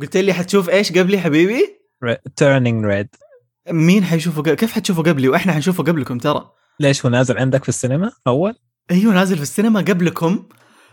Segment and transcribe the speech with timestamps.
[0.00, 1.80] قلت لي حتشوف إيش قبلي حبيبي؟
[2.36, 3.08] Turning Red
[3.70, 4.54] مين حيشوفه قبل...
[4.54, 6.50] كيف حتشوفه قبلي؟ وإحنا حنشوفه قبلكم ترى.
[6.80, 8.54] ليش هو نازل عندك في السينما؟ أول؟
[8.90, 10.44] أيوه نازل في السينما قبلكم.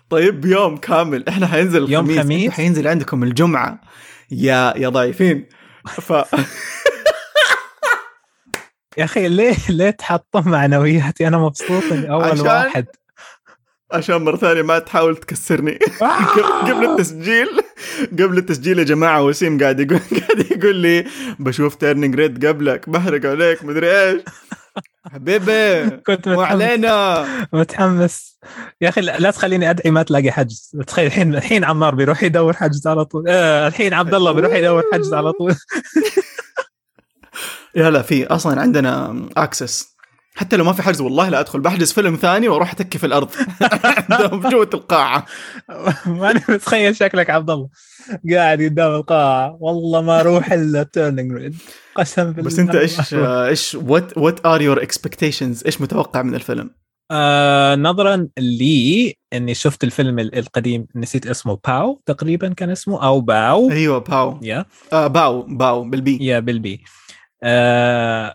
[0.09, 1.27] طيب بيوم كامل.
[1.29, 1.93] إحنا حينزل الخميس.
[1.93, 3.81] يوم خميس؟ حينزل عندكم الجمعة.
[4.31, 5.49] يا يا ضايفين.
[5.85, 6.13] ف
[8.97, 12.85] يا أخي ليه ليه تحطم معنوياتي؟ أنا مبسوط إني أول عشان- واحد.
[13.91, 15.79] عشان مرة ثانية ما تحاول تكسرني.
[16.69, 17.47] قبل التسجيل
[18.11, 21.05] قبل التسجيل يا جماعة وسيم قاعد يقول قاعد يقول لي
[21.39, 24.21] بشوف Turning Red قبلك بحرق عليك مدري إيش.
[25.13, 26.51] حبيبي كنت متحمس.
[26.51, 28.39] علينا متحمس.
[28.81, 30.71] يا أخي لا لا تخليني أدعي ما تلاقي حجز.
[30.87, 33.23] تخيل الحين الحين عمار بيروح يدور حجز على طول.
[33.27, 35.55] آه الحين عبد الله بيروح يدور حجز على طول.
[37.75, 39.94] لا لا في أصلا عندنا access
[40.35, 43.29] حتى لو ما في حجز والله لا أدخل بحجز فيلم ثاني وأروح أتكي في الأرض.
[44.09, 45.25] عندهم جوة القاعة.
[46.05, 47.69] ماني متخيل شكلك عبد الله.
[48.31, 49.57] قاعد قدام القاعة.
[49.59, 51.55] والله ما أروح إلا Turning Red
[51.95, 56.69] قسم بالله بس أنت إيش إيش what what are your expectations إيش متوقع من الفيلم؟
[57.11, 63.21] آه نظرا لي إني شفت الفيلم ال- القديم نسيت اسمه Bao تقريبا كان اسمه أو
[63.21, 63.71] Bao.
[63.71, 64.39] أيوه Bao.
[64.41, 66.17] yeah آه Bao Bao بالبي.
[66.21, 66.83] yeah بالبي.
[67.43, 68.33] آه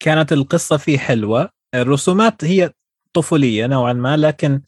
[0.00, 1.50] كانت القصة فيه حلوة.
[1.74, 2.70] الرسومات هي
[3.12, 4.60] طفولية نوعا ما لكن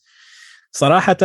[0.73, 1.17] صراحة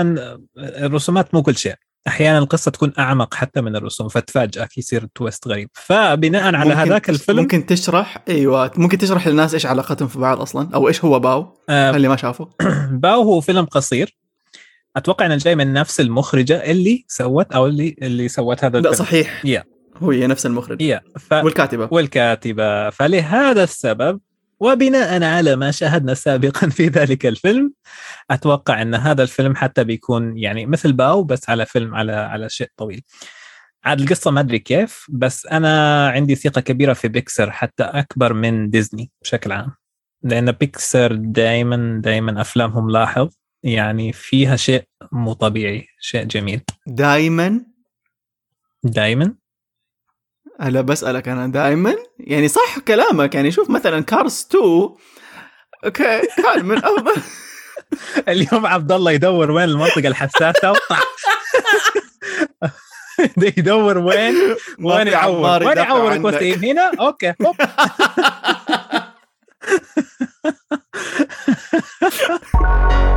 [0.58, 1.76] الرسومات مو كل شيء.
[2.08, 5.70] أحيانا القصة تكون أعمق حتى من الرسوم فتفاجئك يصير twist غريب.
[5.74, 10.70] فبناء على هذاك الفيلم ممكن تشرح أيوه ممكن تشرح للناس إيش علاقتهم في بعض أصلا
[10.74, 12.50] أو إيش هو Bao؟ آه اللي ما شافه
[12.92, 14.18] Bao هو فيلم قصير.
[14.98, 19.06] أتوقع أنه جاي من نفس المخرجة اللي سوت أو اللي اللي سوت هذا لا الفيلم.
[19.08, 19.46] صحيح.
[19.46, 19.64] yeah.
[20.04, 20.82] هو هي نفس المخرج.
[20.82, 21.34] يا ف...
[21.34, 21.88] والكاتبة.
[21.92, 22.90] والكاتبة.
[22.90, 24.20] فلهذا السبب
[24.60, 27.74] وبناء على ما شاهدنا سابقا في ذلك الفيلم
[28.32, 32.68] أتوقع أن هذا الفيلم حتى بيكون يعني مثل باو بس على فيلم على على شيء
[32.78, 33.02] طويل.
[33.84, 38.70] عاد القصة ما أدري كيف بس أنا عندي ثقة كبيرة في بيكسر حتى أكبر من
[38.70, 39.72] ديزني بشكل عام.
[40.24, 43.30] لأن بيكسر دائما دائما أفلامهم لاحظ
[43.64, 46.62] يعني فيها شيء مو طبيعي شيء جميل.
[46.88, 47.66] دائما
[48.84, 49.34] دائما
[50.62, 54.90] أنا بسألك أنا دائما؟ يعني صح كلامك يعني شوف مثلا Cars 2
[55.86, 57.22] okay كان من افضل
[58.28, 60.72] اليوم عبد الله يدور وين المنطقة الحساسة.
[60.72, 61.00] وطع
[63.58, 64.36] يدور وين؟
[64.80, 66.26] وين يعور؟ وين عنك.
[66.26, 67.56] وسيم هنا؟ okay هوب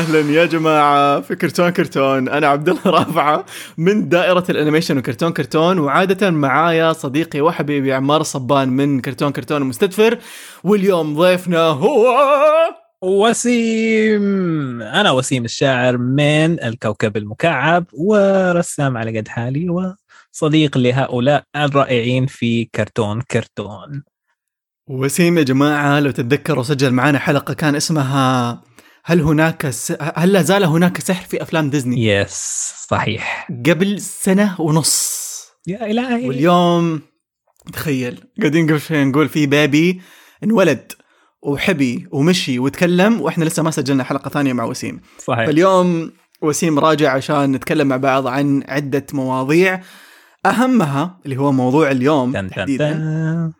[0.00, 2.28] أهلا يا جماعة في كرتون كرتون.
[2.28, 3.44] أنا عبد الله رافعة
[3.78, 9.62] من دائرة ال animation وكرتون كرتون وعادة معايا صديقي وحبيبي عمار صبان من كرتون كرتون
[9.62, 10.18] المستدفر
[10.64, 12.16] واليوم ضيفنا هو
[13.02, 14.82] وسيم.
[14.82, 23.20] أنا وسيم الشاعر من الكوكب المكعب ورسام على قد حالي وصديق لهؤلاء الرائعين في كرتون
[23.20, 24.02] كرتون.
[24.90, 28.62] وسيم يا جماعة لو تتذكروا سجل معنا حلقة كان اسمها
[29.04, 29.92] هل هناك س...
[30.16, 33.48] هل لا زال هناك سحر في أفلام ديزني؟ yes صحيح.
[33.66, 35.20] قبل سنة ونص.
[35.66, 36.28] يا إلهي.
[36.28, 37.00] واليوم
[37.72, 40.00] تخيل قاعدين قبل شوي نقول في baby
[40.44, 40.92] انولد
[41.42, 45.00] وحبي ومشي وتكلم وإحنا لسه ما سجلنا حلقة ثانية مع وسيم.
[45.24, 45.46] صحيح.
[45.46, 46.12] فاليوم
[46.42, 49.80] وسيم راجع عشان نتكلم مع بعض عن عدة مواضيع.
[50.46, 53.52] أهمها اللي هو موضوع اليوم تحديدا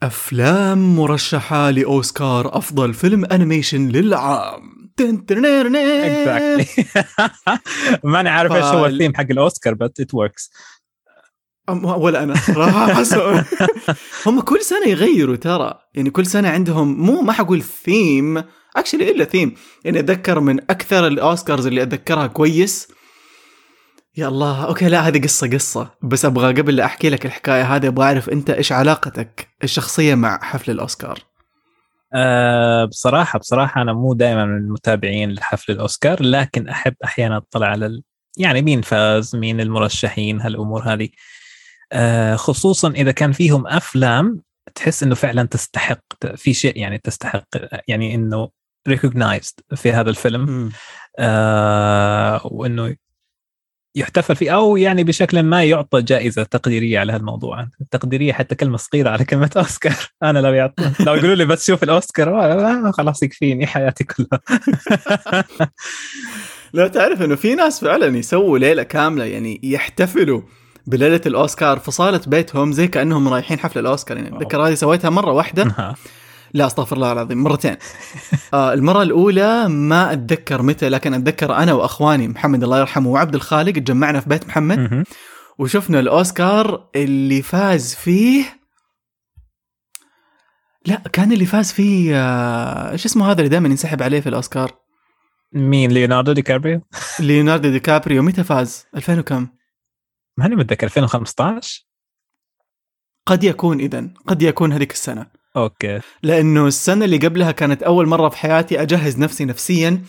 [0.00, 0.06] تن.
[0.06, 4.80] أفلام مرشحة لأوسكار أفضل فيلم animation للعام.
[6.06, 6.86] exactly
[8.12, 10.50] ماني عارف إيش هو الثيم حق الأوسكار بس it works
[11.84, 13.02] ولا أنا صراحة
[14.26, 18.42] هم كل سنة يغيروا ترى يعني كل سنة عندهم مو ما حقول theme
[18.76, 22.88] actually إلا ثيم يعني أتذكر من أكثر الأوسكارز اللي أتذكرها كويس
[24.16, 24.64] يا الله.
[24.66, 25.90] okay لا هذه قصة قصة.
[26.02, 30.38] بس أبغى قبل لا أحكي لك الحكاية هذه أبغى أعرف أنت إيش علاقتك الشخصية مع
[30.42, 31.18] حفل الأوسكار؟
[32.14, 37.86] أه بصراحة بصراحة أنا مو دائما من المتابعين لحفل الأوسكار لكن أحب أحيانا أطلع على
[37.86, 38.02] ال...
[38.38, 41.08] يعني مين فاز مين المرشحين هالأمور هذه.
[41.92, 44.42] أه خصوصا إذا كان فيهم أفلام
[44.74, 47.44] تحس إنه فعلا تستحق في شيء يعني تستحق
[47.88, 48.48] يعني إنه
[48.88, 50.70] recognized في هذا الفيلم.
[51.18, 52.96] آه وإنه
[53.94, 57.66] يحتفل فيه أو يعني بشكل ما يعطى جائزة تقديرية على هالموضوع.
[57.90, 59.96] تقديرية حتى كلمة صغيرة على كلمة أوسكار.
[60.22, 64.40] أنا لو يعطوا لو يقولوا لي بس شوف الأوسكار آه خلاص يكفيني حياتي كلها.
[66.72, 70.42] لا تعرف إنه في ناس فعلا يسووا ليلة كاملة يعني يحتفلوا
[70.86, 74.16] بليلة الأوسكار في صاله بيتهم زي كأنهم رايحين حفل الأوسكار.
[74.16, 75.94] يعني اتذكر هذه سويتها مرة واحدة.
[76.54, 77.76] لا أستغفر الله العظيم مرتين.
[78.54, 83.72] آه المرة الأولى ما أتذكر متى لكن أتذكر أنا وأخواني محمد الله يرحمه وعبد الخالق
[83.72, 85.04] تجمعنا في بيت محمد.
[85.58, 88.60] وشفنا الأوسكار اللي فاز فيه.
[90.86, 94.72] لا كان اللي فاز فيه آه، إيش اسمه هذا اللي دائما ينسحب عليه في الأوسكار؟
[95.52, 96.80] مين ليوناردو دي كابريو؟
[97.20, 98.22] ليوناردو دي كابريو.
[98.22, 99.48] متى فاز؟ 2000 وكم؟
[100.38, 101.86] ماني متذكر 2015
[103.26, 105.39] قد يكون اذا قد يكون هذيك السنة.
[105.56, 106.00] okay.
[106.22, 110.02] لأنه السنة اللي قبلها كانت أول مرة في حياتي أجهز نفسي نفسيا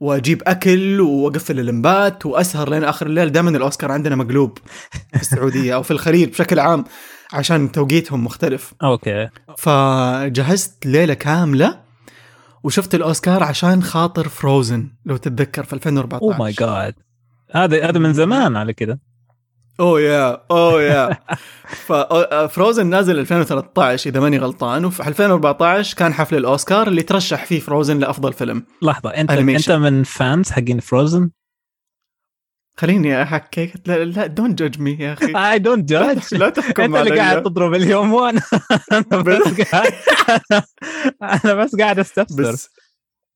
[0.00, 4.58] وأجيب أكل وأقفل اللمبات وأسهر لين آخر الليل دائما الأوسكار عندنا مقلوب
[5.14, 6.84] في السعودية أو في الخليج بشكل عام
[7.32, 8.74] عشان توقيتهم مختلف.
[8.82, 9.28] okay.
[9.58, 11.80] فجهزت ليلة كاملة
[12.64, 16.94] وشفت الأوسكار عشان خاطر Frozen لو تتذكر في 2014 oh my god
[17.54, 19.00] هذا هذا من زمان على كده.
[19.80, 21.18] oh yeah oh yeah
[22.46, 27.98] Frozen نازل 2013 إذا ماني غلطان وفي 2014 كان حفل الأوسكار اللي ترشح فيه Frozen
[27.98, 28.64] لأفضل فيلم.
[28.82, 29.30] لحظة انت.
[29.30, 31.30] أنت من fans حقين Frozen
[32.76, 33.72] خليني أحكيك.
[33.86, 35.52] لا لا don't judge me يا أخي.
[35.52, 37.20] I don't judge لا تحكم أنت اللي.
[37.20, 38.42] قاعد تضرب اليوم وأنا
[38.92, 39.60] أنا بس.
[39.72, 39.92] قاعد
[41.44, 42.42] أنا بس قاعد أستفسر.
[42.52, 42.70] بس.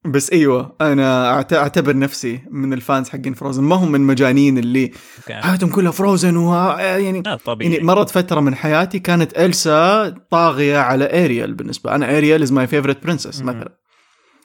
[0.06, 4.90] بس إيوه أنا أعتبر نفسي من ال fans حقين Frozen ما هم من مجانين اللي.
[5.30, 11.24] حياتهم كلها Frozen و يعني طبيعي يعني مرت فترة من حياتي كانت Elsa طاغية على
[11.24, 13.42] Ariel بالنسبة أنا Ariel is my favorite princess.
[13.42, 13.78] مثلا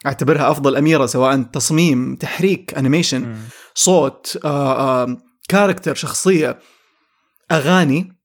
[0.05, 3.35] أعتبرها أفضل أميرة سواء تصميم تحريك animation.
[3.75, 5.17] صوت آه آه
[5.49, 6.59] character شخصية
[7.51, 8.19] أغاني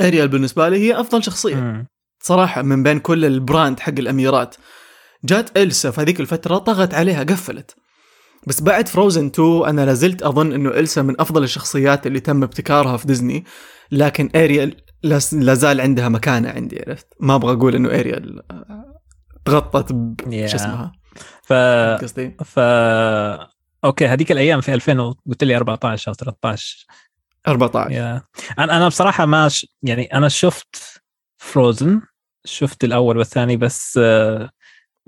[0.00, 1.86] Ariel بالنسبة لي هي أفضل شخصية.
[2.22, 4.54] صراحة من بين كل ال brand حق الأميرات
[5.24, 7.74] جات Elsa في هذيك الفترة طغت عليها قفلت.
[8.46, 12.96] بس بعد فروزن 2 أنا لازلت أظن إنه إلسا من أفضل الشخصيات اللي تم ابتكارها
[12.96, 13.44] في ديزني
[13.92, 18.94] لكن اريال لاس- لازال عندها مكانة عندي عرفت؟ ما أبغى أقول إنه اريال آه،
[19.44, 20.46] تغطت ب Yeah.
[20.50, 20.92] شو اسمها؟
[21.42, 21.52] ف
[22.02, 22.58] قصدي؟ ف
[23.84, 26.86] أوكي هذيك الأيام في 2000 و- قلت لي 14 أو 13
[27.48, 28.22] 14 يا
[28.58, 29.66] أنا أنا بصراحة ما ش...
[29.82, 31.00] يعني أنا شفت
[31.38, 32.00] فروزن
[32.44, 34.50] شفت الأول والثاني بس آه،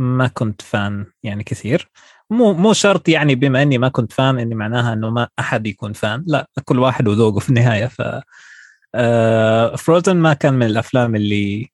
[0.02, 1.90] ما كنت فان يعني كثير.
[2.30, 5.92] مو مو شرط يعني بما إني ما كنت فان إني معناها إنه ما أحد يكون
[5.92, 6.24] فان.
[6.26, 7.86] لا كل واحد وذوقه في النهاية.
[7.86, 8.02] ف
[9.78, 11.68] فروزن ما كان من الأفلام اللي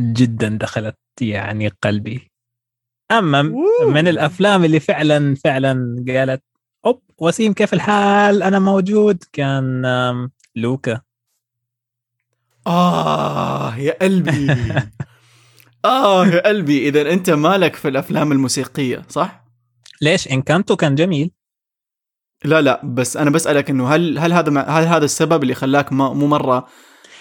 [0.00, 2.30] جدا دخلت يعني قلبي.
[3.10, 3.42] أما
[3.86, 6.42] من الأفلام اللي فعلا فعلا قالت
[6.86, 9.24] أوب وسيم كيف الحال؟ أنا موجود.
[9.32, 9.86] كان
[10.56, 11.00] لوكا.
[12.66, 14.54] آه يا قلبي.
[15.84, 19.44] آه يا قلبي إذا أنت مالك في الأفلام الموسيقية صح؟
[20.02, 21.30] ليش؟ إنكانتو كان جميل.
[22.44, 26.12] لا لا بس أنا بسألك إنه هل هل هذا هل هذا السبب اللي خلاك ما
[26.12, 26.66] مو مرة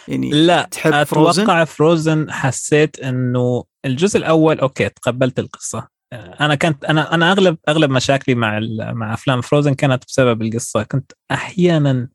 [0.08, 5.88] يعني لا تحب أتوقع فروزن؟ فروزن حسيت إنه الجزء الأول أوكي تقبلت القصة.
[6.14, 10.84] أنا كنت أنا أنا أغلب أغلب مشاكلي مع مع أفلام فروزن كانت بسبب القصة.
[10.84, 12.10] كنت أحيانا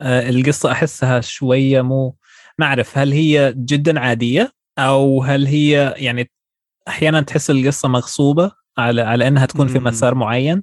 [0.00, 2.16] آه، القصة أحسها شوية مو
[2.58, 6.30] ما أعرف هل هي جدا عادية؟ أو هل هي يعني
[6.88, 9.78] أحيانا تحس القصة مغصوبة على على إنها تكون في.
[9.78, 10.62] مسار معين؟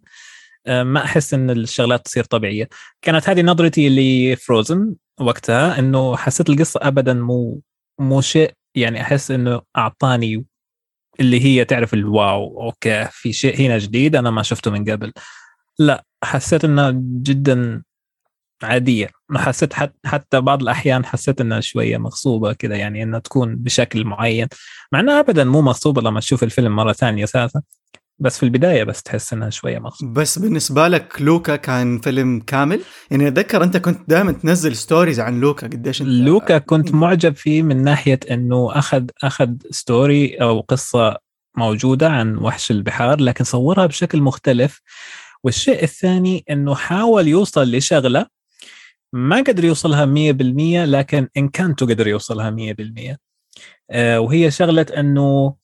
[0.68, 2.70] آه، ما أحس إن الشغلات تصير طبيعية.
[3.02, 7.62] كانت هذه نظرتي لفروزن وقتها إنه حسيت القصة ابدا مو
[8.00, 10.46] مو شيء يعني أحس إنه أعطاني
[11.20, 15.14] اللي هي تعرف الواو أوكي في شيء هنا جديد أنا ما شفته من قبل.
[15.80, 17.84] لا حسيت إنها جدا
[18.64, 19.17] عادية.
[19.36, 24.48] حسيت حت حتى بعض الأحيان حسيت إنها شوية مغصوبة كذا يعني إنها تكون بشكل معين.
[24.92, 27.62] مع إنها ابدا مو مغصوبة لما تشوف الفيلم مرة ثانية ثالثه
[28.20, 30.14] بس في البداية بس تحس إنها شوية مغصوبة.
[30.14, 32.82] بس بالنسبة لك لوكا كان فيلم كامل؟
[33.12, 37.62] يعني أتذكر أنت كنت دائما تنزل stories عن لوكا قديش أنت لوكا كنت معجب فيه
[37.62, 41.18] من ناحية إنه أخذ أخذ story أو قصة
[41.58, 44.82] موجودة عن وحش البحار لكن صورها بشكل مختلف.
[45.44, 48.37] والشيء الثاني إنه حاول يوصل لشغلة
[49.14, 53.18] ما قدر يوصلها 100% لكن إن كانتو قدر يوصلها 100%
[53.92, 55.56] آه، وهي شغلة إنه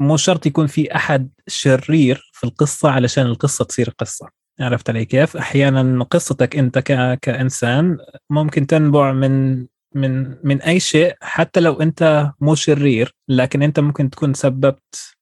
[0.00, 4.28] مو شرط يكون في أحد شرير في القصة علشان القصة تصير قصة
[4.60, 7.18] عرفت علي كيف؟ أحيانا قصتك أنت ك...
[7.22, 7.98] كإنسان
[8.30, 14.10] ممكن تنبع من من من أي شيء حتى لو أنت مو شرير لكن أنت ممكن
[14.10, 15.14] تكون سببت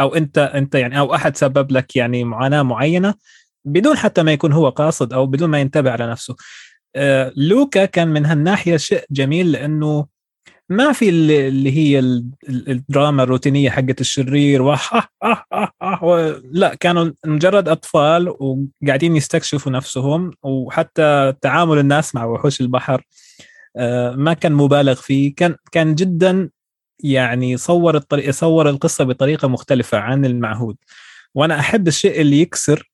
[0.00, 3.14] أو أنت أنت يعني أو أحد سبب لك يعني معاناة معينة
[3.64, 6.36] بدون حتى ما يكون هو قاصد أو بدون ما ينتبه على نفسه.
[6.96, 10.06] آه، لوكا كان من هالناحية شيء جميل لأنه
[10.68, 15.10] ما في اللي هي ال- ال- الدراما الروتينية حقت الشرير وح.
[16.52, 23.02] لا كانوا مجرد أطفال وقاعدين يستكشفوا نفسهم وحتى تعامل الناس مع وحوش البحر
[23.76, 26.50] آه، ما كان مبالغ فيه كان كان جدا
[27.04, 30.76] يعني صور الطريقة صور القصة بطريقة مختلفة عن المعهود
[31.34, 32.90] وأنا أحب الشيء اللي يكسر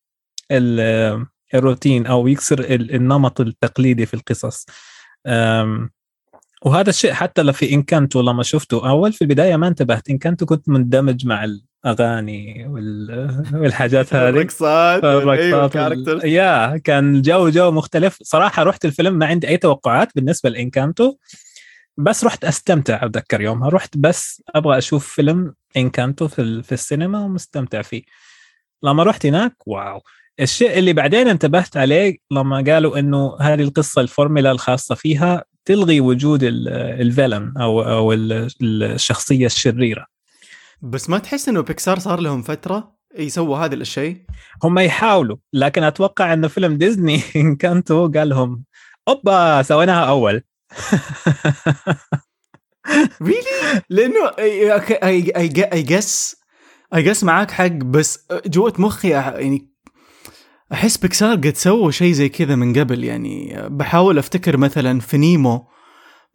[1.55, 4.67] الروتين أو يكسر ال- النمط التقليدي في القصص.
[6.65, 10.11] وهذا الشيء حتى لو في إنكانتو لما شفته أول في البداية ما انتبهت.
[10.11, 11.45] إنكانتو كنت مندمج مع
[11.85, 14.29] الأغاني وال- والحاجات هذه.
[14.29, 16.25] الرقصات أيوه الرقصات وال...
[16.29, 18.19] يا كان الجو جو مختلف.
[18.23, 21.17] صراحة رحت الفيلم ما عندي أي توقعات بالنسبة لإنكانتو
[21.97, 23.69] بس رحت أستمتع أتذكر يومها.
[23.69, 26.63] رحت بس أبغى أشوف فيلم إنكانتو في.
[26.63, 28.03] في السينما ومستمتع فيه.
[28.83, 30.01] لما رحت هناك واو.
[30.41, 36.43] الشيء اللي بعدين انتبهت عليه لما قالوا إنه هذه القصة الفورمولا الخاصة فيها تلغي وجود
[36.43, 36.69] ال-
[37.01, 40.07] villain أو أو ال- الشخصية الشريرة.
[40.83, 44.17] بس ما تحس إنه بيكسار صار لهم فترة يسووا هذا الشيء؟
[44.65, 48.65] هم يحاولوا لكن أتوقع إنه فيلم ديزني انكانتو قال لهم
[49.09, 50.43] أوبا سويناها أول.
[53.23, 54.73] really لأنه I
[55.73, 56.37] I guess
[56.95, 59.69] I guess معاك حق بس جوة مخي يعني
[60.73, 65.67] أحس بيكسار قد سووا شيء زي كذا من قبل يعني بحاول أفتكر مثلا في نيمو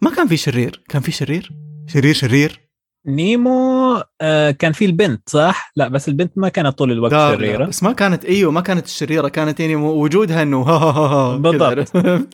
[0.01, 1.51] ما كان في شرير كان في شرير
[1.87, 2.59] شرير شرير
[3.07, 7.83] نيمو آه، كان في البنت صح؟ لا بس البنت ما كانت طول الوقت شريرة بس
[7.83, 12.25] ما كانت إيوه ما كانت الشريره كانت يعني وجودها إنه ها ها ها ها كذا.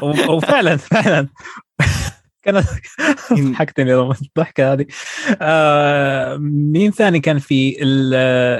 [0.00, 0.30] بالضبط.
[0.30, 1.28] وفعلا فعلا
[2.42, 2.66] كانت
[3.32, 4.86] ضحكتني الضحكة هذه.
[5.42, 6.36] آه
[6.72, 8.14] مين ثاني كان في ال-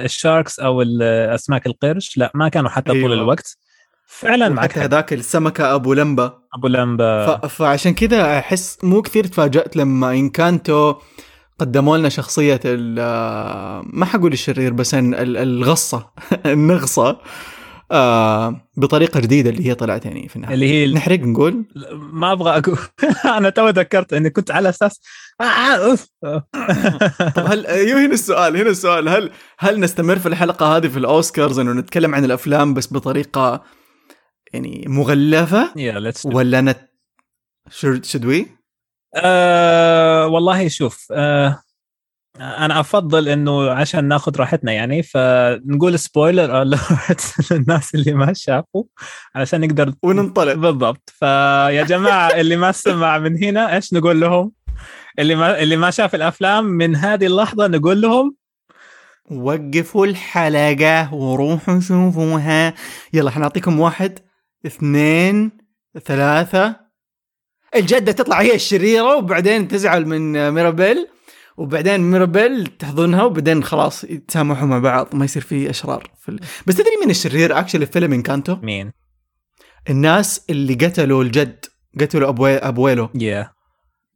[0.05, 3.15] الشاركس أو الاسماك القرش؟ لا ما كانوا حتى طول أيوة.
[3.15, 3.57] الوقت.
[4.07, 4.81] فعلا معك حتى.
[4.81, 6.33] هذاك السمكه أبو لمبة.
[6.55, 7.27] أبو لمبة.
[7.27, 7.47] ف...
[7.47, 10.95] فعشان كذا أحس مو كثير تفاجأت لما إنكانتو
[11.59, 12.95] قدموا لنا شخصية ال
[13.99, 16.11] ما حقول الشرير بس ال- ال- الغصة
[16.47, 17.21] النغصة.
[17.91, 20.55] آه بطريقة جديدة اللي هي طلعت يعني في النهاية.
[20.55, 22.79] اللي هي نحرق نقول؟ ما أبغى أقول.
[23.39, 25.01] أنا تو ذكرت إني كنت على أساس
[25.41, 26.07] آه، أوف.
[27.37, 29.09] طب هل أيوه هنا السؤال هنا السؤال.
[29.09, 33.65] هل هل نستمر في الحلقة هذه في الأوسكارز إنه نتكلم عن الأفلام بس بطريقة
[34.53, 34.85] يعني
[35.77, 36.91] يا let's ولا not
[38.03, 38.47] should we؟
[39.17, 41.63] أه والله شوف أه
[42.41, 48.85] أنا أفضل إنه عشان ناخذ راحتنا يعني فنقول spoiler alert للناس اللي ما شافوا
[49.35, 50.55] علشان نقدر وننطلق.
[50.55, 51.11] بالضبط.
[51.19, 54.53] فيا جماعة اللي ما سمع من هنا إيش نقول لهم؟
[55.19, 58.37] اللي ما اللي ما شاف الأفلام من هذه اللحظة نقول لهم؟
[59.31, 62.75] وقفوا الحلقة وروحوا شوفوها.
[63.13, 64.19] يلا حنعطيكم واحد
[64.67, 65.51] اثنين
[66.05, 66.77] ثلاثة.
[67.77, 71.07] الجدة تطلع هي الشريرة وبعدين تزعل من ميرابيل.
[71.57, 76.41] وبعدين ميرابيل تحضنها وبعدين خلاص يتسامحوا مع بعض ما يصير في أشرار في ال...
[76.67, 78.93] بس تدري مين الشرير actually في فيلم انكانتو مين؟
[79.91, 81.65] الناس اللي قتلوا الجد
[82.01, 83.51] قتلوا أبوي abuelo يا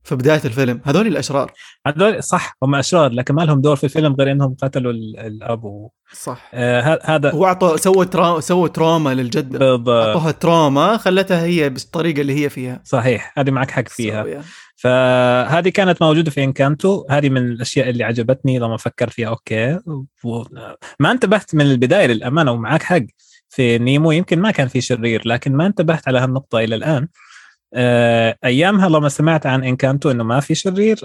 [0.05, 0.81] في بداية الفيلم.
[0.85, 1.53] هذول الأشرار.
[1.87, 5.65] هذول صح هم أشرار لكن ما لهم دور في الفيلم غير إنهم قتلوا ال- الأب.
[5.65, 6.51] و- صح.
[6.55, 8.41] آه، هذا هو اعطوا سووا ترا...
[8.41, 9.89] سووا trauma للجده بالضبط.
[9.89, 12.81] أعطوها trauma خلتها هي بالطريقة اللي هي فيها.
[12.85, 14.25] صحيح هذه معك حق فيها.
[14.25, 14.45] So, yeah.
[14.85, 17.07] فهذه كانت موجودة في إنكانتو.
[17.11, 19.29] هذه من الأشياء اللي عجبتني لما فكرت فيها.
[19.29, 19.79] أوكي.
[21.01, 23.03] ما انتبهت من البداية للأمانة ومعك حق
[23.49, 24.13] في نيمو.
[24.13, 27.09] يمكن ما كان في شرير لكن ما انتبهت على هالنقطة إلى الآن.
[27.75, 31.01] آه، أيامها لما سمعت عن إنكانتو إنه ما في شرير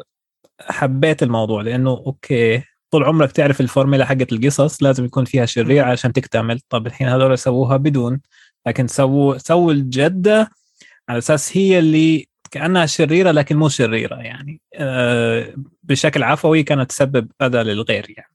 [0.61, 5.83] حبيت الموضوع لأنه أوكي طول عمرك تعرف الفورميلا حقت القصص لازم يكون فيها شرير.
[5.85, 6.59] عشان تكتمل.
[6.69, 8.21] طب الحين هذول سووها بدون.
[8.67, 10.49] لكن سووا سووا الجدة
[11.09, 15.53] على أساس هي اللي كأنها شريرة لكن مو شريرة يعني آه،
[15.83, 18.33] بشكل عفوي كانت تسبب أذى للغير يعني.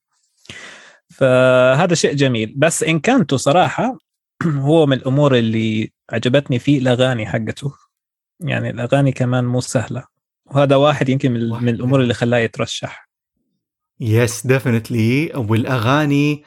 [1.11, 2.54] فهذا شيء جميل.
[2.56, 3.99] بس إنكانتو صراحة
[4.47, 7.73] هو من الأمور اللي عجبتني فيه الأغاني حقته.
[8.40, 10.04] يعني الأغاني كمان مو سهلة.
[10.47, 13.09] وهذا واحد يمكن من, من الأمور اللي خلاه يترشح.
[14.00, 16.44] yes definitely والأغاني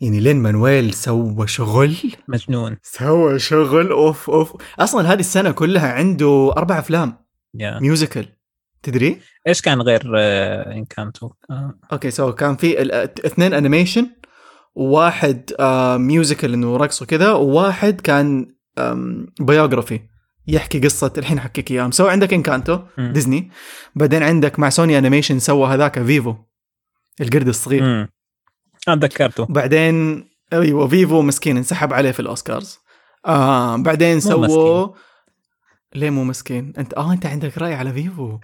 [0.00, 1.96] يعني لين مانويل سوى شغل.
[2.28, 2.76] مجنون.
[2.82, 3.90] سوى شغل.
[3.90, 4.56] أوف أوف.
[4.78, 7.16] أصلا هذه السنة كلها عنده أربع أفلام.
[7.54, 8.26] يا musical
[8.82, 11.74] تدري؟ إيش كان غير آه، انكانتو آه.
[11.92, 12.92] أوكي so كان في ال-
[13.26, 14.06] اثنين animation
[14.74, 18.54] وواحد آه musical إنه رقص وكذا وواحد كان
[19.40, 20.00] biography
[20.46, 21.86] يحكي قصة الحين أحكيك إياها.
[21.86, 22.78] مسوي عندك انكانتو.
[22.98, 23.50] ديزني
[23.94, 26.34] بعدين عندك مع سوني انيميشن سوى هذاك فيفو
[27.20, 27.82] القرد الصغير.
[27.82, 28.08] مم.
[28.88, 32.78] أنا تذكرته بعدين أيوه فيفو مسكين انسحب عليه في الأوسكارز.
[33.26, 34.88] آه بعدين سووا
[35.94, 38.38] ليه مو مسكين؟ أنت آه أنت عندك رأي على فيفو.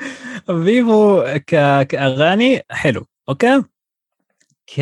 [0.64, 1.82] فيفو ك...
[1.86, 3.62] كأغاني حلو أوكي؟
[4.66, 4.80] ك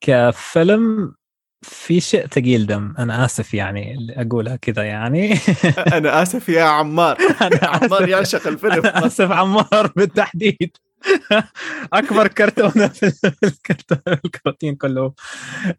[0.00, 1.14] كفيلم
[1.62, 5.32] في شيء ثقيل دم أنا آسف يعني اللي اقولها كذا يعني.
[5.96, 7.18] أنا آسف يا عمار.
[7.42, 8.72] أنا عمار يعشق الفيلم.
[8.72, 10.76] أنا آسف عمار بالتحديد.
[11.92, 15.12] اكبر كرتونه في الكرتون الكرتين كله.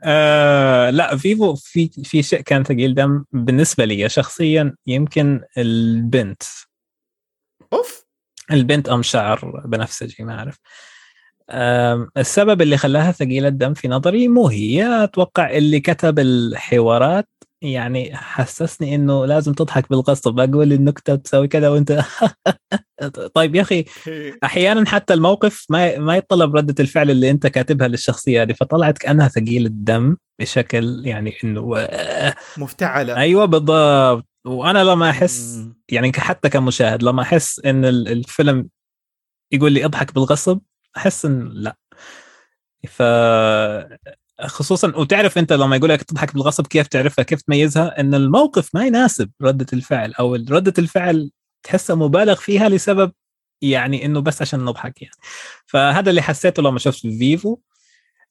[0.04, 2.96] آه لا فيفو في في شيء كان ثقيل.
[2.96, 6.44] دم بالنسبة لي شخصيا يمكن البنت.
[7.74, 8.06] أوف.
[8.52, 10.58] البنت أم شعر بنفسجي ما أعرف.
[11.50, 15.04] آم، السبب اللي خلاها ثقيلة الدم في نظري مو هي.
[15.04, 17.30] أتوقع اللي كتب الحوارات
[17.62, 22.04] يعني حسسني إنه لازم تضحك بالقصد بقول النكتة تسوي كذا وأنت
[23.36, 23.86] طيب يا أخي
[24.44, 29.28] أحيانا حتى الموقف ما ما يتطلب ردة الفعل اللي أنت كاتبها للشخصية هذه فطلعت كأنها
[29.28, 31.88] ثقيل الدم بشكل يعني إنه
[32.58, 33.18] مفتعلة.
[33.18, 34.26] أيوه بالضبط.
[34.46, 35.60] وأنا لما أحس.
[35.90, 38.70] يعني حتى كمشاهد لما أحس إن ال- الفيلم
[39.52, 40.60] يقول لي اضحك بالغصب
[40.98, 41.78] أحس إن لا.
[42.88, 43.02] ف
[44.46, 48.86] خصوصا وتعرف أنت لما يقول لك تضحك بالغصب كيف تعرفها كيف تميزها؟ إن الموقف ما
[48.86, 51.32] يناسب ردة الفعل أو ردة الفعل
[51.64, 53.12] تحسها مبالغ فيها لسبب
[53.62, 55.16] يعني إنه بس عشان نضحك يعني.
[55.66, 57.60] فهذا اللي حسيته لما شفت فيفو.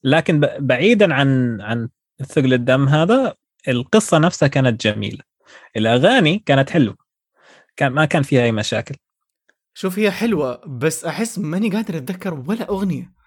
[0.05, 1.89] لكن بعيدا عن عن
[2.27, 3.35] ثقل الدم هذا
[3.69, 5.25] القصة نفسها كانت جميلة.
[5.77, 6.97] الأغاني كانت حلوة.
[7.77, 8.95] كان ما كان فيها أي مشاكل.
[9.75, 13.18] شوف هي حلوة بس أحس ماني قادر أتذكر ولا أغنية.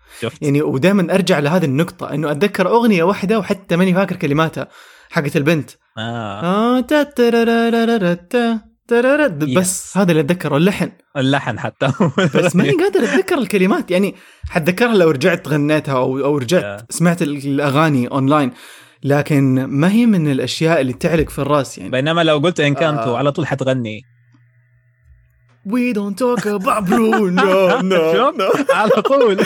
[0.42, 4.68] يعني ودائما أرجع لهذه النقطة إنه أتذكر أغنية واحدة وحتى ماني فاكر كلماتها
[5.10, 5.70] حقت البنت.
[5.98, 9.98] آه تا ترارارارا تا ترارا بس.
[9.98, 11.92] هذا اللي أتذكره اللحن اللحن حتى
[12.36, 14.16] بس ماني قادر أتذكر الكلمات يعني
[14.50, 16.92] حتذكرها لو رجعت غنيتها أو أو رجعت.
[16.92, 18.52] سمعت ال- الأغاني اونلاين
[19.04, 23.18] لكن ما هي من الأشياء اللي تعلق في الرأس يعني بينما لو قلت انكانتو آه.
[23.18, 24.02] على طول حتغني
[25.68, 29.46] We don't talk about Bruno no شوف؟ no على طول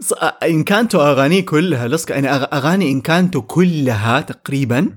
[0.00, 4.96] ص- إنكانتو اغانيه كلها لصق يعني أغاني إنكانتو كلها تقريبا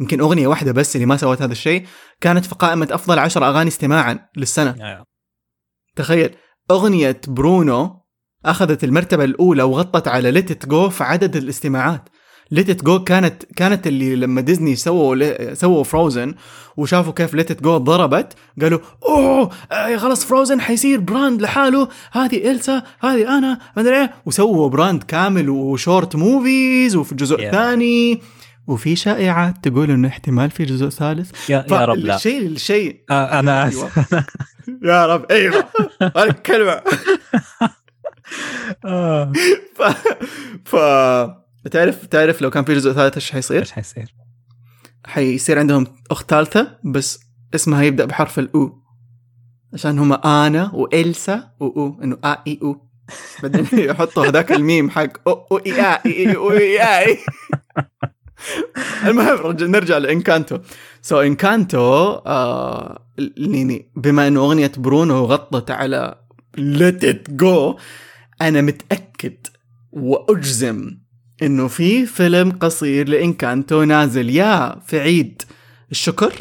[0.00, 1.86] يمكن أغنية واحدة بس اللي ما سوت هذا الشيء
[2.20, 5.04] كانت في قائمة أفضل عشر أغاني استماعا للسنة آه.
[5.96, 6.30] تخيل
[6.70, 8.00] أغنية برونو
[8.46, 12.08] أخذت المرتبة الأولى وغطت على ليت جو في عدد الاستماعات
[12.50, 16.34] ليت جو كانت كانت اللي لما ديزني سووا سووا فروزن
[16.76, 21.88] وشافوا كيف ليت جو ضربت قالوا أوه آه خلاص فروزن حيصير brand لحاله.
[22.12, 24.14] هذه إلسا هذه أنا ما أدري إيه.
[24.26, 27.50] وسووا brand كامل و short movies وفي جزء Yeah.
[27.52, 28.20] ثاني.
[28.66, 31.50] وفي شائعات تقول إنه احتمال في جزء ثالث.
[31.50, 32.16] يا, يا رب لا.
[32.16, 33.86] الشيء الشيء آه أنا أيوة.
[33.86, 34.24] اسف
[34.84, 35.26] يا رب.
[35.30, 35.64] أيوه.
[36.16, 36.80] الكلمة
[38.84, 39.32] آه.
[39.76, 39.82] ف...
[40.64, 40.76] ف...
[41.68, 44.14] تعرف تعرف لو كان في جزء ثالث إيش حيصير؟ إيش حيصير؟
[45.06, 47.20] حيصير عندهم أخت ثالثة بس
[47.54, 48.82] اسمها يبدأ بحرف الاو
[49.72, 52.90] عشان هم آنا وإلسا وأو إنه آ إي أو
[53.42, 57.18] بعدين يحطوا هذاك الميم حق أو أو إي إي إي أو إي إي
[59.08, 60.58] المهم رجع نرجع لإنكانتو
[61.02, 66.20] so إنكانتو آه يعني بما إنه أغنية برونو غطت على
[66.58, 67.76] Let It Go
[68.40, 69.46] أنا متأكد
[69.92, 70.99] وأجزم
[71.42, 75.42] إنه في فيلم قصير لانكانتو نازل يا في عيد
[75.90, 76.32] الشكر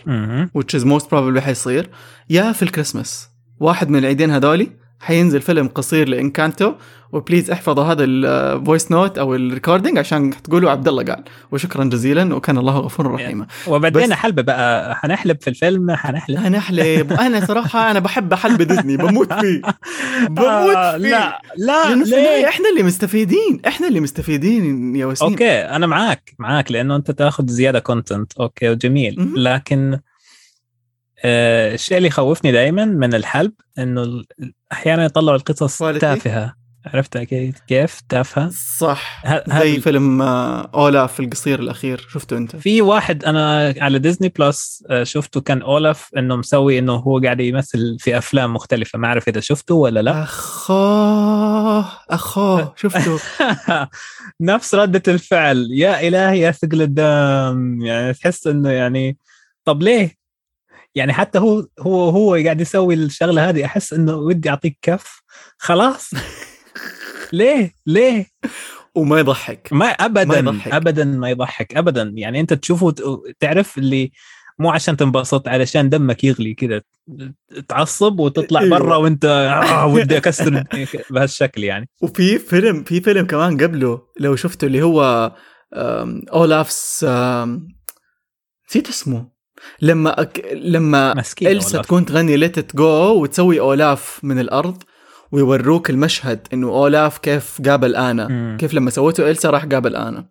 [0.57, 1.89] which is most probably حيصير
[2.29, 3.29] يا في الكريسماس.
[3.59, 6.73] واحد من العيدين هذولي حينزل فيلم قصير لإنكانتو
[7.11, 11.23] و please احفظوا هذا ال voice note أو ال recording عشان تقولوا عبد الله قال.
[11.51, 14.95] وشكرا جزيلا وكان الله غفور رحيم وبعدين بس- حلبة بقى.
[14.95, 16.37] حنحلب في الفيلم حنحلب.
[16.37, 19.61] أنا احلب أنا صراحة أنا بحب حلب ديزني بموت فيه.
[20.29, 20.97] بموت آه فيه.
[21.09, 23.61] لا لا لأنه ليه؟ إحنا اللي مستفيدين.
[23.67, 28.69] إحنا اللي مستفيدين يا وسيم okay أنا معاك معاك لأنه أنت تأخذ زيادة content okay
[28.69, 29.33] وجميل.
[29.35, 29.99] لكن
[31.25, 34.23] الشيء اللي يخوفني دائما من الحلب إنه
[34.71, 35.77] أحيانا يطلعوا القصص.
[35.77, 36.53] تافهة.
[36.85, 37.17] عرفت
[37.67, 38.49] كيف؟ تافهة.
[38.77, 39.21] صح.
[39.25, 42.07] ه- زي فيلم آه، أولاف القصير الأخير.
[42.11, 46.93] شفته أنت؟ في واحد أنا على ديزني بلس آه، شفته كان اولف إنه مسوي إنه
[46.95, 48.99] هو قاعد يمثل في أفلام مختلفة.
[48.99, 50.23] ما أعرف إذا شفته ولا لا.
[50.23, 53.19] اخاه اخاه شفته.
[54.41, 55.67] نفس ردة الفعل.
[55.71, 57.81] يا إلهي يا ثقل الدم.
[57.81, 59.17] يعني تحس إنه يعني
[59.65, 60.18] طب ليه؟
[60.99, 65.21] يعني حتى هو هو هو قاعد يسوي الشغلة هذه أحس إنه ودي أعطيك كف
[65.57, 66.11] خلاص
[67.33, 68.25] ليه؟ ليه؟
[68.95, 70.73] وما يضحك ما أبدا ما يضحك.
[70.73, 72.95] أبدا ما يضحك أبدا يعني أنت تشوفه
[73.39, 74.11] تعرف اللي
[74.59, 76.81] مو عشان تنبسط علشان دمك يغلي كذا
[77.67, 78.79] تعصب وتطلع أيوة.
[78.79, 80.63] برا وأنت آه ودي أكسر
[81.11, 85.31] بهالشكل يعني وفي فيلم في فيلم كمان قبله لو شفته اللي هو
[86.33, 87.03] اولافس
[88.69, 89.38] نسيت اسمه
[89.81, 90.45] لما أك...
[90.53, 91.81] لما إلسا.
[91.81, 94.83] تكون تغني ليت جو وتسوي أولاف من الأرض
[95.31, 98.57] ويوروك المشهد إنه أولاف كيف قابل آنا مم.
[98.59, 100.29] كيف لما سويته إلسا راح قابل آنا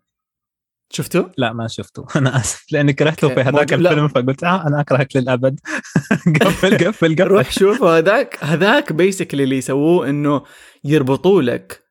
[0.92, 3.72] شفته؟ لا ما شفته أنا آسف لاني كرهته في هذاك.
[3.72, 5.60] الفيلم فقلت آه أنا أكرهك للأبد
[6.42, 10.42] قفل قفل قفل روح شوف هذاك هذاك بيسكلي اللي يسووه إنه
[10.84, 11.82] يربطوا لك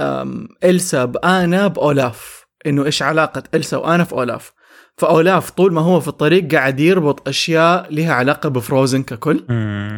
[0.00, 4.52] أم إلسا بآنا بأولاف إنه إيش علاقة إلسا وآنا في أولاف
[5.00, 9.44] فأولاف طول ما هو في الطريق قاعد يربط أشياء لها علاقة بفروزن ككل.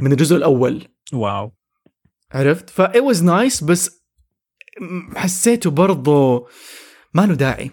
[0.02, 0.82] من الجزء الأول.
[1.12, 1.52] واو.
[2.32, 4.02] عرفت؟ فا it was nice بس
[5.16, 6.46] حسيته برضه
[7.14, 7.70] ما له داعي.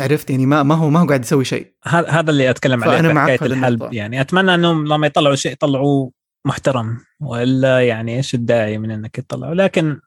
[0.00, 1.74] عرفت؟ يعني ما ما هو ما هو قاعد يسوي شيء.
[1.86, 3.92] هذا اللي أتكلم عليه فأنا في حكاية الحلب.
[3.92, 6.12] يعني أتمنى أنهم لما يطلعوا شيء يطلعوه
[6.44, 10.00] محترم وإلا يعني إيش الداعي من إنك تطلعه؟ لكن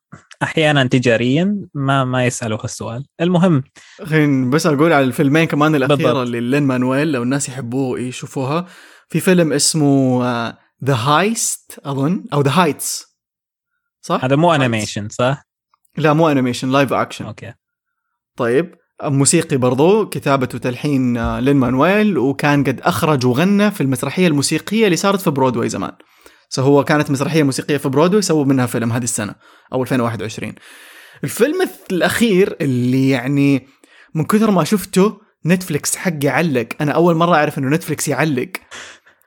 [0.44, 3.64] أحيانا تجاريا ما ما يسالوا هالسؤال المهم
[4.04, 6.18] خلينا بس أقول على الفيلمين كمان الأخيرة بالضبط.
[6.18, 8.66] اللي لين مانويل لو الناس يحبوه يشوفوها
[9.10, 10.24] في فيلم اسمه
[10.86, 13.18] The Heist أظن أو The Heights
[14.02, 14.54] صح؟ هذا مو.
[14.54, 15.44] animation صح؟
[15.98, 17.54] لا مو animation live action okay
[18.38, 24.86] طيب موسيقي برضو كتابة وتلحين آه، لين مانويل وكان قد أخرج وغنى في المسرحية الموسيقية
[24.86, 25.92] اللي صارت في برودواي زمان
[26.56, 29.36] فهو كانت مسرحية موسيقية في برودواي سووا منها فيلم هذه السنة
[29.74, 30.54] أو 2021
[31.24, 33.68] الفيلم الأخير اللي يعني
[34.16, 36.68] من كثر ما شفته نتفلكس حقي علق.
[36.82, 38.50] أنا أول مرة أعرف أنه نتفلكس يعلق.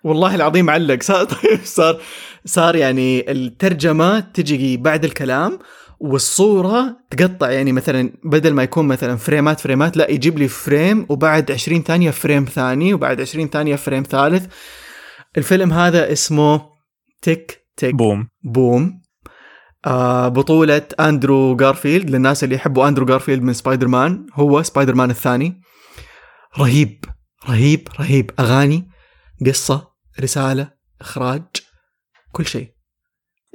[0.04, 1.02] والله العظيم علق.
[1.02, 2.00] صار طيب صار
[2.44, 5.58] صار يعني الترجمة تجي بعد الكلام
[6.00, 7.50] والصورة تقطع.
[7.50, 11.52] يعني مثلا بدل ما يكون مثلا frame ات frame ات لا يجيب لي frame وبعد
[11.52, 14.46] 20 ثانية frame ثاني وبعد 20 ثانية frame ثالث.
[15.36, 16.77] الفيلم هذا اسمه
[17.22, 17.94] Tick, Tick...
[17.94, 18.28] Boom.
[18.42, 19.02] Boom.
[19.86, 25.10] آه بطولة أندرو غارفيلد للناس اللي يحبوا أندرو غارفيلد من سبايدر مان هو سبايدر مان
[25.10, 25.60] الثاني.
[26.58, 27.04] رهيب
[27.48, 28.30] رهيب رهيب.
[28.40, 28.88] أغاني
[29.46, 29.88] قصة
[30.20, 31.42] رسالة إخراج
[32.32, 32.72] كل شيء.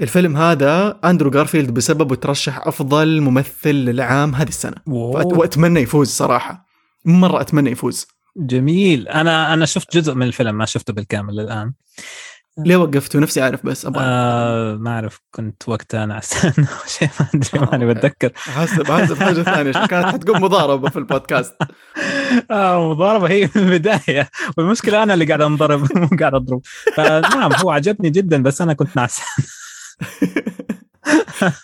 [0.01, 4.75] الفيلم هذا أندرو غارفيلد بسببه ترشح أفضل ممثل للعام هذه السنة.
[4.75, 5.37] وأت-.
[5.37, 6.65] وأتمنى يفوز صراحة.
[7.05, 8.07] مرة أتمنى يفوز.
[8.37, 9.07] جميل.
[9.07, 11.73] أنا أنا شفت جزء من الفيلم ما شفته بالكامل الآن.
[12.57, 17.27] ليه وقفته نفسي أعرف بس أبغى آه ما أعرف كنت وقتها نعسان أو شيء ما
[17.35, 17.93] أدري آه، ماني.
[17.93, 21.53] بتذكر حاسب حاسب حاجة ثانية عشان كانت؟ حتقوم مضاربة في البودكاست.
[22.51, 24.29] آه مضاربة هي من البداية.
[24.57, 26.61] والمشكلة أنا اللي قاعد أنضرب مو قاعد أضرب.
[26.95, 29.25] فنعم هو عجبني جدا بس أنا كنت نعسان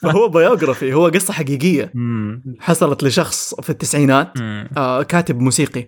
[0.02, 1.92] فهو بايوغرافي هو قصة حقيقية.
[1.94, 2.44] مم.
[2.60, 4.34] حصلت لشخص في التسعينات.
[4.78, 5.88] آه كاتب موسيقي.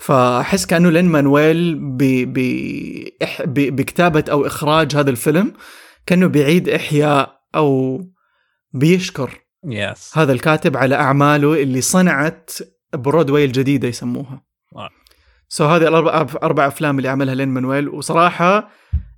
[0.00, 1.98] فأحس كأنه لين مانويل ب...
[2.32, 2.38] ب...
[3.22, 3.42] إح...
[3.42, 3.54] ب...
[3.54, 5.52] بكتابة أو إخراج هذا الفيلم
[6.06, 8.00] كأنه بيعيد إحياء أو
[8.72, 9.30] بيشكر
[9.64, 12.50] yes هذا الكاتب على أعماله اللي صنعت
[12.94, 14.42] برودواي الجديدة يسموها.
[15.48, 18.70] so هذه الأربع أربع أفلام اللي عملها لين مانويل وصراحة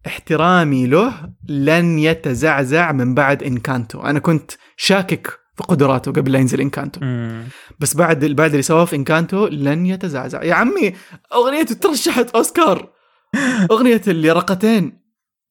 [0.07, 1.13] احترامي له
[1.49, 4.01] لن يتزعزع من بعد إنكانتو.
[4.01, 7.45] أنا كنت شاكك قدراته قبل لا ينزل إنكانتو مم.
[7.81, 10.95] بس بعد بعد اللي سواه في إنكانتو لن يتزعزع يا عمي
[11.33, 12.93] أغنيته ترشحت أوسكار
[13.73, 15.03] أغنية اليرقتين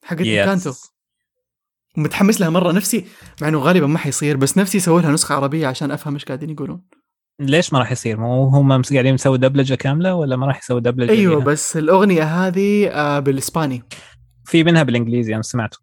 [0.06, 0.92] حقت إنكانتو يس
[1.98, 3.06] متحمس لها مرة نفسي
[3.42, 6.50] مع إنه غالبا ما حيصير بس نفسي يسوي لها نسخة عربية عشان أفهم إيش قاعدين
[6.50, 6.82] يقولون
[7.40, 11.12] ليش ما راح يصير؟ مو هم قاعدين يسوي دبلجة كاملة ولا ما راح يسوي دبلجة؟
[11.12, 13.84] أيوه ليها؟ بس الأغنية هذه آه، بالإسباني
[14.46, 15.78] في منها بالإنجليزي أنا سمعته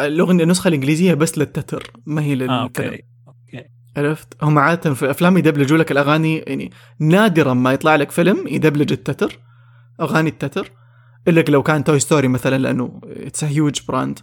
[0.00, 3.02] الاغنيه النسخة الإنجليزية بس للتتر ما هي آه للفيلم okay.
[3.96, 8.92] عرفت؟ هم عادة في الافلام يدبلجوا لك الأغاني يعني نادرا ما يطلع لك فيلم يدبلج
[8.92, 9.38] التتر
[10.00, 10.70] أغاني التتر.
[11.28, 14.18] الا لو كان توي ستوري مثلا لأنه it's huge brand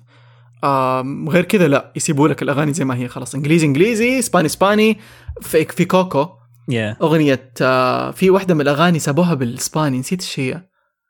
[1.29, 3.35] غير كذا لا يسيبوا لك الأغاني زي ما هي خلاص.
[3.35, 4.97] إنجليزي إنجليزي إسباني إسباني.
[5.41, 6.27] في, في كوكو.
[6.69, 10.61] يا أغنية آه في واحدة من الأغاني سابوها بالإسباني نسيت إيش هي.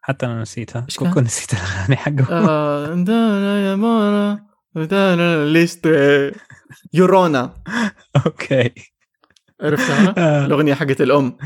[0.02, 2.26] حتى أنا نسيتها؟ كوكو نسيت الأغاني حقه.
[2.30, 2.94] آه،
[4.76, 5.90] ليست
[6.94, 7.54] يورونا
[8.26, 8.72] okay
[9.62, 10.46] عرفتها آه.
[10.46, 11.38] الأغنية حقت الأم.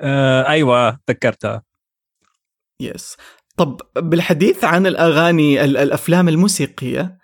[0.00, 1.62] آه أيوة تذكرتها.
[2.80, 3.16] yes
[3.56, 7.18] طب بالحديث عن الأغاني ال- الأفلام الموسيقية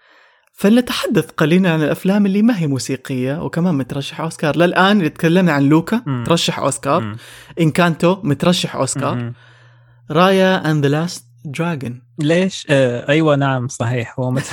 [0.52, 4.56] فلنتحدث قليلا عن الأفلام اللي ما هي موسيقية وكمان مترشح أوسكار.
[4.56, 6.24] للآن اللي تكلمنا عن لوكا مم.
[6.26, 7.00] ترشح أوسكار.
[7.00, 7.16] مم.
[7.60, 9.14] إنكانتو مترشح أوسكار.
[9.14, 9.34] مم.
[10.10, 14.20] رايا and the Last Dragon ليش؟ آه أيوة نعم صحيح.
[14.20, 14.44] هو مت...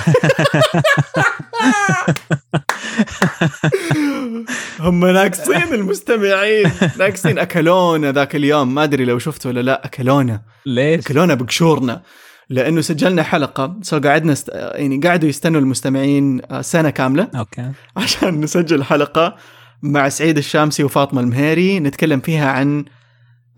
[4.80, 6.70] هم ناقصين المستمعين.
[6.98, 8.74] ناقصين أكلونا ذاك اليوم.
[8.74, 9.86] ما أدري لو شفته ولا لا.
[9.86, 10.42] أكلونا.
[10.66, 12.02] ليش؟ أكلونا بقشورنا.
[12.50, 13.76] لأنه سجلنا حلقة.
[13.82, 14.48] so قعدنا است...
[14.54, 17.28] يعني قعدوا يستنوا المستمعين آه، سنة كاملة.
[17.36, 17.70] okay.
[17.96, 19.36] عشان نسجل حلقة
[19.82, 21.80] مع سعيد الشامسي وفاطمة المهيري.
[21.80, 22.84] نتكلم فيها عن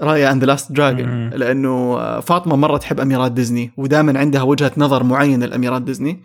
[0.03, 1.29] رايا and Last Dragon.
[1.29, 6.23] لأنه آه، فاطمة مرة تحب أميرات ديزني ودائما عندها وجهة نظر معينة لأميرات ديزني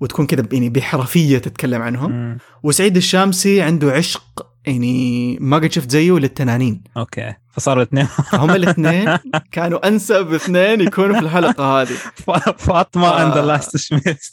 [0.00, 2.12] وتكون كذا يعني بحرفية تتكلم عنهم.
[2.12, 2.38] مم.
[2.62, 6.84] وسعيد الشامسي عنده عشق يعني ما قد شفت زيه للتنانين.
[6.96, 7.34] okay.
[7.52, 9.18] فصاروا اثنين هم الاثنين
[9.52, 11.96] كانوا أنسب اثنين يكونوا في الحلقة هذه.
[12.66, 13.26] فاطمة آه.
[13.26, 13.92] and last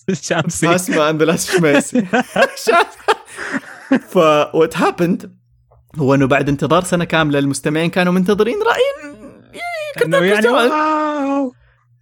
[0.09, 2.05] الشمسي فاسمة اند لاست شميسي
[4.09, 4.17] ف
[4.53, 5.40] وات هابند
[5.97, 10.47] هو إنه بعد انتظار سنة كاملة المستمعين كانوا منتظرين رأي يعني.
[10.47, 11.53] واو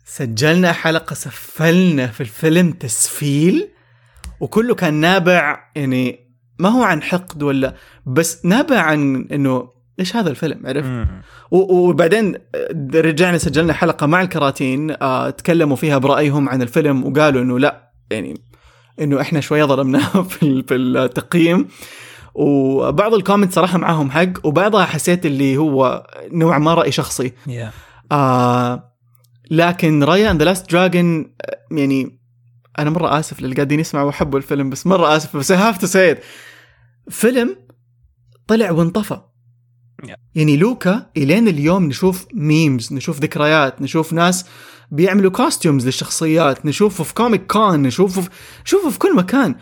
[0.05, 3.69] سجلنا حلقة سفلنا في الفيلم تسفيل
[4.39, 7.75] وكله كان نابع يعني ما هو عن حقد ولا
[8.05, 11.07] بس نابع عن إنه إيش هذا الفيلم عرفت؟
[11.51, 12.35] وبعدين
[12.95, 18.33] رجعنا سجلنا حلقة مع الكراتين آه تكلموا فيها برأيهم عن الفيلم وقالوا إنه لا يعني
[19.01, 20.21] إنه إحنا شوية ظلمناه
[20.67, 21.67] في التقييم
[22.35, 27.33] وبعض ال comment صراحة معاهم حق وبعضها حسيت اللي هو نوعا ما رأي شخصي.
[27.47, 27.71] يا
[28.11, 28.93] آه
[29.51, 31.33] لكن Raya and the Last Dragon
[31.71, 32.19] يعني
[32.79, 36.17] أنا مرة آسف للي قاعدين يسمعوا وحبوا الفيلم بس مرة آسف بس have to said
[37.09, 37.55] فيلم
[38.47, 39.21] طلع وانطفى.
[40.05, 40.15] Yeah.
[40.35, 44.45] يعني لوكا إلين اليوم نشوف memes نشوف ذكريات نشوف ناس
[44.91, 48.29] بيعملوا costumes للشخصيات نشوفه في Comic Con نشوفه في
[48.65, 49.55] نشوفه في كل مكان.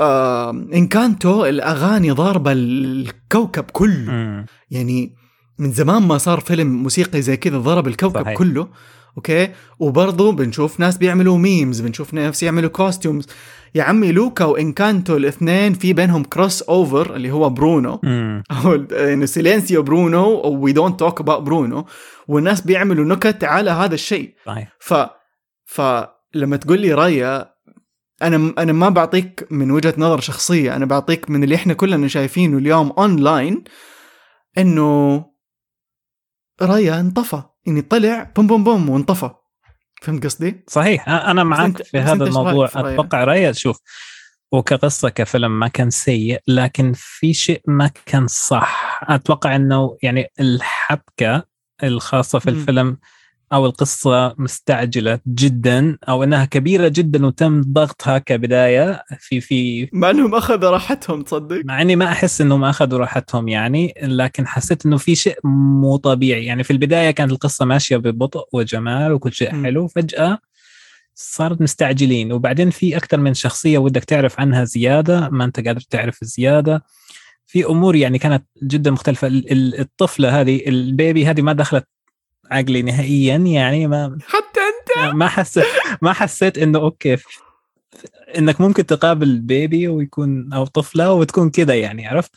[0.00, 4.12] آه إنكانتو الأغاني ضاربة الكوكب كله.
[4.12, 4.46] مم.
[4.70, 5.14] يعني
[5.58, 8.38] من زمان ما صار فيلم موسيقي زي كذا ضرب الكوكب صحيح.
[8.38, 8.68] كله
[9.16, 13.26] أوكي؟ وبرضه بنشوف ناس بيعملوا memes بنشوف ناس يعملوا costumes
[13.74, 18.00] يا عمي لوكا وإنكانتو الاثنين في بينهم crossover اللي هو برونو.
[18.02, 18.42] مم.
[18.50, 21.86] أو انه silencio Bruno we don't talk about Bruno.
[22.28, 24.34] والناس بيعملوا نكت على هذا الشيء.
[24.46, 24.76] صحيح.
[24.80, 24.94] ف
[25.64, 27.53] فلما تقول لي رايا
[28.22, 32.58] أنا أنا ما بعطيك من وجهة نظر شخصية أنا بعطيك من اللي إحنا كلنا شايفينه
[32.58, 33.64] اليوم اونلاين
[34.58, 35.24] إنه
[36.62, 39.30] رايا انطفى يعني طلع boom boom boom وانطفى
[40.02, 43.78] فهمت قصدي؟ صحيح أنا معك في هذا الموضوع في؟ أتوقع رايا شوف
[44.52, 51.44] وكقصة كفيلم ما كان سيء لكن في شيء ما كان صح أتوقع إنه يعني الحبكة
[51.82, 52.50] الخاصة في.
[52.50, 52.98] الفيلم
[53.54, 60.34] أو القصة مستعجلة جدا أو إنها كبيرة جدا وتم ضغطها كبداية في في مع إنهم
[60.34, 65.14] أخذوا راحتهم تصدق؟ مع إني ما أحس إنهم أخذوا راحتهم يعني لكن حسيت إنه في
[65.14, 69.62] شيء مو طبيعي يعني في البداية كانت القصة ماشية ببطء وجمال وكل شيء.
[69.62, 70.38] حلو فجأة
[71.14, 76.18] صارت مستعجلين وبعدين في أكثر من شخصية ودك تعرف عنها زيادة ما أنت قادر تعرف
[76.22, 76.84] زيادة
[77.46, 81.86] في أمور يعني كانت جدا مختلفة ال- ال- الطفلة هذه ال baby هذه ما دخلت
[82.50, 85.64] عقلي نهائيا يعني ما حتى أنت ما حسيت
[86.02, 87.16] ما حسيت إنه أوكي
[88.38, 92.30] إنك ممكن تقابل baby ويكون أو طفلة وتكون كذا يعني عرفت؟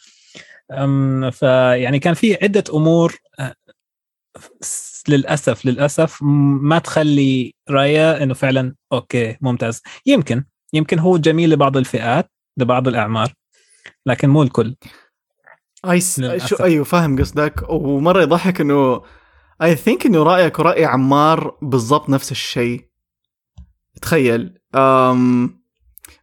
[1.31, 3.15] فيعني كان في عدة أمور
[5.07, 6.17] للأسف للأسف
[6.61, 10.43] ما تخلي رايا إنه فعلا أوكي ممتاز يمكن
[10.73, 13.33] يمكن هو جميل لبعض الفئات لبعض الأعمار
[14.05, 14.75] لكن مو الكل
[15.85, 16.21] I see.
[16.45, 19.01] شو أيوه فاهم قصدك ومرة يضحك إنه
[19.61, 22.87] I think إنه رأيك ورأي عمار بالضبط نفس الشيء.
[24.01, 24.53] تخيل.
[24.75, 25.57] أم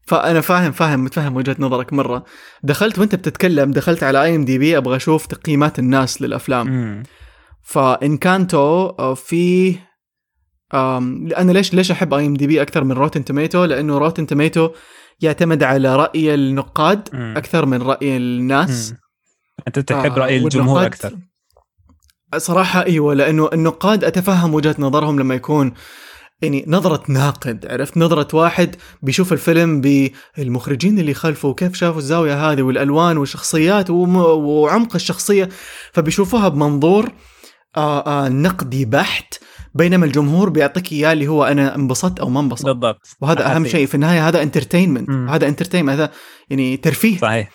[0.07, 2.25] فانا فاهم فاهم متفهم وجهة نظرك مرة.
[2.63, 6.67] دخلت وأنت بتتكلم دخلت على IMDb أبغى أشوف تقييمات الناس للأفلام.
[6.67, 7.03] مم.
[7.63, 9.77] فانكانتو آه، في
[10.75, 14.71] أم أنا ليش ليش أحب IMDb أكثر من Rotten Tomato لأنه Rotten Tomato
[15.21, 17.35] يعتمد على رأي النقاد مم.
[17.37, 18.91] أكثر من رأي الناس.
[18.91, 18.99] مم.
[19.67, 21.19] أنت تحب آه، رأي الجمهور أكثر.
[22.39, 25.73] صراحة أيوه لأنه النقاد أتفهم وجهة نظرهم لما يكون
[26.43, 32.63] يعني نظرة ناقد عرفت؟ نظرة واحد بيشوف الفيلم بالمخرجين اللي خلفه وكيف شافوا الزاوية هذه
[32.63, 35.49] والألوان والشخصيات وعمق الشخصية
[35.93, 37.13] فبيشوفوها بمنظور
[37.77, 39.35] آه آه نقدي بحت
[39.75, 42.67] بينما الجمهور بيعطيك إياه اللي هو أنا انبسطت أو ما انبسطت.
[42.67, 43.01] بالضبط.
[43.21, 43.67] وهذا أهم.
[43.67, 43.87] شيء.
[43.87, 45.11] في النهاية هذا entertainment.
[45.11, 46.11] هذا entertainment هذا
[46.51, 47.19] يعني ترفيه.
[47.19, 47.51] صحيح.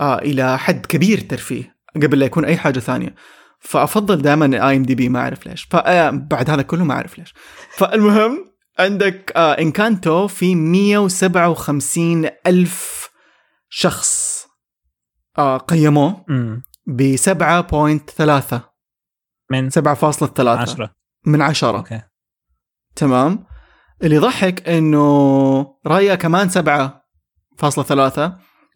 [0.00, 3.14] آه إلى حد كبير ترفيه قبل لا يكون أي حاجة ثانية.
[3.64, 5.64] فأفضل دائما IMDb ما أعرف ليش.
[5.70, 7.34] فبعد هذا كله ما أعرف ليش.
[7.70, 13.08] فالمهم عندك آه إنكانتو في 157 ألف
[13.68, 14.44] شخص
[15.38, 16.24] آه قيموه.
[16.86, 18.60] ب 7.3
[19.50, 20.90] من؟ 7.3 10
[21.26, 21.76] من عشرة.
[21.78, 22.02] أوكي.
[22.96, 23.46] تمام.
[24.02, 28.20] اللي يضحك إنه رايا كمان 7.3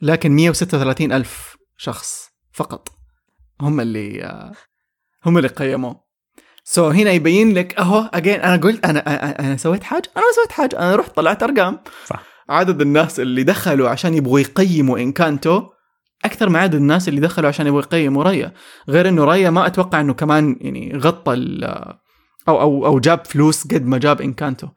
[0.02, 2.88] لكن 136 ألف شخص فقط.
[3.60, 4.52] هم اللي آه،
[5.28, 6.08] هم اللي قيموه.
[6.64, 9.00] so هنا يبين لك أهو اجين أنا قلت أنا
[9.40, 11.78] أنا سويت حاجة أنا ما سويت حاجة أنا رحت طلعت أرقام.
[12.06, 12.22] صح.
[12.48, 15.62] عدد الناس اللي دخلوا عشان يبغوا يقيموا إنكانتو
[16.24, 18.52] أكثر من عدد الناس اللي دخلوا عشان يبغوا يقيموا ريا.
[18.88, 21.34] غير إنه ريا ما أتوقع إنه كمان يعني غطى
[22.48, 24.68] أو أو أو جاب فلوس قد ما جاب إنكانتو.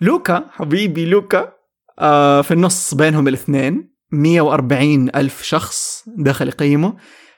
[0.00, 1.52] لوكا حبيبي لوكا
[1.98, 6.92] آه في النص بينهم الاثنين 140 ألف شخص دخل يقيموا.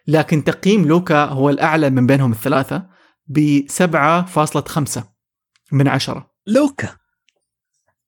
[0.06, 2.86] لكن تقييم لوكا هو الأعلى من بينهم الثلاثة
[3.26, 5.00] ب 7.5
[5.72, 6.30] من عشرة.
[6.46, 6.88] لوكا.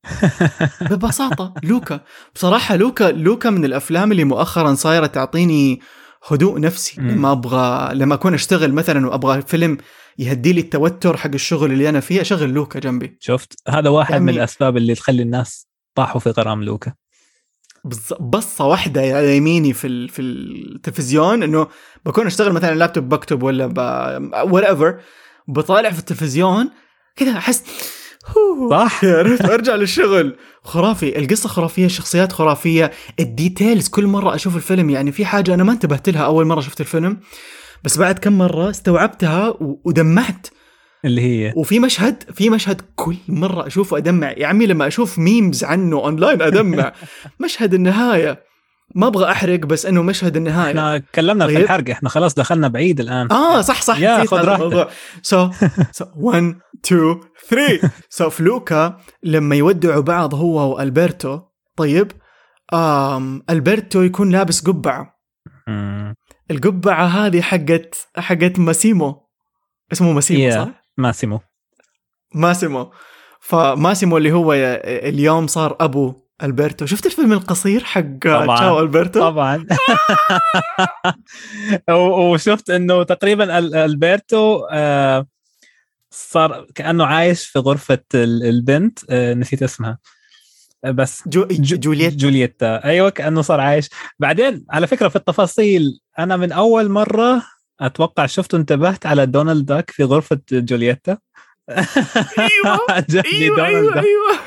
[0.90, 2.00] ببساطة لوكا.
[2.34, 5.80] بصراحة لوكا لوكا من الأفلام اللي مؤخرا صايرة تعطيني
[6.28, 7.10] هدوء نفسي مم.
[7.10, 9.78] لما أبغى لما أكون أشتغل مثلا وأبغى فيلم
[10.18, 13.16] يهدي لي التوتر حق الشغل اللي أنا فيه أشغل لوكا جنبي.
[13.20, 16.92] شفت؟ هذا واحد يعني- من الأسباب اللي تخلي الناس طاحوا في غرام لوكا.
[18.20, 21.66] بصة واحدة على يميني في ال- في التلفزيون إنه
[22.06, 23.66] بكون أشتغل مثلا لابتوب بكتب ولا
[24.42, 24.98] whatever
[25.48, 26.70] بطالع في التلفزيون
[27.16, 27.64] كذا أحس
[28.70, 29.04] صح.
[29.04, 35.12] عرفت أرجع للشغل خرافي القصة خرافية الشخصيات خرافية ال details كل مرة أشوف الفيلم يعني
[35.12, 37.20] في حاجة أنا ما انتبهت لها أول مرة شفت الفيلم
[37.84, 40.46] بس بعد كم مرة استوعبتها ودمعت
[41.08, 41.52] اللي هي.
[41.56, 44.30] وفي مشهد في مشهد كل مرة أشوفه أدمع.
[44.30, 46.92] يا عمي لما أشوف memes عنه اونلاين أدمع.
[47.44, 48.48] مشهد النهاية.
[48.94, 50.68] ما أبغى أحرق بس إنه مشهد النهاية.
[50.70, 51.62] إحنا تكلمنا في طيب.
[51.64, 51.90] الحرق.
[51.90, 53.32] إحنا خلاص دخلنا بعيد الآن.
[53.32, 53.98] آه صح صح.
[54.00, 54.88] يا خذ راحتك.
[55.22, 55.50] so
[55.92, 56.54] so 1
[56.86, 61.40] 2 3 so فلوكا لما يودعوا بعض هو وألبرتو.
[61.76, 62.12] طيب.
[62.74, 65.14] آم ألبرتو يكون لابس قبعة.
[66.50, 69.28] القبعة هذه حقت حقت ماسيمو.
[69.92, 70.54] اسمه ماسيمو Yeah.
[70.54, 71.40] صح؟ ماسيمو.
[72.34, 72.92] ماسيمو.
[73.40, 74.52] فماسيمو اللي هو
[74.84, 76.86] اليوم صار أبو ألبرتو.
[76.86, 78.56] شفت الفيلم القصير حق طبعاً.
[78.56, 79.66] تشاو ألبرتو؟ طبعا.
[82.32, 85.26] وشفت إنه تقريبا أل- ألبرتو آه،
[86.10, 89.98] صار كأنه عايش في غرفة ال- البنت آه، نسيت اسمها.
[90.84, 92.84] بس جو جو- جولييت جولييتا.
[92.84, 93.88] أيوه كأنه صار عايش.
[94.18, 97.42] بعدين على فكرة في التفاصيل أنا من أول مرة
[97.80, 101.18] أتوقع شفت انتبهت على دونالد داك في غرفة جولييتا.
[101.70, 102.80] أيوه
[103.26, 104.38] أيوه أيوه أيوه.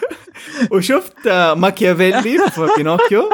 [0.72, 3.30] وشفت آه، ماكيافيلي في بينوكيو.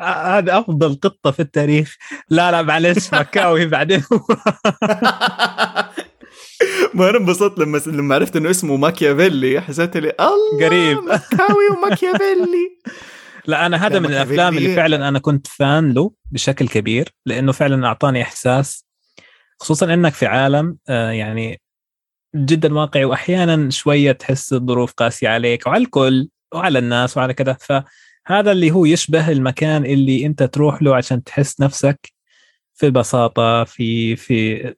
[0.00, 1.96] آه، هذا أفضل قطة في التاريخ.
[2.30, 4.02] لا لا معلش مكاوي بعدين.
[6.94, 10.98] ما أنا انبسطت لما لما عرفت إنه اسمه ماكيافيلي حسيت لي الله قريب.
[10.98, 12.78] مكاوي وماكيافيلي.
[13.46, 14.06] لا أنا هذا من.
[14.06, 18.85] الأفلام اللي فعلا أنا كنت فان له بشكل كبير لأنه فعلا أعطاني إحساس
[19.60, 21.60] خصوصا إنك في عالم آه، يعني
[22.36, 27.56] جدا واقعي واحيانا شوية تحس الظروف قاسية عليك وعلى الكل وعلى الناس وعلى كذا.
[27.60, 32.12] فهذا اللي هو يشبه المكان اللي أنت تروح له عشان تحس نفسك
[32.74, 34.74] في بساطة في في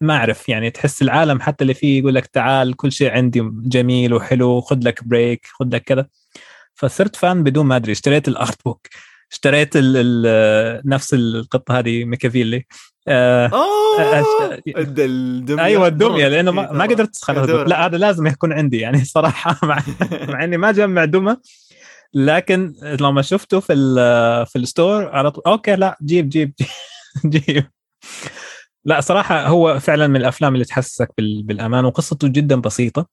[0.00, 4.14] ما أعرف يعني تحس العالم حتى اللي فيه يقول لك تعال كل شيء عندي جميل
[4.14, 6.06] وحلو خذ لك break خذ لك كذا.
[6.74, 8.86] فصرت fan بدون ما أدري اشتريت ال art book
[9.32, 12.66] اشتريت ال ال نفس القطة هذه ماكيافيلي
[13.08, 13.50] آه
[14.76, 16.82] الد- الدمية أيوه الدمية لأنه ما.
[16.86, 17.64] قدرت أدورها.
[17.68, 19.82] لا هذا لازم يكون عندي يعني صراحة مع,
[20.28, 21.36] مع إني ما جمع دمى
[22.14, 23.74] لكن لما شفته في
[24.50, 26.52] في ال store على طول okay لا جيب جيب
[27.24, 27.64] جيب, جيب.
[28.84, 33.06] لا صراحة هو فعلا من الأفلام اللي تحسسك بال- بالأمان وقصته جدا بسيطة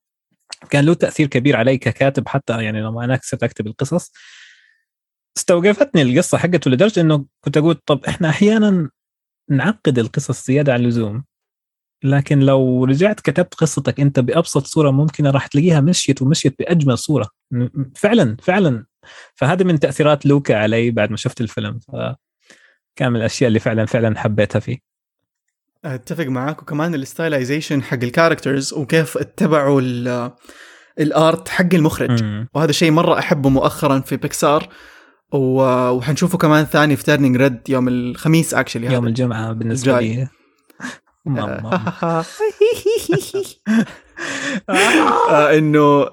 [0.70, 4.12] كان له تأثير كبير علي ككاتب حتى يعني لما أنا صرت أكتب القصص
[5.38, 8.90] استوقفتني القصة حقته لدرجة إنه كنت أقول طب إحنا أحيانا
[9.50, 11.24] نعقد القصص زياده عن اللزوم
[12.04, 17.30] لكن لو رجعت كتبت قصتك أنت بأبسط صورة ممكنه راح تلاقيها مشيت ومشيت بأجمل صورة.
[17.96, 18.86] فعلا فعلا.
[19.36, 24.20] فهذه من تأثيرات لوكا علي بعد ما شفت الفيلم فكان من الأشياء اللي فعلا فعلا
[24.20, 24.78] حبيتها فيه.
[25.86, 30.32] أتفق معاك وكمان ال stylization حق ال characters وكيف اتبعوا ال-
[31.00, 32.24] ال art حق المخرج.
[32.24, 32.48] مم.
[32.54, 34.70] وهذا شيء مرة أحبه مؤخرا في بيكسار
[35.32, 40.16] وحنشوفه كمان ثاني في Turning Red يوم الخميس actually يوم الجمعة بالنسبة الجاي.
[40.16, 40.28] لي.
[45.30, 46.02] آه، إنه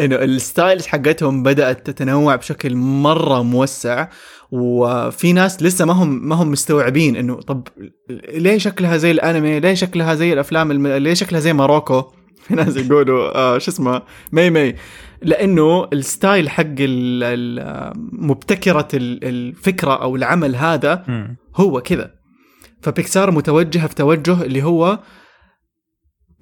[0.00, 4.08] إنه ال styles حقتهم بدأت تتنوع بشكل مرة موسع
[4.50, 7.68] وفي ناس لسه ما هم ما هم مستوعبين إنه طب
[8.34, 10.86] ليه شكلها زي الأنمي؟ ليه شكلها زي الأفلام الم...
[10.86, 12.02] ليه شكلها زي ماروكو؟
[12.42, 14.02] في ناس يقولوا آه شو اسمه
[14.32, 14.74] مي مي.
[15.22, 21.04] لأنه ال style حق ال- ال- مبتكرة ال- الفكرة أو العمل هذا.
[21.56, 22.10] هو كذا.
[22.82, 24.98] فبيكسار متوجهه في توجه اللي هو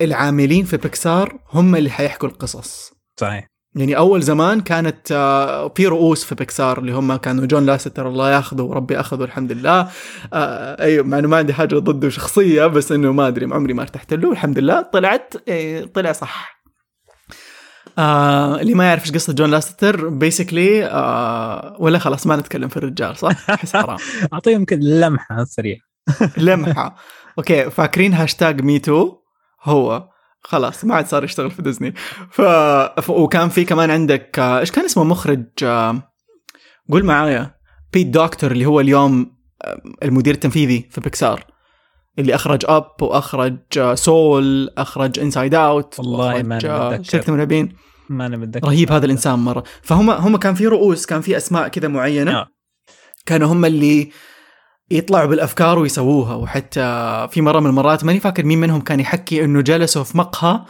[0.00, 2.92] العاملين في بيكسار هم اللي حيحكوا القصص.
[3.16, 3.46] صحيح.
[3.76, 8.30] يعني أول زمان كانت آه، في رؤوس في بيكسار اللي هم كانوا جون لاسيتر الله
[8.32, 9.88] ياخذه وربي اخذه الحمد لله.
[10.32, 13.82] آه، أيوه مع إنه ما عندي حاجة ضده شخصية بس إنه ما أدري عمري ما
[13.82, 14.82] ارتحت له الحمد لله.
[14.82, 16.55] طلعت إيه، طلع صح.
[17.98, 22.76] آه اللي ما يعرف إيش قصة جون لاسيتر basically آه ولا خلاص ما نتكلم في
[22.76, 23.98] الرجال صح؟ أحس حرام.
[24.32, 25.80] اعطيهم كذا لمحة سريعه
[26.36, 26.96] لمحة.
[27.38, 29.12] okay فاكرين hashtag MeToo
[29.62, 30.08] هو.
[30.40, 31.94] خلاص ما عاد صار يشتغل في ديزني.
[32.30, 32.42] ف...
[33.00, 33.10] ف...
[33.10, 36.02] وكان في كمان عندك آه، إيش كان اسمه مخرج آه،
[36.90, 37.54] قول معايا
[37.92, 39.36] بيت دوكتر اللي هو اليوم
[40.02, 41.55] المدير التنفيذي في بيكسار
[42.18, 47.02] اللي أخرج Up وأخرج Soul أخرج Inside Out والله ما أنا.
[47.02, 47.76] شركه المرعبين
[48.08, 48.66] ما أنا متذكر.
[48.66, 49.64] رهيب هذا الإنسان مرة.
[49.82, 52.38] فهم هم كان في رؤوس كان في أسماء كذا معينة.
[52.38, 52.48] آه.
[53.26, 54.10] كانوا هم اللي
[54.90, 56.34] يطلعوا بالأفكار ويسووها.
[56.34, 56.80] وحتى
[57.30, 60.64] في مرة من المرات ماني فاكر مين منهم كان يحكي إنه جلسوا في مقهى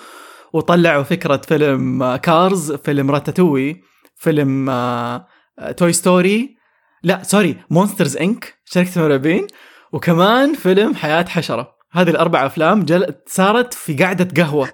[0.52, 3.82] وطلعوا فكرة فيلم آه، Cars فيلم Ratatouille
[4.16, 5.26] فيلم آه،
[5.58, 6.56] آه، Toy Story
[7.02, 9.46] لا sorry Monsters Inc شركه المرعبين
[9.92, 11.76] وكمان فيلم حياة حشرة.
[11.92, 13.14] هذه الأربع أفلام جل...
[13.26, 14.68] صارت في قعده قهوة.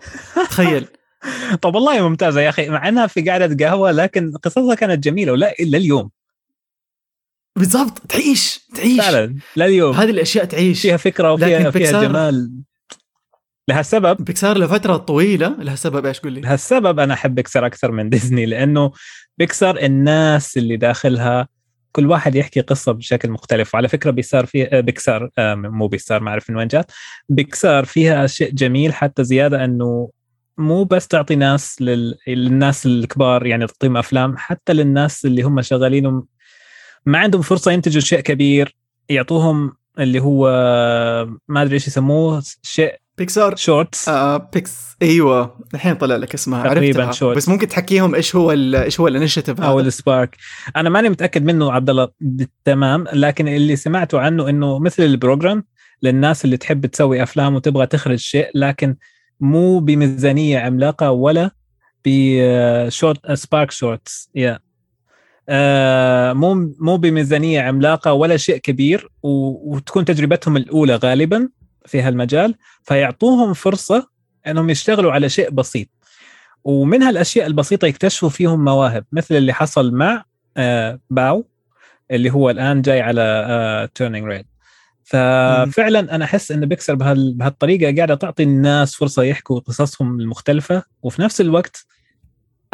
[0.50, 0.86] تخيل.
[1.62, 2.68] طب والله ممتازة يا أخي.
[2.68, 6.10] مع إنها في قعده قهوة لكن قصصها كانت جميلة ولا إلا اليوم.
[7.56, 7.98] بالضبط.
[7.98, 8.60] تعيش.
[8.74, 9.00] تعيش.
[9.00, 9.36] فعلا.
[9.56, 10.80] لليوم هذه الأشياء تعيش.
[10.82, 12.52] فيها فكرة وفيها لكن فيها بيكسار- جمال.
[13.68, 15.56] لها سبب؟ بيكسار لفترة طويلة.
[15.58, 18.92] لها سبب إيش؟ قول لي لها السبب أنا أحب بيكسر أكثر من ديزني لأنه
[19.38, 21.48] بيكسر الناس اللي داخلها
[21.92, 23.74] كل واحد يحكي قصة بشكل مختلف.
[23.74, 26.90] وعلى فكرة بيصار فيها بيكسار آه، مو بيكسار ما أعرف من وين جات.
[27.28, 30.10] بيكسار فيها شيء جميل حتى زيادة إنه
[30.58, 32.18] مو بس تعطي ناس لل...
[32.26, 36.22] للناس الكبار يعني تعطيهم أفلام حتى للناس اللي هم شغالين
[37.06, 38.76] ما عندهم فرصة ينتجوا شيء كبير
[39.08, 40.48] يعطوهم اللي هو
[41.48, 43.56] ما أدري إيش يسموه شيء بيكسار.
[43.56, 44.96] shorts آه بيكس.
[45.02, 45.58] أيوه.
[45.74, 46.64] الحين طلع لك اسمها.
[46.64, 47.36] تقريباً عرفتها شورت.
[47.36, 50.36] بس ممكن تحكيهم إيش هو إيش هو ال initiative أو هذا؟ ال Spark
[50.76, 52.08] أنا ماني متأكد منه عبد الله.
[52.20, 55.64] بالتمام لكن اللي سمعته عنه إنه مثل ال program
[56.02, 58.96] للناس اللي تحب تسوي أفلام وتبغى تخرج شيء لكن
[59.40, 61.50] مو بميزانية عملاقة ولا
[62.04, 64.58] ب short Spark Shorts يا
[65.48, 71.48] آه، مو مو بميزانية عملاقة ولا شيء كبير وتكون تجربتهم الأولى غالبا.
[71.86, 74.08] في هالمجال فيعطوهم فرصة
[74.46, 75.88] إنهم يشتغلوا على شيء بسيط.
[76.64, 80.24] ومن هالأشياء البسيطة يكتشفوا فيهم مواهب مثل اللي حصل مع
[80.56, 81.44] آه، Bao
[82.10, 84.46] اللي هو الآن جاي على Turning Red
[85.04, 90.82] ففعلا أنا أحس إن بيكسر بهال- بهالطريقة قاعدة تعطي الناس فرصة يحكوا قصصهم المختلفة.
[91.02, 91.86] وفي نفس الوقت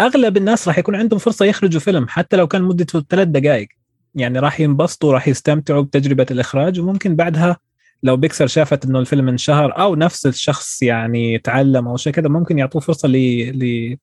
[0.01, 3.69] أغلب الناس راح يكون عندهم فرصة يخرجوا فيلم حتى لو كان مدته ثلاث دقائق
[4.15, 7.57] يعني راح ينبسطوا راح يستمتعوا بتجربة الإخراج وممكن بعدها
[8.03, 12.59] لو بيكسر شافت إنه الفيلم انشهر أو نفس الشخص يعني تعلم أو شيء كذا ممكن
[12.59, 13.13] يعطوه فرصة ل
[13.59, 13.97] ل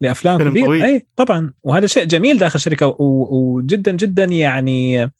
[0.00, 0.84] لأفلام كبيره.
[0.84, 1.52] أي طبعا.
[1.62, 5.10] وهذا شيء جميل داخل الشركة وجدا جدا يعني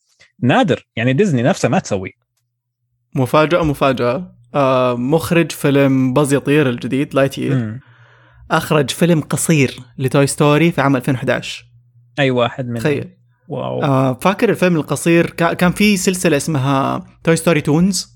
[0.42, 0.86] نادر.
[0.96, 2.14] يعني ديزني نفسها ما تسوي.
[3.14, 4.34] مفاجأة مفاجأة.
[4.54, 7.80] آه مخرج فيلم باز يطير الجديد Lightyear مم.
[8.50, 11.64] أخرج فيلم قصير ل Toy Story في عام 2011
[12.18, 13.08] أي واحد من تخيل.
[13.48, 13.82] wow.
[13.82, 18.11] آه فاكر الفيلم القصير؟ كا- كان في سلسلة اسمها Toy Story Toons.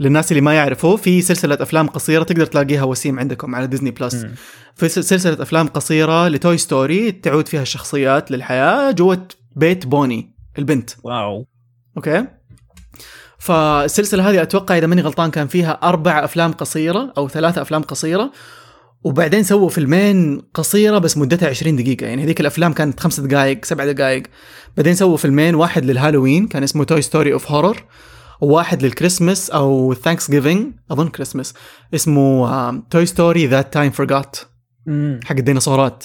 [0.00, 4.14] للناس اللي ما يعرفوا في سلسلة أفلام قصيرة تقدر تلاقيها وسيم عندكم على ديزني plus.
[4.74, 10.34] في سل- سلسلة أفلام قصيرة ل Toy Story تعود فيها الشخصيات للحياة جوة بيت بوني
[10.58, 10.90] البنت.
[11.02, 11.46] Wow.
[11.96, 12.24] okay؟
[13.38, 18.32] فالسلسلة هذه أتوقع إذا ماني غلطان كان فيها أربع أفلام قصيرة أو ثلاثة أفلام قصيرة
[19.04, 22.06] وبعدين سووا فيلمين قصيرة بس مدتها 20 دقيقة.
[22.06, 24.22] يعني هذيك الأفلام كانت خمس دقائق سبع دقائق
[24.76, 27.84] بعدين سووا فيلمين واحد للهالوين كان اسمه Toy Story of Horror
[28.44, 31.54] وواحد للكريسماس أو Thanksgiving أظن كريسماس.
[31.94, 34.36] اسمه Toy Story That Time Forgot
[34.86, 35.20] مم.
[35.24, 36.04] حق الديناصورات.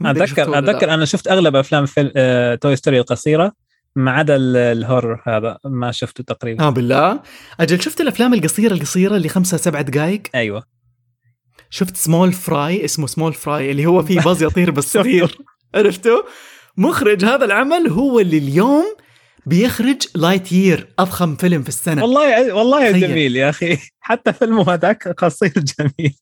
[0.00, 0.58] اتذكر.
[0.58, 3.52] أتذكر أنا شفت أغلب أفلام فيلم آه، Toy Story القصيرة
[3.96, 6.64] ما عدا ال- ال horror هذا ما شفته تقريبا.
[6.64, 7.20] آه بالله.
[7.60, 10.62] أجل شفت الأفلام القصيرة القصيرة اللي خمسة سبع دقائق أيوه.
[11.70, 15.38] شفت Small Fry اسمه Small Fry اللي هو فيه باز يطير بس صغير
[15.74, 16.24] عرفته؟
[16.76, 18.84] مخرج هذا العمل هو اللي اليوم
[19.48, 22.02] بيخرج Lightyear اضخم فيلم في السنة.
[22.02, 23.00] والله والله تخيل.
[23.08, 23.78] جميل يا أخي.
[24.00, 26.14] حتى فيلمه هذاك قصير جميل.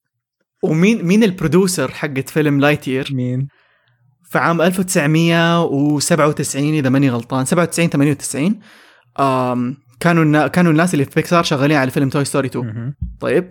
[0.63, 3.49] ومين مين ال producer حقت فيلم لايت يير مين؟
[4.31, 7.45] في عام 1997 إذا ماني غلطان.
[7.45, 8.59] 97 98
[9.21, 12.95] آم كانوا النا- كانوا الناس اللي في بيكسار شغالين على فيلم توي ستوري 2 مهم.
[13.21, 13.49] طيب.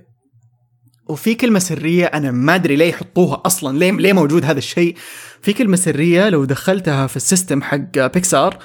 [1.09, 3.77] وفي كلمة سرية أنا ما أدري ليه يحطوها أصلا.
[3.77, 4.95] ليه ليه موجود هذا الشيء؟
[5.41, 8.57] في كلمة سرية لو دخلتها في ال system حق بيكسار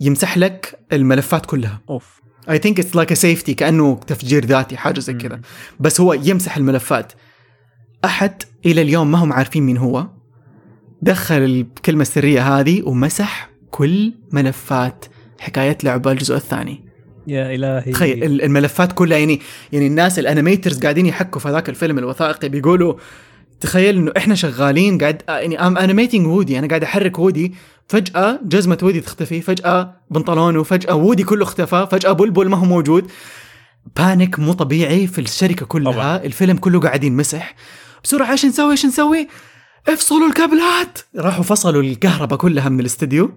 [0.00, 1.80] يمسح لك الملفات كلها.
[1.90, 2.20] أوف.
[2.48, 5.40] I think it's like a safety كأنه تفجير ذاتي حاجة زي كذا.
[5.80, 7.12] بس هو يمسح الملفات.
[8.04, 10.06] أحد إلى اليوم ما هم عارفين مين هو.
[11.02, 15.04] دخل الكلمة السرية هذه ومسح كل ملفات
[15.38, 16.84] حكاية لعبة الجزء الثاني.
[17.26, 17.92] يا إلهي.
[17.92, 19.40] تخيل ال- الملفات كلها يعني
[19.72, 22.94] يعني الناس ال animators قاعدين يحكوا في هذاك الفيلم الوثائقي بيقولوا
[23.60, 27.54] تخيل إنه إحنا شغالين قاعد آه، يعني I'm animating وودي أنا قاعد أحرك وودي
[27.88, 33.10] فجأة جزمة وودي تختفي فجأة بنطلونه فجأة وودي كله اختفى فجأة بلبل ما هو موجود.
[33.96, 36.16] panic مو طبيعي في الشركة كلها طبعاً.
[36.16, 37.54] الفيلم كله قاعد ينمسح
[38.04, 39.28] بسرعة إيش نسوي إيش نسوي؟
[39.88, 40.98] افصلوا الكابلات!
[41.16, 43.30] راحوا فصلوا الكهرباء كلها من الاستديو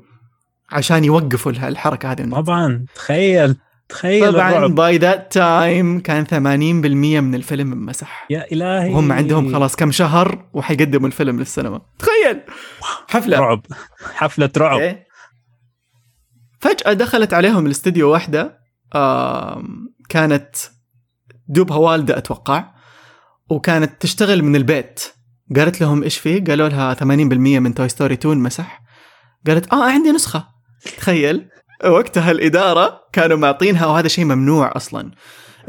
[0.72, 2.30] عشان يوقفوا الح- الحركة هذه.
[2.30, 3.56] طبعا تخيل.
[3.90, 4.76] تخيل طبعا الرعب.
[4.76, 8.28] by that time كان 80% من الفيلم انمسح.
[8.30, 8.90] يا إلهي.
[8.94, 11.82] وهم عندهم خلاص كم شهر وحيقدموا الفيلم للسينما.
[12.00, 12.42] تخيل.
[13.08, 13.40] حفلة.
[13.40, 13.62] رعب.
[14.16, 14.80] حفلة رعب.
[14.80, 15.08] إيه.
[16.60, 18.60] فجأة دخلت عليهم الاستديو واحدة
[18.96, 20.56] آم، كانت
[21.48, 22.66] دوبها والدة أتوقع
[23.50, 25.04] وكانت تشتغل من البيت.
[25.56, 28.82] قالت لهم إيش فيه قالوا لها 80% من توي ستوري 2 مسح
[29.48, 30.48] قالت آه عندي نسخة.
[30.98, 31.50] تخيل.
[31.86, 35.12] وقتها الإدارة كانوا معطينها وهذا شيء ممنوع أصلا.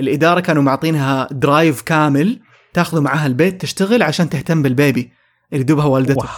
[0.01, 2.41] الإدارة كانوا معطينها drive كامل
[2.75, 5.13] تاخذه معاها البيت تشتغل عشان تهتم بال baby
[5.53, 6.19] اللي دوبها والدته.
[6.19, 6.29] wow.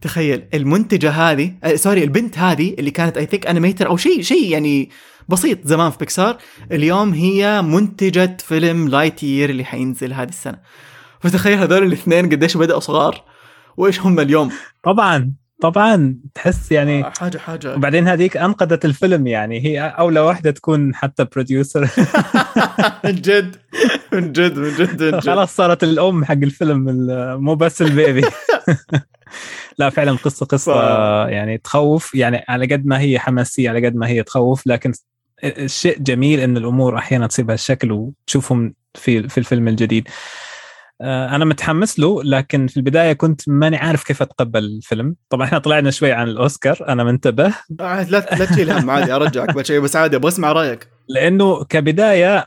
[0.00, 4.50] تخيل المنتجة هذه آه sorry البنت هذه اللي كانت I think animator أو شيء شيء
[4.50, 4.90] يعني
[5.28, 6.36] بسيط زمان في بيكسار
[6.72, 10.58] اليوم هي منتجة فيلم لايت يير اللي حينزل هذه السنة.
[11.20, 13.24] فتخيل هذول الاثنين قديش بدأوا صغار
[13.76, 14.52] وإيش هم اليوم؟
[14.82, 15.34] طبعا.
[15.60, 17.74] طبعا تحس يعني حاجة حاجة.
[17.74, 19.64] وبعدين هذيك أنقذت الفيلم يعني.
[19.64, 21.80] هي أولى واحدة تكون حتى producer
[23.04, 23.56] من جد
[24.12, 28.22] من جد من جد خلاص صارت الأم حق الفيلم ال- مو بس البيبي.
[29.78, 30.74] لا فعلا قصة قصة
[31.28, 32.14] يعني تخوف.
[32.14, 34.92] يعني على قد ما هي حماسية على قد ما هي تخوف لكن
[35.44, 40.08] الشيء جميل إن الأمور أحيانا تصيب هالشكل وتشوفهم في في الفيلم الجديد.
[40.08, 40.10] آه،
[41.04, 45.16] أنا متحمس له لكن في البداية كنت ماني عارف كيف أتقبل الفيلم.
[45.30, 47.54] طبعا إحنا طلعنا شوي عن الأوسكار أنا منتبه.
[47.80, 50.88] عاد لا لا تشيل هم عادي أرجعك بشيء بس عادي أبغى أسمع رأيك.
[51.08, 52.44] لأنه كبداية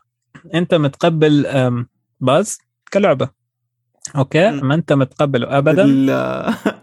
[0.54, 1.46] أنت متقبل
[2.20, 2.58] باز
[2.94, 3.30] كلعبة.
[4.16, 4.52] okay.
[4.52, 5.84] ما أنت متقبله ابدا؟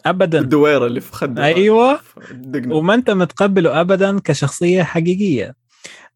[0.06, 0.38] ابدا.
[0.38, 2.00] الدويره اللي في خده أيوه.
[2.66, 5.54] وما أنت متقبله ابدا كشخصية حقيقية.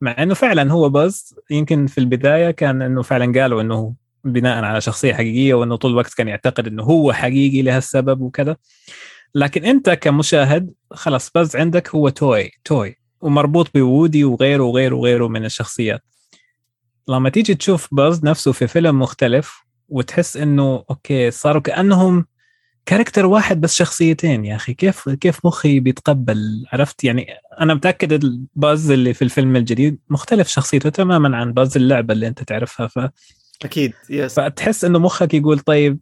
[0.01, 3.95] مع إنه فعلا هو باز يمكن في البداية كان إنه فعلا قالوا إنه
[4.33, 8.57] بناء على شخصية حقيقية وإنه طول الوقت كان يعتقد إنه هو حقيقي لهالسبب وكذا.
[9.35, 15.45] لكن أنت كمشاهد خلاص باز عندك هو toy toy ومربوط بوودي وغيره وغيره وغيره من
[15.45, 16.03] الشخصيات.
[17.09, 22.27] لما تيجي تشوف باز نفسه في فيلم مختلف وتحس إنه okay صاروا كأنهم
[22.87, 27.27] character واحد بس شخصيتين يا أخي كيف كيف مخي بيتقبل؟ عرفت؟ يعني
[27.61, 32.43] أنا متأكد الباز اللي في الفيلم الجديد مختلف شخصيته تماما عن باز اللعبة اللي أنت
[32.43, 32.87] تعرفها.
[32.87, 32.99] ف...
[33.65, 35.99] أكيد yes فتحس إنه مخك يقول طيب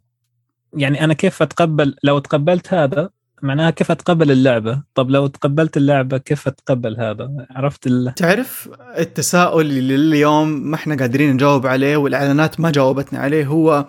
[0.73, 3.09] يعني أنا كيف أتقبل لو تقبلت هذا
[3.41, 8.13] معناها كيف أتقبل اللعبة؟ طب لو تقبلت اللعبة كيف أتقبل هذا؟ عرفت ال...
[8.15, 13.87] تعرف التساؤل اللي لليوم ما إحنا قادرين نجاوب عليه والإعلانات ما جاوبتنا عليه هو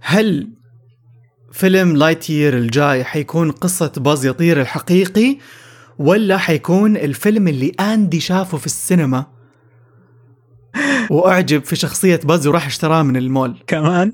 [0.00, 0.48] هل
[1.52, 5.38] فيلم لايت يير الجاي حيكون قصة باز يطير الحقيقي
[5.98, 9.26] ولا حيكون الفيلم اللي اندي شافه في السينما؟
[11.10, 13.56] وأعجب في شخصية باز وراح اشتراه من المول.
[13.66, 14.12] كمان؟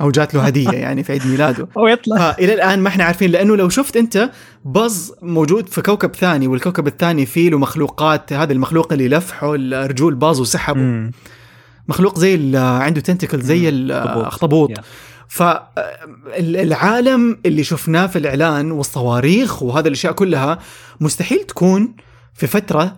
[0.00, 1.68] أو جات له هدية يعني في عيد ميلاده.
[1.76, 4.30] ويطلع فالى الآن ما إحنا عارفين لأنه لو شفت أنت
[4.64, 10.14] باز موجود في كوكب ثاني والكوكب الثاني فيه له مخلوقات هذا المخلوق اللي لفحه رجول
[10.14, 11.10] باز وسحبه مم.
[11.88, 13.68] مخلوق زي عنده tentacle زي.
[13.68, 14.70] الاخطبوط.
[16.38, 20.58] فالعالم اللي شفناه في الإعلان والصواريخ وهذه الأشياء كلها
[21.00, 21.96] مستحيل تكون
[22.34, 22.96] في فترة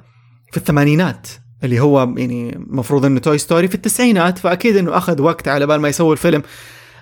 [0.50, 1.28] في الثمانينات.
[1.64, 5.80] اللي هو يعني المفروض إنه توي ستوري في التسعينات فأكيد إنه أخذ وقت على بال
[5.80, 6.42] ما يسوي الفيلم.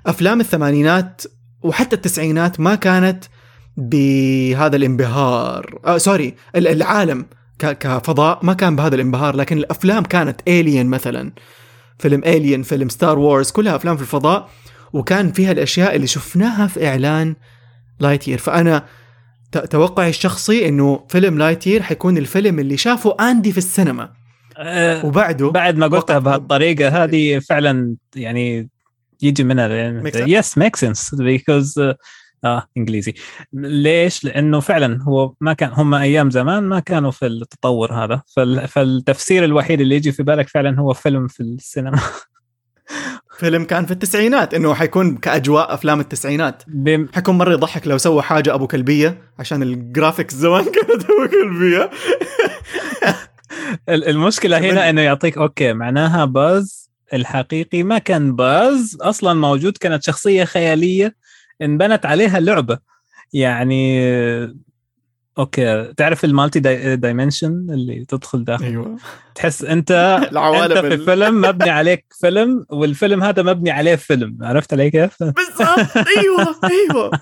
[0.06, 1.22] أفلام الثمانينات
[1.62, 3.24] وحتى التسعينات ما كانت
[3.76, 5.78] بهذا الانبهار.
[5.84, 7.26] آه sorry ال- العالم
[7.58, 11.32] كفضاء ما كان بهذا الانبهار لكن الأفلام كانت الين مثلا.
[11.98, 14.48] فيلم الين فيلم ستار وورز كلها أفلام في الفضاء.
[14.92, 17.34] وكان فيها الأشياء اللي شفناها في إعلان
[18.00, 18.84] لايت يير فانا
[19.70, 24.10] توقعي الشخصي إنه فيلم لايت يير حيكون الفيلم اللي شافه اندي في السينما.
[24.56, 28.68] آه، وبعده بعد ما قلتها بهالطريقة هذه فعلا يعني
[29.22, 29.68] يجي منها?
[30.16, 31.78] yes make sense because
[32.44, 33.14] آه إنجليزي.
[33.52, 38.22] ليش؟ لأنه فعلا هو ما كان هم أيام زمان ما كانوا في التطور هذا.
[38.36, 42.00] فال- فالتفسير الوحيد اللي يجي في بالك فعلا هو فيلم في السينما.
[43.38, 46.62] فيلم كان في التسعينات إنه حيكون كأجواء أفلام التسعينات.
[46.66, 51.28] بم- حيكون مرة يضحك لو سوى حاجة أبو كلبية عشان ال graphics زمان كانت أبو
[51.30, 51.90] كلبية.
[53.88, 60.02] المشكلة كمان- هنا إنه يعطيك okay معناها باز الحقيقي ما كان باز أصلا موجود كانت
[60.04, 61.14] شخصية خيالية
[61.62, 62.78] انبنت عليها لعبة.
[63.32, 64.02] يعني
[65.38, 66.96] okay تعرف ال multi di...
[66.96, 68.96] dimension اللي تدخل داخل؟ أيوه.
[69.34, 69.90] تحس أنت
[70.32, 74.90] العوالم أنت في ال- فيلم مبني عليك فيلم والفيلم هذا مبني عليه فيلم عرفت علي
[74.90, 77.10] كيف؟ بالضبط أيوه أيوه.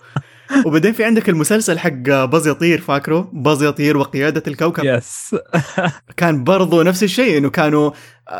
[0.66, 4.84] وبعدين في عندك المسلسل حق باز يطير فاكره؟ باز يطير وقيادة الكوكب.
[4.84, 5.36] yes.
[6.16, 7.90] كان برضو نفس الشيء إنه كانوا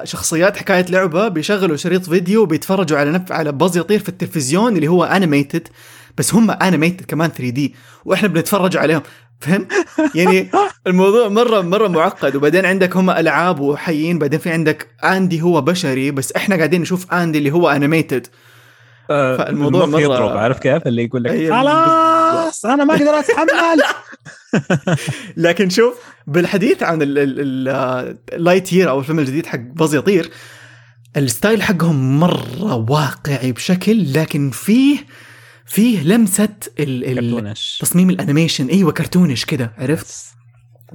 [0.05, 3.33] شخصيات حكاية لعبة بيشغلوا شريط فيديو بيتفرجوا على نف...
[3.33, 5.68] على باز يطير في التلفزيون اللي هو animated
[6.19, 7.74] بس هم animated كمان 3D
[8.05, 9.03] وإحنا بنتفرج عليهم.
[9.41, 9.73] فهمت؟
[10.15, 10.51] يعني
[10.87, 12.37] الموضوع مرة مرة معقد.
[12.37, 17.13] وبعدين عندك هم ألعاب وحيين بعدين في عندك اندي هو بشري بس إحنا قاعدين نشوف
[17.13, 18.26] اندي اللي هو animated
[19.39, 21.31] فالموضوع المخ مرة- يضرب عارف كيف؟ اللي يقول لك
[22.33, 23.83] خلاص أنا ما أقدر أتحمل.
[25.37, 25.95] لكن شوف
[26.27, 30.31] بالحديث عن ال Lightyear أو الفيلم الجديد حق باز يطير
[31.16, 34.99] ال style حقهم مرة واقعي بشكل لكن فيه
[35.67, 36.49] فيه لمسة
[36.79, 38.66] ال- تصميم ال animation.
[38.67, 40.15] إيوه cartoonish كده عرفت؟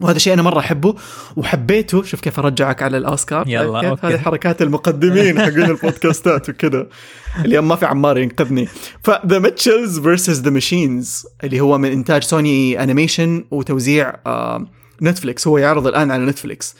[0.01, 0.95] وهذا شيء أنا مرة أحبه
[1.35, 2.03] وحبيته.
[2.03, 3.47] شوف كيف أرجعك على الأوسكار.
[3.47, 4.07] يلا، كيف okay.
[4.07, 6.87] هذه حركات المقدمين حقين البودكاستات وكذا.
[7.45, 8.67] اليوم ما في عمار ينقذني.
[9.03, 14.67] ف The Mitchells versus the Machines اللي هو من إنتاج Sony Animation وتوزيع آه
[15.01, 16.75] نتفليكس هو يعرض الآن على نتفليكس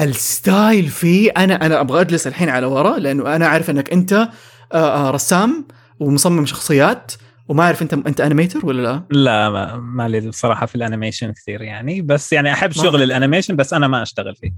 [0.00, 4.12] ال style فيه أنا أنا أبغى أجلس الحين على ورا لأنه أنا عارف إنك أنت
[4.12, 4.28] آه
[4.72, 5.64] آه رسام
[6.00, 7.12] ومصمم شخصيات.
[7.48, 11.32] وما أعرف انت أنت animator ولا لا؟ لا ما, ما لي الصراحه في ال animation
[11.32, 12.02] كثير يعني.
[12.02, 14.52] بس يعني أحب شغل ال animation بس أنا ما أشتغل فيه.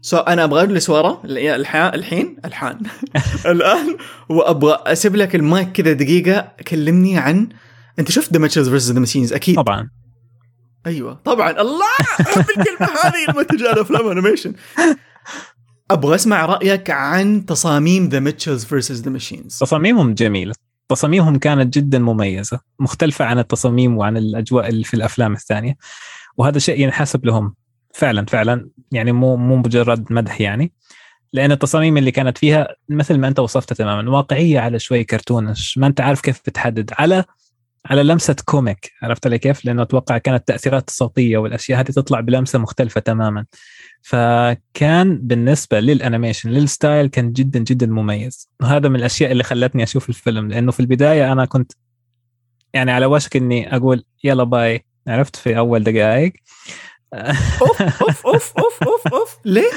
[0.00, 2.78] so so, أنا أبغى اجلس ورا الحين الحان.
[3.52, 3.96] الآن
[4.28, 7.48] وأبغى أسيب لك المايك كذا دقيقة كلمني عن
[7.98, 9.56] أنت شفت The Mitchells versus the Machines أكيد.
[9.56, 9.90] طبعا.
[10.86, 11.14] أيوه.
[11.24, 11.50] طبعا.
[11.50, 11.94] الله!
[12.20, 14.54] أحب الكلمة هذه المتجهه لافلام animation
[15.90, 20.54] أبغى أسمع رأيك عن تصاميم The Mitchells versus the Machines تصاميمهم جميله
[20.88, 25.76] تصاميمهم كانت جدا مميزة مختلفة عن التصاميم وعن الأجواء اللي في الأفلام الثانية.
[26.36, 27.54] وهذا شيء ينحسب لهم.
[27.94, 28.68] فعلا فعلا.
[28.92, 30.72] يعني مو مو مجرد مدح يعني.
[31.32, 35.86] لأن التصاميم اللي كانت فيها مثل ما أنت وصفتها تماما واقعية على شوي cartoonish ما
[35.86, 36.90] أنت عارف كيف بتحدد.
[36.98, 37.24] على
[37.86, 42.58] على لمسة comic عرفت علي كيف؟ لأنه أتوقع كانت التاثيرات الصوتيه والأشياء هذه تطلع بلمسة
[42.58, 43.44] مختلفة تماما.
[44.02, 48.48] فكان بالنسبة لل animation لل style كان جدا جدا مميز.
[48.60, 51.72] وهذا من الأشياء اللي خلتني أشوف الفيلم لأنه في البداية أنا كنت
[52.74, 56.32] يعني على وشك إني أقول يلا bye عرفت؟ في أول دقائق.
[57.62, 59.36] أوف أوف أوف أوف أوف أوف.
[59.44, 59.70] ليه؟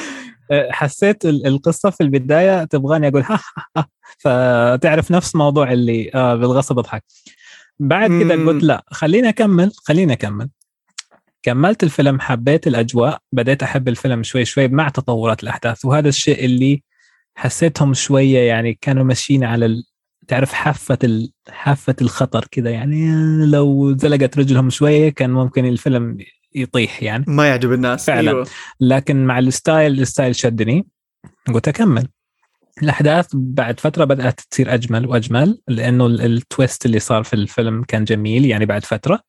[0.72, 3.88] حسيت ال- القصة في البداية تبغاني أقول ها ها ها.
[4.20, 7.04] فتعرف نفس موضوع اللي آه بالغصب أضحك.
[7.80, 8.46] بعد كذا.
[8.46, 10.50] قلت لا خليني أكمل خليني أكمل.
[11.44, 15.86] كملت الفيلم حبيت الأجواء بديت أحب الفيلم شوي شوي مع تطورات الأحداث.
[15.86, 16.84] وهذا الشيء اللي
[17.36, 19.84] حسيتهم شوية يعني كانوا ماشيين على ال...
[20.28, 21.32] تعرف حافة ال...
[21.50, 23.12] حافة الخطر كذا يعني
[23.46, 26.18] لو زلقت رجلهم شوية كان ممكن الفيلم
[26.56, 27.26] يطيح يعني.
[27.28, 28.06] ما يعجب الناس.
[28.06, 28.32] فعلاً.
[28.32, 28.48] أيوة.
[28.80, 30.88] لكن مع ال style ال style شدني.
[31.54, 32.08] قلت أكمل.
[32.84, 37.84] الأحداث بعد فترة بدأت تصير أجمل وأجمل لأنه ال- ال twist اللي صار في الفيلم
[37.84, 39.20] كان جميل يعني بعد فترة.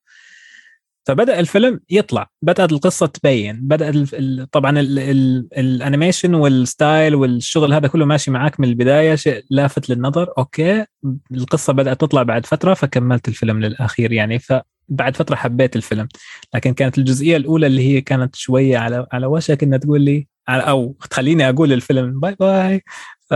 [1.07, 6.58] فبدأ الفيلم يطلع بدأت القصة تبين بدا ال- ال- طبعا ال- ال- ال animation وال
[6.58, 10.85] style والشغل هذا كله ماشي معاك من البداية شيء لافت للنظر okay
[11.33, 16.09] القصة بدأت تطلع بعد فترة فكملت الفيلم للأخير يعني فبعد فترة حبيت الفيلم.
[16.55, 20.69] لكن كانت الجزئية الأولى اللي هي كانت شوية على على وشك إنها تقول لي على-
[20.69, 22.83] أو تخليني أقول للفيلم bye bye.
[23.31, 23.35] ف...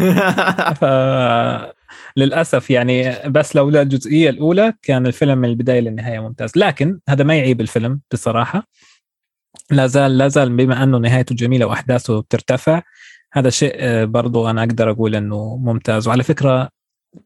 [0.80, 0.84] ف...
[2.16, 6.52] للأسف يعني بس لولا الجزئيه الأولى كان الفيلم من البداية للنهاية ممتاز.
[6.56, 8.64] لكن هذا ما يعيب الفيلم بصراحة.
[9.70, 12.82] لا زال لا زال بما أنه نهايته جميلة وأحداثه بترتفع
[13.32, 16.08] هذا شيء آه، برضو أنا أقدر أقول إنه ممتاز.
[16.08, 16.68] وعلى فكرة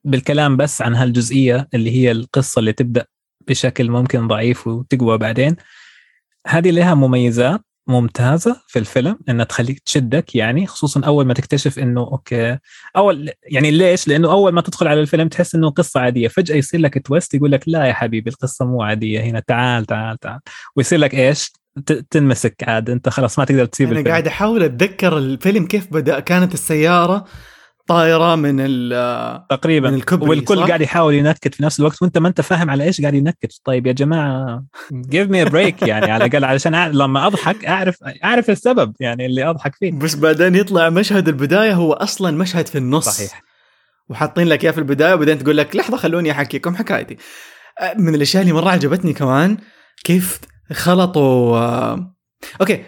[0.04, 3.06] بالكلام بس عن هالجزئية اللي هي القصة اللي تبدأ
[3.48, 5.56] بشكل ممكن ضعيف وتقوى بعدين
[6.46, 7.60] هذه لها مميزات
[7.92, 12.58] ممتازة في الفيلم إنها تخليك تشدك يعني خصوصا أول ما تكتشف إنه okay
[12.96, 16.80] أول يعني ليش؟ لأنه أول ما تدخل على الفيلم تحس إنه قصة عادية فجأة يصير
[16.80, 20.40] لك twist يقول لك لا يا حبيبي القصة مو عادية هنا تعال تعال تعال
[20.76, 21.52] ويصير لك إيش؟
[22.10, 26.20] تنمسك عاد أنت خلاص ما تقدر تسيب أنا الفيلم قاعد أحاول أتذكر الفيلم كيف بدأ
[26.20, 27.24] كانت السيارة
[27.92, 29.90] طايرة من ال تقريبا.
[29.90, 32.84] من الكوبري، والكل صح؟ قاعد يحاول ينكت في نفس الوقت وأنت ما أنت فاهم على
[32.84, 33.60] إيش قاعد ينكت.
[33.64, 34.64] طيب يا جماعة
[35.12, 39.50] me a break يعني على الأقل علشان أعرف لما أضحك أعرف أعرف السبب يعني اللي
[39.50, 39.92] أضحك فيه.
[39.92, 43.08] بس بعدين يطلع مشهد البداية هو أصلا مشهد في النص.
[43.08, 43.42] صحيح.
[44.08, 47.16] وحاطين لك إياه في البداية وبعدين تقول لك لحظة خلوني أحكيكم حكايتي.
[47.98, 49.56] من الأشياء اللي مرة عجبتني كمان
[50.04, 50.40] كيف
[50.72, 52.14] خلطوا آه،
[52.60, 52.84] أوكي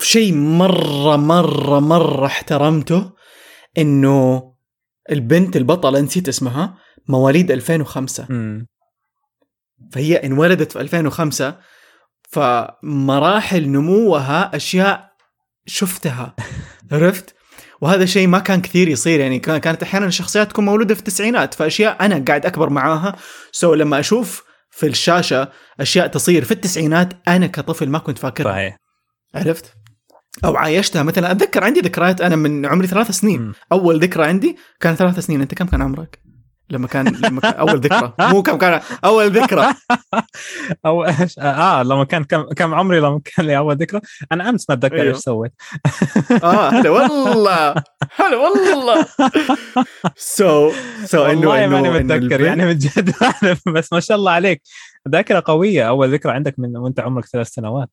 [0.00, 3.17] شيء مرة مرة مرة احترمته
[3.78, 4.52] إنه
[5.10, 6.74] البنت البطلة نسيت اسمها
[7.08, 8.66] مواليد 2005 امم
[9.92, 11.58] فهي انولدت في 2005
[12.30, 15.08] فمراحل نموها أشياء
[15.66, 16.34] شفتها
[16.92, 17.34] عرفت؟
[17.80, 21.54] وهذا شيء ما كان كثير يصير يعني كان- كانت أحيانا الشخصيات تكون مولودة في التسعينات
[21.54, 23.16] فأشياء أنا قاعد أكبر معاها.
[23.52, 25.48] so لما أشوف في الشاشة
[25.80, 28.52] أشياء تصير في التسعينات أنا كطفل ما كنت فاكرها.
[28.52, 28.76] صحيح.
[29.34, 29.74] عرفت؟
[30.44, 31.02] أو عايشتها.
[31.02, 33.40] مثلا أتذكر عندي ذكريات أنا من عمري ثلاث سنين.
[33.40, 33.52] مم.
[33.72, 35.40] أول ذكرى عندي كان ثلاث سنين.
[35.40, 36.28] أنت كم كان عمرك؟
[36.70, 38.12] لما كان لما كان أول ذكرى.
[38.20, 39.74] مو كم كان أول ذكرى.
[40.86, 44.00] أو إيش؟ آه لما كان كم كم عمري لما كان لي أول ذكرى؟
[44.32, 45.08] أنا أمس ما أتذكر أيوه.
[45.08, 45.52] إيش سويت.
[46.44, 47.74] آه هلا والله.
[48.16, 49.06] هلا والله.
[50.16, 50.72] so
[51.04, 53.14] so إنه والله ماني متذكر يعني من جد.
[53.74, 54.62] بس ما شاء الله عليك.
[55.08, 55.88] ذاكرة قوية.
[55.88, 57.88] أول ذكرى عندك من وأنت عمرك ثلاث سنوات.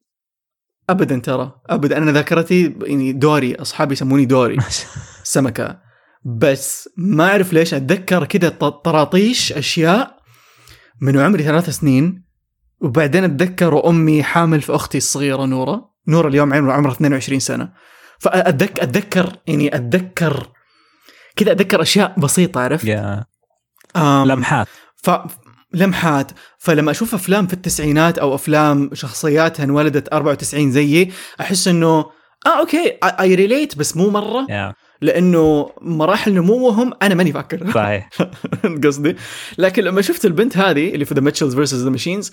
[0.89, 1.97] ابدا ترى ابدا.
[1.97, 4.57] أنا ذاكرتي يعني دوري أصحابي يسموني دوري.
[5.23, 5.79] سمكة.
[6.25, 10.19] بس ما أعرف ليش أتذكر كذا طراطيش أشياء
[11.01, 12.25] من عمري ثلاث سنين.
[12.81, 15.89] وبعدين أتذكر أمي حامل في أختي الصغيرة نورة.
[16.07, 17.73] نورة اليوم عمرها عمرها 22 سنة.
[18.19, 20.47] فاتذكر أتذكر يعني أتذكر
[21.35, 22.85] كذا أتذكر أشياء بسيطة عرفت؟
[23.95, 24.67] آم، لمحات.
[24.95, 25.09] ف
[25.75, 26.31] لمحات.
[26.57, 31.11] فلما أشوف أفلام في التسعينات أو أفلام شخصياتها انولدت 94 زيي
[31.41, 32.05] أحس إنه
[32.45, 34.45] آه okay I relate بس مو مرة.
[34.49, 37.71] yeah لأنه مراحل نموهم أنا ماني فاكر.
[37.71, 38.09] صحيح.
[38.83, 39.15] قصدي.
[39.57, 42.31] لكن لما شفت البنت هذه اللي في The Mitchells versus the Machines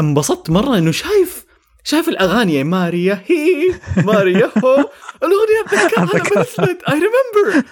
[0.00, 1.44] انبسطت مرة إنه شايف
[1.84, 4.90] شايف الأغاني مايا هي مايا هو
[5.22, 6.42] الأغنية اتذكرها.
[6.42, 7.62] نزلت I remember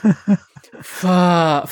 [0.83, 1.07] ف...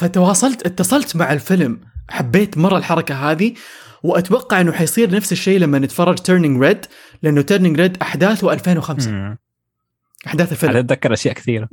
[0.05, 1.81] فتواصلت اتصلت مع الفيلم.
[2.11, 3.55] حبيت مرة الحركة هذه
[4.03, 6.87] وأتوقع إنه حيصير نفس الشيء لما نتفرج Turning Red
[7.23, 9.39] لأنه Turning Red أحداثه 2005 مم.
[10.27, 10.77] أحداث الفيلم.
[10.77, 11.69] أتذكر أشياء كثيرة.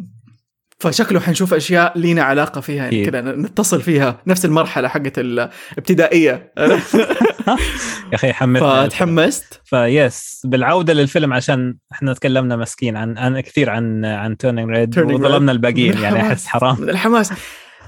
[0.80, 3.06] فشكله حنشوف أشياء لينا علاقة فيها يعني.
[3.06, 6.54] كذا نتصل فيها نفس المرحلة حقت الابتدائيه
[8.12, 9.62] يا أخي حمسنا فتحمست.
[9.66, 14.99] فيس بالعودة للفيلم عشان إحنا تكلمنا مسكين عن عن كثير عن عن Turning Red.
[15.00, 16.22] وظلمنا الباقيين يعني.
[16.22, 16.84] أحس حرام.
[16.84, 17.34] الحماس.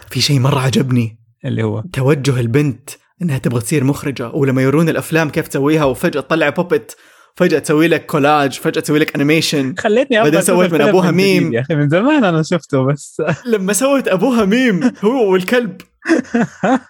[0.09, 1.18] في شيء مرة عجبني.
[1.45, 2.89] اللي هو توجه البنت
[3.21, 6.97] إنها تبغى تصير مخرجة ولما يورون الأفلام كيف تسويها وفجأة تطلع puppet
[7.35, 11.53] فجأة تسوي لك كولاج فجأة تسوي لك animation خليتني بعدين سويت من جديد ميم.
[11.53, 13.21] يا أخي من زمان أنا شفته بس.
[13.53, 15.81] لما سوت أبوها ميم هو والكلب.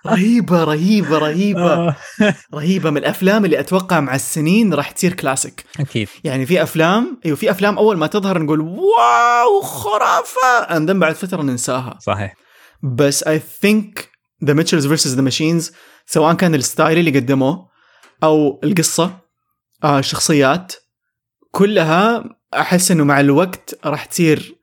[0.08, 1.74] رهيبة رهيبة رهيبة.
[1.74, 1.96] آه،
[2.56, 2.90] رهيبة.
[2.90, 6.08] من الأفلام اللي أتوقع مع السنين راح تصير كلاسيك أكيد.
[6.24, 11.42] يعني في أفلام أيوه في أفلام أول ما تظهر نقول wow خرافة and بعد فترة
[11.42, 11.98] ننساها.
[12.02, 12.36] صحيح.
[12.84, 14.09] بس I think
[14.44, 15.72] The Mitchells versus the Machines
[16.06, 17.70] سواء كان ال style اللي قدموه
[18.24, 19.18] أو القصة
[19.84, 20.74] آه الشخصيات
[21.52, 22.24] كلها
[22.54, 24.56] أحس إنه مع الوقت راح تصير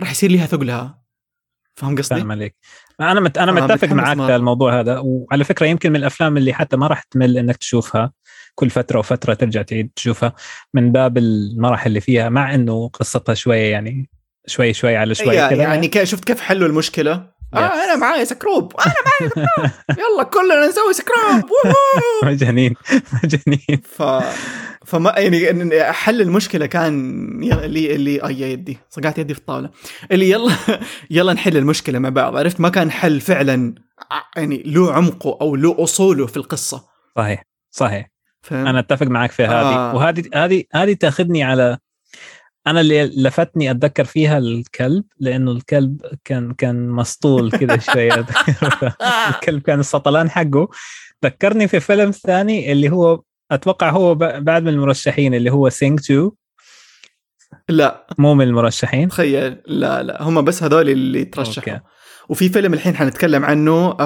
[0.00, 0.98] راح يصير لها ثقلها
[1.74, 2.56] فاهم قصدي؟ فاهم عليك
[3.00, 3.38] أنا مت...
[3.38, 4.16] أنا آه، متفق معك.
[4.16, 8.12] في الموضوع هذا وعلى فكرة يمكن من الأفلام اللي حتى ما راح تمل إنك تشوفها
[8.54, 10.32] كل فترة وفترة ترجع تعيد تشوفها
[10.74, 14.10] من باب المراحل اللي فيها مع إنه قصتها شوية يعني
[14.46, 17.58] شوي شوي على شوي يا- كذا يعني كيف شفت كيف حلوا المشكلة؟ آه.
[17.84, 18.72] أنا معايا سكروب.
[18.80, 19.70] أنا معايا سكروب.
[20.02, 21.50] يلا كلنا نسوي سكروب.
[22.32, 22.74] مجانين.
[23.24, 23.82] مجانين.
[23.84, 24.02] ف
[24.86, 26.94] فما يعني حل المشكلة كان
[27.42, 28.78] اللي اللي اي يدي.
[28.90, 29.70] صقعت يدي في الطاولة.
[30.12, 30.52] اللي يلا
[31.10, 32.36] يلا نحل المشكلة مع بعض.
[32.36, 33.74] عرفت؟ ما كان حل فعلا
[34.10, 36.84] ع- يعني له عمقه أو له أصوله في القصة.
[37.16, 37.42] صحيح.
[37.70, 38.10] صحيح.
[38.42, 39.50] فاهم أنا أتفق معك في هذه.
[39.74, 39.94] آه.
[39.96, 41.78] وهذه هذه هذه تأخذني على
[42.66, 48.26] أنا اللي لفتني أتذكر فيها الكلب لأنه الكلب كان كان مسطول كذا شوية.
[49.30, 50.68] الكلب كان السطلان حقه.
[51.24, 56.30] ذكرني في فيلم ثاني اللي هو أتوقع هو بعد من المرشحين اللي هو Sing 2
[57.68, 58.06] لا.
[58.18, 59.08] مو من المرشحين.
[59.08, 59.62] تخيل.
[59.66, 60.22] لا لا.
[60.22, 61.72] هم بس هذول اللي ترشحوا.
[61.72, 61.84] okay.
[62.28, 63.96] وفي فيلم الحين حنتكلم عنه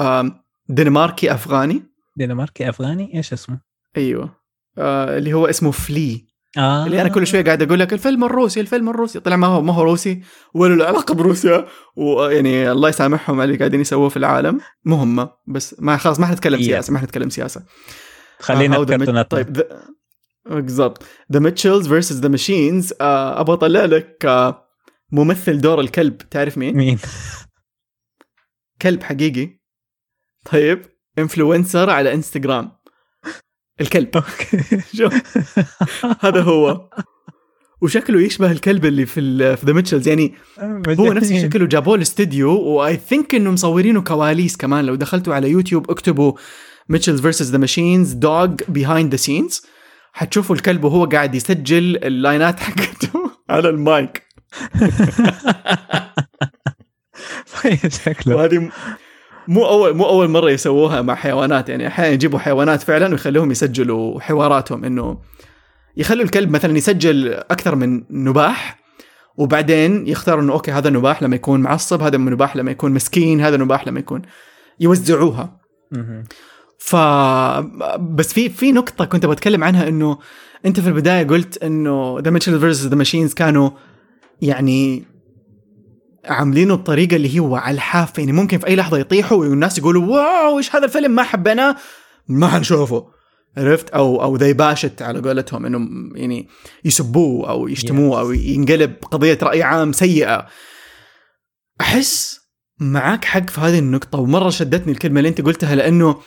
[0.69, 1.83] دنماركي أفغاني.
[2.17, 3.59] دنماركي أفغاني؟ إيش اسمه؟
[3.97, 4.35] أيوه.
[4.77, 6.85] آه اللي هو اسمه Flee آه.
[6.85, 9.19] اللي أنا كل شوية قاعد أقول لك الفيلم الروسي الفيلم الروسي.
[9.19, 10.21] طلع ما هو ما هو روسي
[10.53, 11.65] ولا له علاقة بروسيا.
[11.95, 14.59] ويعني الله يسامحهم على اللي قاعدين يسووه في العالم.
[14.85, 16.65] مو هم بس ما خلاص ما حنتكلم إيه.
[16.65, 17.63] سياسة ما حنتكلم سياسة.
[18.39, 19.73] خلينا آه، في Mit- كرتوناتنا طيب the-
[20.53, 21.03] بالضبط.
[21.33, 24.67] The Mitchells versus the Machines أبغى أطلع لك آه،
[25.11, 26.17] ممثل دور الكلب.
[26.17, 26.99] تعرف مين؟ مين؟
[28.81, 29.59] كلب حقيقي.
[30.51, 30.81] طيب
[31.19, 32.71] influencer على انستغرام
[33.81, 34.23] الكلب.
[34.97, 35.13] شوف
[36.25, 36.89] هذا هو.
[37.81, 40.33] وشكله يشبه الكلب اللي في في The Mitchells يعني
[40.87, 41.33] هو نفس.
[41.33, 44.85] شكله جابوه الاستديو و I think إنه مصورينه كواليس كمان.
[44.85, 46.33] لو دخلتوا على يوتيوب اكتبوا
[46.89, 49.65] Mitchells versus the Machines dog behind the scenes
[50.13, 53.31] حتشوفوا الكلب وهو قاعد يسجل ال line ات حقته.
[53.49, 54.23] على المايك.
[57.63, 58.35] طيب شكله.
[58.35, 58.71] وهذه
[59.47, 61.69] مو اول مو أول مرة يسووها مع حيوانات.
[61.69, 65.17] يعني أحيانا يجيبوا حيوانات فعلا ويخلوهم يسجلوا حواراتهم إنه
[65.97, 68.79] يخلوا الكلب مثلا يسجل أكثر من نباح
[69.37, 73.57] وبعدين يختاروا إنه okay هذا نباح لما يكون معصب هذا نباح لما يكون مسكين هذا
[73.57, 74.21] نباح لما يكون
[74.79, 75.59] يوزعوها.
[76.77, 76.95] ف
[77.99, 80.17] بس في في نقطة كنت بتكلم عنها إنه
[80.65, 83.69] أنت في البداية قلت إنه The Mitchells versus the Machines كانوا
[84.41, 85.03] يعني
[86.25, 90.57] عاملينه بطريقة اللي هو على الحافة يعني ممكن في أي لحظة يطيحوا والناس يقولوا wow
[90.57, 91.75] إيش هذا الفيلم؟ ما حبيناه.
[92.27, 93.07] ما حنشوفه.
[93.57, 95.79] عرفت؟ أو أو ذي باشت على قولتهم انه
[96.15, 96.47] يعني
[96.85, 100.47] يسبوه أو يشتموه أو ينقلب قضية رأي عام سيئة.
[101.81, 102.39] أحس
[102.79, 106.19] معاك حق في هذه النقطة ومرة شدتني الكلمة اللي أنت قلتها لأنه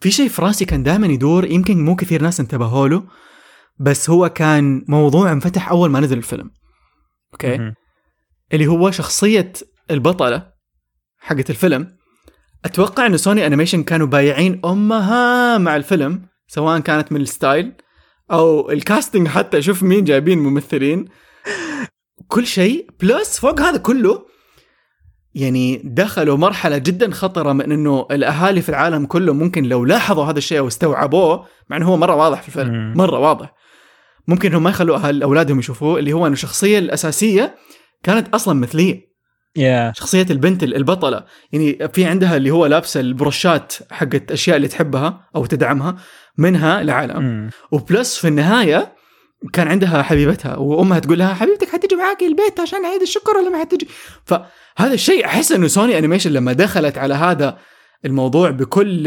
[0.00, 3.04] في شيء في رأسي كان دائما يدور يمكن مو كثير ناس انتبهوا له
[3.80, 6.50] بس هو كان موضوع انفتح أول ما نزل الفيلم.
[7.32, 7.72] أوكي؟
[8.52, 9.52] اللي هو شخصية
[9.90, 10.52] البطلة
[11.18, 11.98] حقت الفيلم.
[12.64, 17.72] أتوقع انه Sony Animation كانوا بايعين أمها مع الفيلم سواء كانت من ال style
[18.30, 19.62] أو ال casting حتى.
[19.62, 21.04] شوف مين جايبين ممثلين.
[22.28, 22.86] كل شيء.
[23.00, 24.28] plus فوق هذا كله
[25.34, 30.38] يعني دخلوا مرحلة جدا خطرة من إنه الأهالي في العالم كله ممكن لو لاحظوا هذا
[30.38, 32.92] الشيء واستوعبوه مع إنه هو مرة واضح في الفيلم.
[32.96, 33.54] مرة واضح.
[34.28, 37.56] ممكن إنهم ما يخلوا أهل أولادهم يشوفوه اللي هو إنه الشخصية الأساسية
[38.02, 39.08] كانت أصلا مثلية.
[39.58, 39.92] Yeah.
[39.98, 41.24] شخصية البنت البطلة.
[41.52, 45.96] يعني في عندها اللي هو لابسة البروشات حقت أشياء اللي تحبها أو تدعمها
[46.38, 48.98] منها العلم و plus في النهاية
[49.52, 53.60] كان عندها حبيبتها وأمها تقول لها حبيبتك حتجي معاكي البيت عشان عيد الشكر ولا ما
[53.60, 53.88] حتجي؟
[54.24, 57.58] فهذا الشيء أحس إنه Sony Animation لما دخلت على هذا
[58.04, 59.02] الموضوع بكل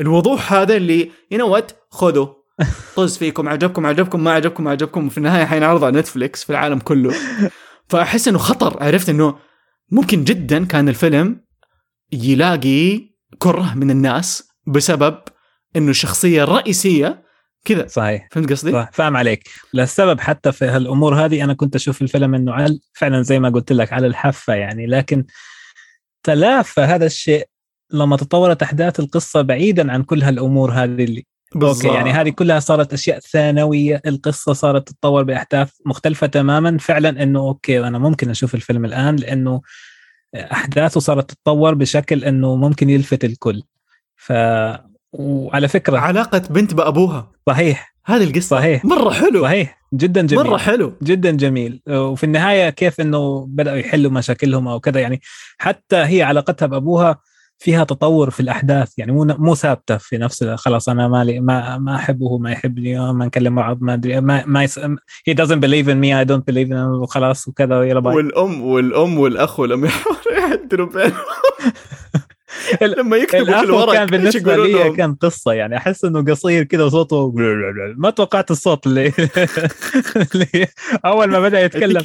[0.00, 2.26] الوضوح هذا اللي you know what خذوا.
[2.96, 5.06] طز فيكم عجبكم عجبكم ما عجبكم ما عجبكم.
[5.06, 7.14] وفي النهاية حينعرض على نتفليكس في العالم كله.
[7.90, 9.38] فأحس إنه خطر عرفت إنه
[9.90, 11.40] ممكن جدا كان الفيلم
[12.12, 15.18] يلاقي كره من الناس بسبب
[15.76, 17.22] إنه الشخصيه الرئيسيه
[17.64, 17.86] كذا.
[17.86, 18.28] صحيح.
[18.32, 19.48] فهمت قصدي؟ صح فاهم عليك.
[19.74, 23.72] للسبب حتى في هالأمور هذه أنا كنت أشوف الفيلم إنه على فعلا زي ما قلت
[23.72, 25.24] لك على الحافة يعني لكن
[26.22, 27.46] تلافى هذا الشيء
[27.92, 31.84] لما تطورت أحداث القصة بعيدا عن كل هالأمور هذه اللي بالضبط.
[31.84, 36.78] okay يعني هذه كلها صارت أشياء ثانوية القصة صارت تتطور بأحداث مختلفة تماما.
[36.78, 39.60] فعلا إنه okay أنا ممكن أشوف الفيلم الآن لأنه
[40.34, 43.62] أحداثه صارت تتطور بشكل إنه ممكن يلفت الكل.
[44.16, 44.32] ف
[45.12, 47.32] وعلى فكرة علاقة بنت بأبوها.
[47.46, 47.94] صحيح.
[48.06, 48.56] هذه القصة.
[48.56, 48.84] صحيح.
[48.84, 49.42] مرة حلو.
[49.42, 49.80] صحيح.
[49.94, 50.44] جدا جميل.
[50.44, 50.92] مرة حلو.
[51.02, 51.82] جدا جميل.
[51.88, 55.20] وفي النهاية كيف إنه بدأوا يحلوا مشاكلهم أو كذا يعني
[55.58, 57.18] حتى هي علاقتها بأبوها
[57.60, 61.96] فيها تطور في الأحداث يعني مو مو ثابتة في نفس خلاص أنا مالي ما ما
[61.96, 64.80] أحبه ما يحبني ما نكلم بعض ما أدري ما ما يس...
[65.28, 68.62] he doesn't believe in me I don't believe in him وخلاص وكذا ويلا باي والأم
[68.62, 71.20] والأم والأخ لما يحاولوا يعدلوا بينهم
[72.82, 77.32] لما يكتبوا في الورق كان بالنسبة لي كان قصة يعني أحس إنه قصير كذا وصوته
[77.96, 79.12] ما توقعت الصوت اللي,
[80.34, 80.66] اللي
[81.04, 81.96] أول ما بدأ يتكلم.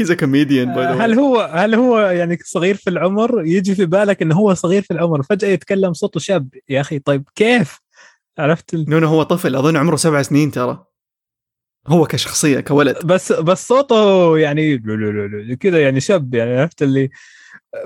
[1.02, 4.92] هل هو هل هو يعني صغير في العمر؟ يجي في بالك إنه هو صغير في
[4.92, 6.50] العمر فجأة يتكلم صوته شاب.
[6.70, 7.80] يا أخي طيب كيف؟
[8.40, 8.86] عرفت ال...
[8.90, 10.86] نونو هو طفل أظن عمره سبع سنين ترى.
[11.88, 13.06] هو كشخصية كولد.
[13.06, 14.84] بس بس صوته يعني
[15.60, 17.10] كذا يعني شاب يعني عرفت اللي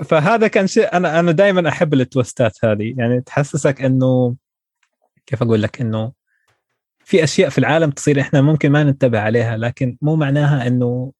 [0.04, 2.94] فهذا كان شيء أنا أنا دائما أحب التوستات هذه.
[2.98, 4.34] يعني تحسسك انه
[5.26, 6.12] كيف أقول لك؟ إنه
[7.04, 11.12] في أشياء في العالم تصير إحنا ممكن ما ننتبه عليها لكن مو معناها إنه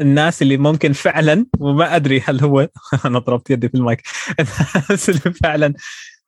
[0.00, 2.68] الناس اللي ممكن فعلا وما أدري هل هو
[3.04, 4.02] أنا ضربت يدي في المايك.
[4.40, 5.74] الناس اللي فعلا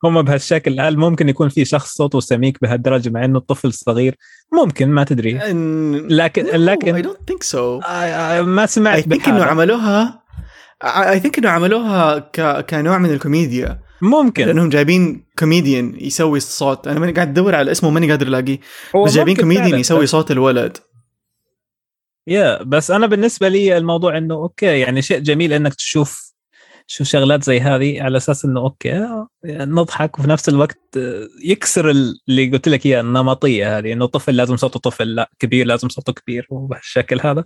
[0.03, 4.15] هم بهالشكل هل ممكن يكون في شخص صوته سميك بهالدرجة مع إنه الطفل صغير؟
[4.53, 5.33] ممكن ما تدري.
[6.09, 7.79] لكن لكن I don't think so
[8.43, 10.22] ما سمعت I think إنه عملوها
[10.83, 12.65] I think إنه عملوها ك...
[12.65, 13.79] كنوع من الكوميديا.
[14.01, 14.45] ممكن.
[14.45, 18.59] لأنهم جايبين كوميديان يسوي الصوت أنا ماني قاعد أدور على اسمه ماني قادر ألاقيه.
[19.05, 20.77] بس جايبين كوميديان يسوي صوت الولد.
[22.27, 26.33] yeah بس أنا بالنسبة لي الموضوع إنه okay يعني شيء جميل إنك تشوف
[26.87, 29.07] شو شغلات زي هذه على أساس إنه okay
[29.45, 30.79] نضحك وفي نفس الوقت
[31.43, 35.89] يكسر اللي قلت لك إياه النمطية هذه إنه طفل لازم صوته طفل لا كبير لازم
[35.89, 37.43] صوته كبير وبهالشكل هذا.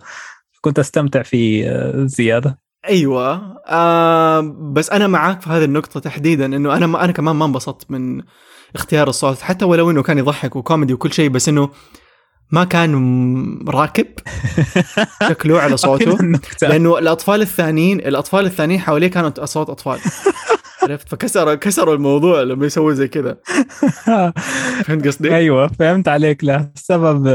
[0.60, 2.67] كنت أستمتع فيه زيادة.
[2.88, 3.56] أيوه.
[3.66, 4.40] آه
[4.72, 8.22] بس أنا معاك في هذه النقطة تحديدا إنه أنا ما أنا كمان ما انبسطت من
[8.74, 11.70] اختيار الصوت حتى ولو إنه كان يضحك وكوميدي وكل شيء بس إنه
[12.52, 14.06] ما كان راكب
[15.28, 16.18] شكله على صوته
[16.62, 19.98] لأنه الأطفال الثانيين الأطفال الثانيين حواليه كانوا اصوات أطفال.
[20.82, 23.36] عرفت؟ فكسروا كسروا الموضوع لما يسوي زي كذا.
[24.84, 26.44] فهمت قصدي؟ أيوه فهمت عليك.
[26.44, 27.26] لا السبب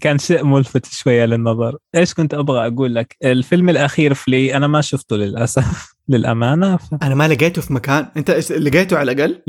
[0.00, 1.76] كان شيء ملفت شوية للنظر.
[1.94, 6.76] إيش كنت أبغى أقول لك؟ الفيلم الأخير فلي أنا ما شفته للأسف للأمانة.
[6.76, 6.82] ف...
[7.02, 8.06] أنا ما لقيته في مكان.
[8.16, 9.42] أنت لقيته على الأقل؟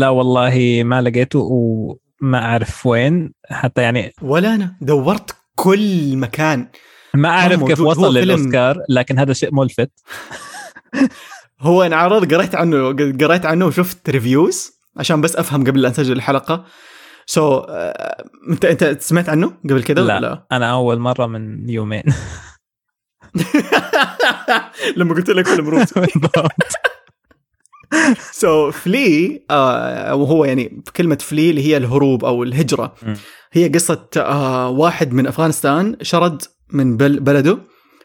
[0.00, 3.32] لا والله ما لقيته وما أعرف وين.
[3.50, 4.74] حتى يعني ولا أنا.
[4.80, 6.68] دورت كل مكان.
[7.14, 9.90] ما أعرف كيف وصل فيلم- للأوسكار لكن هذا شيء ملفت.
[11.60, 12.86] هو أنا عرض قريت عنه
[13.26, 16.64] قريت عنه وشفت reviews عشان بس أفهم قبل لا اسجل الحلقة.
[17.30, 17.66] so so,
[18.50, 20.16] انت انت سمعت عنه قبل كذا لا.
[20.16, 22.02] ولا؟ أنا أول مرة من يومين.
[24.96, 26.52] لما قلت لك فيلم بالضبط.
[28.32, 32.94] so Flee آه وهو يعني كلمة flee اللي هي الهروب أو الهجرة.
[33.52, 37.58] هي قصة آه واحد من أفغانستان شرد من بل بلده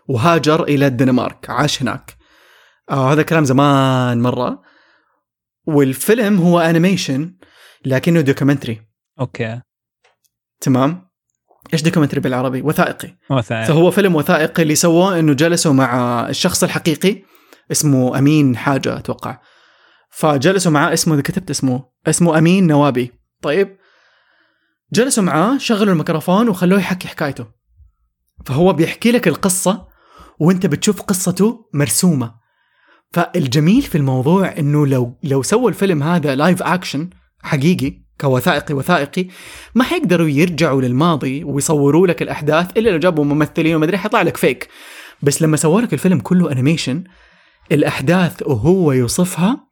[0.07, 2.17] وهاجر إلى الدنمارك عاش هناك.
[2.91, 4.61] آه هذا كلام زمان مرة.
[5.67, 7.35] والفيلم هو animation
[7.85, 9.61] لكنه documentary okay.
[10.61, 11.09] تمام؟
[11.73, 13.17] إيش documentary بالعربي؟ وثائقي.
[13.29, 17.23] وثائق فهو فيلم وثائقي اللي سووه إنه جلسوا مع الشخص الحقيقي
[17.71, 19.41] اسمه أمين حاجة أتوقع.
[20.09, 23.11] فجلسوا معاه اسمه كتبت اسمه اسمه أمين نوابي.
[23.41, 23.77] طيب.
[24.93, 27.47] جلسوا معاه شغلوا الميكروفون وخلوه يحكي حكايته.
[28.45, 29.87] فهو بيحكي لك القصة
[30.39, 32.35] وأنت بتشوف قصته مرسومة.
[33.13, 37.09] فالجميل في الموضوع إنه لو لو سووا الفيلم هذا live action
[37.43, 39.27] حقيقي كوثائقي وثائقي
[39.75, 44.37] ما حيقدروا يرجعوا للماضي ويصوروا لك الأحداث إلا لو جابوا ممثلين وما أدري حيطلع لك
[44.37, 44.67] فيك
[45.21, 47.03] بس لما سووا لك الفيلم كله animation
[47.71, 49.67] الأحداث وهو يوصفها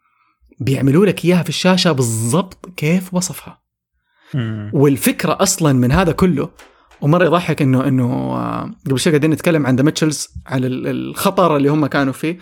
[0.59, 3.61] بيعملوا لك إياها في الشاشة بالضبط كيف وصفها.
[4.73, 6.49] والفكرة أصلا من هذا كله
[7.01, 11.57] ومرة يضحك إنه إنه آه، قبل شوي قاعدين نتكلم عن The Mitchells على ال- الخطر
[11.57, 12.37] اللي هم كانوا فيه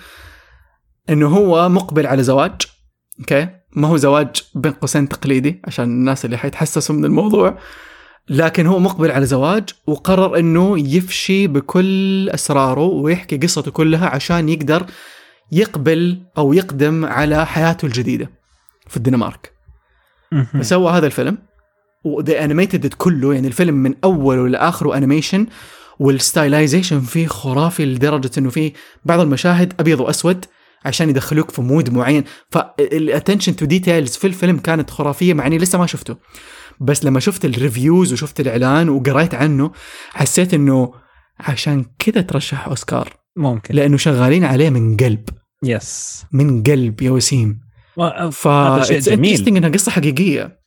[1.09, 2.51] إنه هو مقبل على زواج
[3.19, 7.57] okay ما هو زواج بين قوسين تقليدي عشان الناس اللي حيتحسسوا من الموضوع
[8.29, 14.85] لكن هو مقبل على زواج وقرر إنه يفشي بكل أسراره ويحكي قصته كلها عشان يقدر
[15.51, 18.29] يقبل أو يقدم على حياته الجديدة
[18.87, 19.51] في الدنمارك.
[20.59, 21.37] فسوى هذا الفيلم
[22.03, 25.47] وذا animated كله يعني الفيلم من اوله لاخره animation
[25.99, 28.73] وال stylization فيه خرافي لدرجة إنه فيه
[29.05, 30.45] بعض المشاهد أبيض وأسود
[30.85, 32.23] عشان يدخلوك في mood معين.
[32.49, 36.17] فال attention to details في الفيلم كانت خرافية مع إني لسه ما شفته.
[36.81, 39.71] بس لما شفت ال reviews وشفت الإعلان وقريت عنه
[40.09, 40.93] حسيت إنه
[41.39, 43.17] عشان كذا ترشح أوسكار.
[43.35, 43.75] ممكن.
[43.75, 45.29] لأنه شغالين عليه من قلب.
[45.63, 47.59] yes من قلب يا وسيم.
[48.31, 48.47] ف
[48.91, 49.47] جميل.
[49.47, 50.59] إنها قصة حقيقية.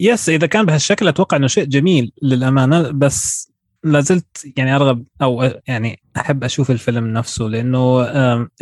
[0.00, 3.52] yes إذا كان بهالشكل أتوقع إنه شيء جميل للأمانة بس
[3.84, 8.02] لازلت يعني أرغب أو يعني أحب أشوف الفيلم نفسه لأنه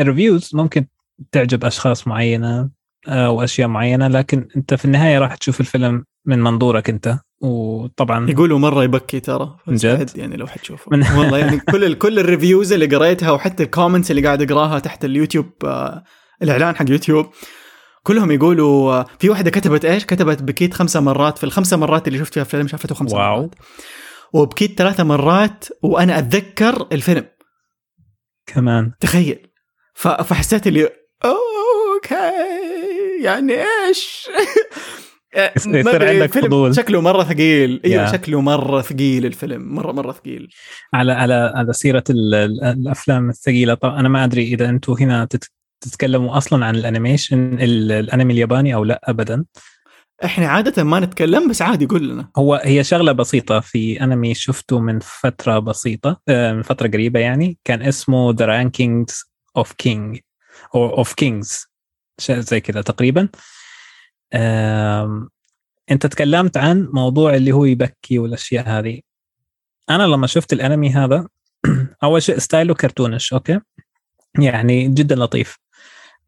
[0.00, 0.86] ال reviews ممكن
[1.32, 2.70] تعجب أشخاص معينة
[3.08, 8.58] آه، واشياء معينة لكن أنت في النهاية راح تشوف الفيلم من منظورك أنت وطبعا يقولوا
[8.58, 12.72] مرة يبكي ترى جد؟ يعني لو حتشوفه من- والله يعني كل ال كل ال reviews
[12.72, 16.04] اللي قريتها وحتى ال comments اللي قاعد أقراها تحت اليوتيوب آه
[16.42, 17.26] الإعلان حق يوتيوب
[18.02, 22.18] كلهم يقولوا آه في واحدة كتبت إيش؟ كتبت بكيت خمسة مرات في الخمسة مرات اللي
[22.18, 23.36] شفت فيها الفيلم شافته خمسة wow.
[23.40, 23.54] مرات
[24.32, 27.24] وبكيت ثلاثة مرات وأنا أتذكر الفيلم.
[28.46, 28.92] كمان.
[29.00, 29.46] تخيل.
[29.94, 30.88] فحسيت اللي
[31.24, 32.14] okay
[33.22, 34.28] يعني إيش؟
[35.66, 36.76] ما يصير عندك فضول.
[36.76, 37.80] شكله مرة ثقيل.
[37.84, 38.12] أيوه يا.
[38.12, 40.48] شكله مرة ثقيل الفيلم مره مرة ثقيل.
[40.94, 43.74] على على على سيرة ال- ال- الأفلام الثقيلة.
[43.74, 48.32] طبعا أنا ما أدري إذا أنتم هنا تت- تتكلموا أصلا عن ال animation ال- الانمي
[48.32, 49.44] الياباني أو لا ابدا.
[50.24, 52.28] إحنا عادة ما نتكلم بس عادي قول لنا.
[52.36, 57.58] هو هي شغلة بسيطة في أنمي شفته من فترة بسيطة آه، من فترة قريبة يعني.
[57.64, 59.24] كان اسمه The Rankings
[59.56, 60.18] of King
[60.74, 61.66] أو of Kings
[62.30, 63.28] زي كذا تقريبا.
[65.90, 69.00] أنت تكلمت عن موضوع اللي هو يبكي والأشياء هذه.
[69.90, 71.28] أنا لما شفت الأنمي هذا
[72.04, 73.60] أول شيء ستايله cartoonish okay؟
[74.38, 75.58] يعني جدا لطيف.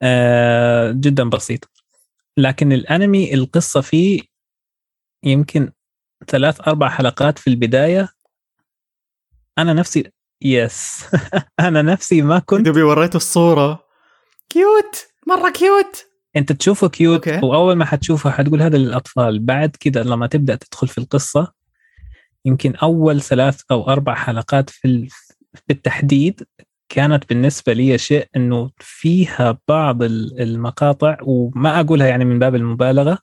[0.03, 1.74] آه، جدا بسيط.
[2.37, 4.21] لكن الانمي القصة فيه
[5.25, 5.73] يمكن
[6.29, 8.09] ثلاث أربع حلقات في البداية.
[9.59, 10.13] أنا نفسي
[10.43, 11.05] yes.
[11.61, 13.85] أنا نفسي ما كنت دوبي وريته الصورة.
[14.49, 15.07] cute!
[15.27, 16.07] مرة cute!
[16.37, 17.47] أنت تشوفه cute okay.
[17.47, 19.39] وأول ما حتشوفه حتقول هذا للأطفال.
[19.39, 21.53] بعد كده لما تبدأ تدخل في القصة
[22.45, 25.09] يمكن أول ثلاث أو أربع حلقات في ال-
[25.55, 26.43] في التحديد
[26.89, 33.19] كانت بالنسبة لي شيء إنه فيها بعض ال- المقاطع وما أقولها يعني من باب المبالغة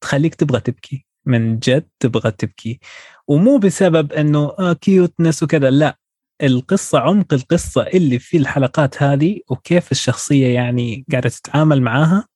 [0.00, 1.06] تخليك تبغى تبكي.
[1.26, 2.80] من جد تبغى تبكي.
[3.28, 5.98] ومو بسبب إنه آه كيوتنس وكذا لا.
[6.42, 12.26] القصة عمق القصة اللي في الحلقات هذه وكيف الشخصية يعني قاعدة تتعامل معاها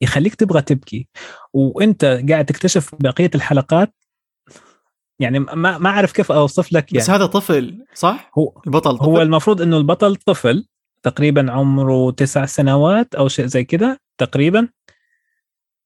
[0.00, 1.08] يخليك تبغى تبكي.
[1.52, 3.94] وإنت قاعد تكتشف بقية الحلقات
[5.20, 9.04] يعني ما ما أعرف كيف أوصف لك يعني بس هذا طفل صح؟ هو البطل طفل
[9.04, 10.66] هو المفروض إنه البطل طفل
[11.02, 14.68] تقريبا عمره تسع سنوات أو شيء زي كذا تقريبا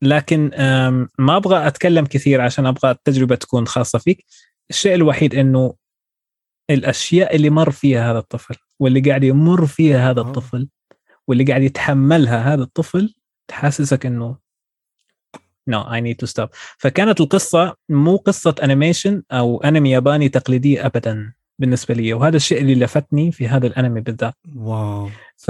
[0.03, 0.51] لكن
[1.18, 4.24] ما أبغى أتكلم كثير عشان أبغى التجربة تكون خاصة فيك
[4.70, 5.74] الشيء الوحيد إنه
[6.70, 10.20] الأشياء اللي مر فيها هذا الطفل واللي قاعد يمر فيها هذا.
[10.20, 10.68] الطفل
[11.28, 13.14] واللي قاعد يتحملها هذا الطفل
[13.49, 14.37] تحسسك إنه
[15.68, 16.48] no I need to stop
[16.78, 22.74] فكانت القصة مو قصة animation أو انمي ياباني تقليديه ابدا بالنسبة لي وهذا الشيء اللي
[22.74, 24.34] لفتني في هذا الانمي بالذات.
[24.57, 25.09] wow.
[25.36, 25.48] ف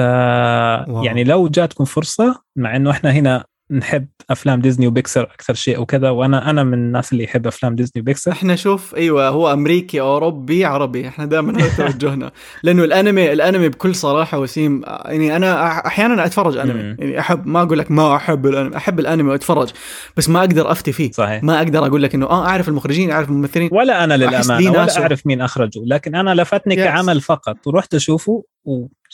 [1.04, 6.10] يعني لو جاتكم فرصة مع إنه إحنا هنا نحب أفلام ديزني وبيكسر أكثر شيء وكذا
[6.10, 10.64] وأنا أنا من الناس اللي يحب أفلام ديزني وبيكسر إحنا شوف أيوه هو أمريكي أوروبي
[10.64, 12.30] عربي إحنا دائما هذا توجهنا
[12.62, 16.96] لأنه الأنمي الأنمي بكل صراحة وسيم يعني أنا أحيانا أتفرج أنمي.
[16.98, 19.70] يعني أحب ما أقول لك ما أحب الأنمي أحب الأنمي وأتفرج
[20.16, 23.28] بس ما أقدر أفتي فيه صحيح ما أقدر أقول لك إنه آه أعرف المخرجين أعرف
[23.28, 25.00] الممثلين ولا أنا للأمانة ولا.
[25.00, 26.78] أعرف مين أخرجه لكن أنا لفتني Yes.
[26.78, 28.44] كعمل فقط ورحت أشوفه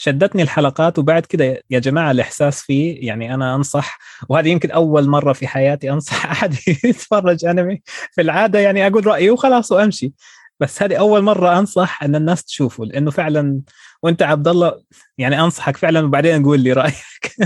[0.01, 3.99] وشدتني الحلقات وبعد كده يا جماعة الإحساس فيه يعني أنا أنصح
[4.29, 7.83] وهذه يمكن أول مرة في حياتي أنصح أحد يتفرج أنمي.
[8.13, 10.13] في العادة يعني أقول رأيي وخلاص وأمشي.
[10.61, 13.61] بس هذه أول مرة أنصح إن الناس تشوفه لأنه فعلا
[14.03, 14.83] وأنت عبد الله
[15.19, 17.37] يعني أنصحك فعلا وبعدين قول لي رأيك.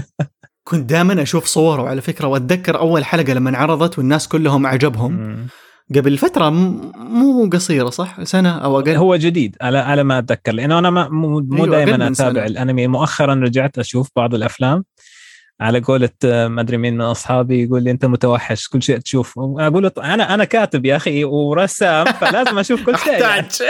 [0.65, 5.47] كنت دائما أشوف صوره على فكرة وأتذكر أول حلقة لما انعرضت والناس كلهم عجبهم
[5.95, 10.79] قبل فترة مو قصيرة صح؟ سنة أو أقل؟ هو جديد على على ما أتذكر لأنه
[10.79, 12.47] أنا ما مو, مو أيوة، دائما أتابع سنة.
[12.47, 12.87] الأنمي.
[12.87, 14.85] مؤخرا رجعت أشوف بعض الأفلام.
[15.61, 19.39] على قولة آه، ما أدري مين من أصحابي يقول لي أنت متوحش كل شيء تشوف.
[19.39, 23.25] أقول له أنا أنا كاتب يا أخي ورسام فلازم أشوف كل شيء يعني.
[23.25, 23.67] أحتاج.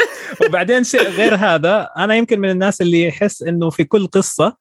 [0.46, 4.56] وبعدين شيء غير هذا أنا يمكن من الناس اللي يحس إنه في كل قصة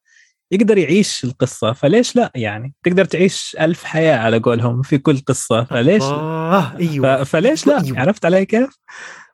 [0.50, 5.64] يقدر يعيش القصة فليش لا يعني؟ تقدر تعيش ألف حياة على قولهم في كل قصة
[5.64, 8.00] فليش ف- أيوه فليش لا؟ أيوة.
[8.00, 8.68] عرفت علي كيف؟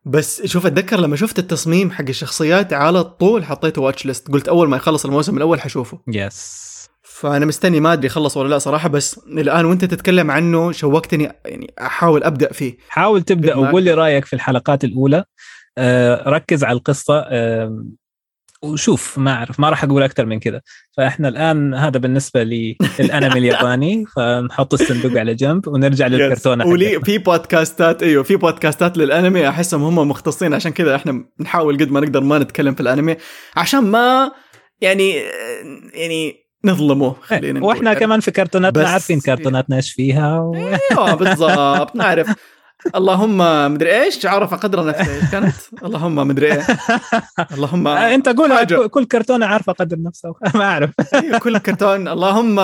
[0.05, 4.69] بس شوف أتذكر لما شفت التصميم حق الشخصيات على طول حطيته واتش ليست قلت أول
[4.69, 5.99] ما يخلص الموسم الأول حشوفه.
[6.09, 6.71] يس
[7.03, 11.75] فأنا مستني ما أدري خلص ولا لا صراحة بس الآن وأنت تتكلم عنه شوقتني يعني
[11.81, 12.77] أحاول أبدأ فيه.
[12.89, 13.55] حاول تبدأ.
[13.57, 15.25] وقول لي رأيك في الحلقات الأولى.
[15.79, 17.19] آه، ركز على القصة.
[17.29, 17.85] آه،
[18.63, 20.61] وشوف ما أعرف ما راح أقول أكثر من كذا
[20.97, 27.01] فإحنا الآن هذا بالنسبة للانمي الياباني فنحط الصندوق على جنب ونرجع للكرتونة ولي.
[27.01, 32.01] في بودكاستات أيوه في بودكاستات للأنمي أحسهم هم مختصين عشان كذا إحنا بنحاول قد ما
[32.01, 33.17] نقدر ما نتكلم في الأنمي
[33.57, 34.33] عشان ما
[34.81, 35.15] يعني
[35.95, 36.35] يعني
[36.65, 37.95] نظلمه خلينا نقول وإحنا.
[37.95, 40.55] كمان في كرتوناتنا عارفين كرتوناتنا إيش فيها و...
[40.55, 42.27] أيوه بالضبط نعرف
[42.95, 43.39] اللهم
[43.73, 45.15] مدري إيش؟ عرف قدر نفسه.
[45.15, 45.55] إيش كانت؟
[45.85, 46.67] اللهم مدري إيه.
[47.55, 48.89] اللهم آه، أنت قول.
[48.89, 50.91] كل كرتونه عارفه قدر نفسها ما أعرف.
[51.15, 52.09] أيوة، كل كرتون.
[52.09, 52.57] اللهم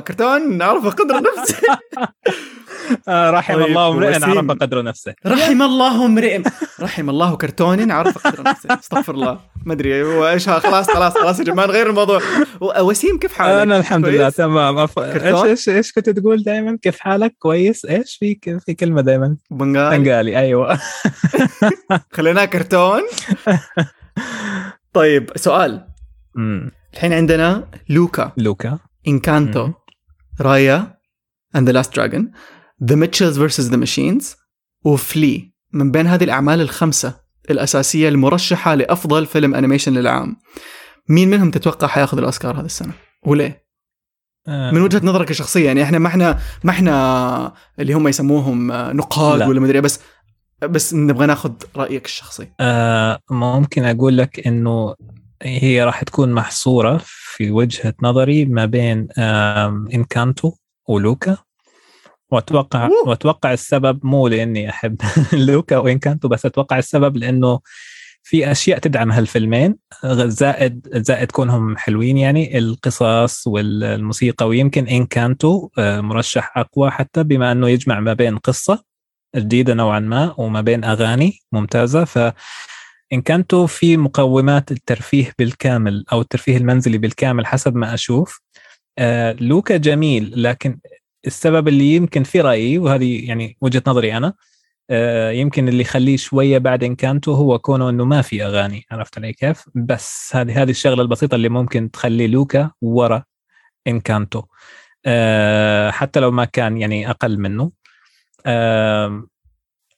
[0.00, 1.56] كرتون عرف قدر نفسه.
[3.08, 4.14] رحم طيب، الله امرئ.
[4.24, 5.14] عرف قدر نفسه.
[5.26, 6.42] رحم الله امرئ
[6.80, 8.78] رحم الله كرتون عرف قدر نفسه.
[8.78, 9.40] استغفر الله.
[9.66, 12.20] ما أدري هو إيش خلاص خلاص خلاص يا جماعة نغير الموضوع.
[12.60, 14.78] و- وسيم كيف حالك؟ أنا الحمد لله؟ تمام.
[14.78, 14.98] أف...
[14.98, 17.84] إيش كرتون؟ إيش إيش كنت تقول دائما كيف حالك؟ كويس.
[17.84, 20.78] إيش في في كلمة دائما بنغال بنغالي أيوه.
[22.16, 23.00] خليناه كرتون.
[24.92, 25.86] طيب سؤال.
[26.34, 26.70] مم.
[26.94, 28.32] الحين عندنا Luca.
[28.36, 28.78] Luca.
[29.08, 29.70] Encanto.
[30.40, 30.94] Raya.
[31.56, 32.30] and the Last Dragon
[32.84, 34.36] The Mitchells versus the Machines
[34.84, 37.20] و Flee من بين هذه الأعمال الخمسة
[37.50, 40.36] الأساسية المرشحة لأفضل فيلم animation للعام.
[41.08, 42.92] مين منهم تتوقع حياخذ الأوسكار هذه السنة؟
[43.26, 43.64] وليه؟
[44.48, 48.92] آه، من وجهة نظرك الشخصيه يعني إحنا ما إحنا ما إحنا اللي هم يسموهم آه،
[48.92, 49.46] نقاد لا.
[49.46, 50.00] ولا مدري إيه، بس
[50.62, 52.48] بس نبغى ناخذ رأيك الشخصي.
[52.60, 54.94] آه ممكن أقول لك إنه
[55.42, 60.52] هي راح تكون محصورة في وجهة نظري ما بين آم، إنكانتو
[60.88, 61.36] ولوكا.
[62.34, 62.88] وأتوقع.
[63.06, 64.96] وأتوقع السبب مو لأني أحب
[65.32, 67.60] لوكا وانكانتو بس أتوقع السبب لأنه
[68.22, 69.76] في أشياء تدعم هالفيلمين.
[70.14, 77.68] زائد زائد كونهم حلوين يعني القصص والموسيقى ويمكن انكانتو آه، مرشح أقوى حتى بما أنه
[77.68, 78.84] يجمع ما بين قصة
[79.36, 82.04] جديدة نوعا ما وما بين أغاني ممتازة.
[82.04, 82.18] ف
[83.12, 88.40] إن كانتوا في مقومات الترفيه بالكامل أو الترفيه المنزلي بالكامل حسب ما أشوف.
[88.98, 90.78] آه لوكا جميل لكن
[91.26, 94.34] السبب اللي يمكن في رأيي وهذه يعني وجهة نظري أنا
[94.90, 99.32] آه يمكن اللي يخليه شوية بعد إنكانتو هو كونه إنه ما في أغاني عرفت علي
[99.32, 103.24] كيف؟ بس هذه هذه الشغلة البسيطة اللي ممكن تخلي لوكا ورا
[103.86, 104.42] Encanto
[105.06, 107.72] آه حتى لو ما كان يعني أقل منه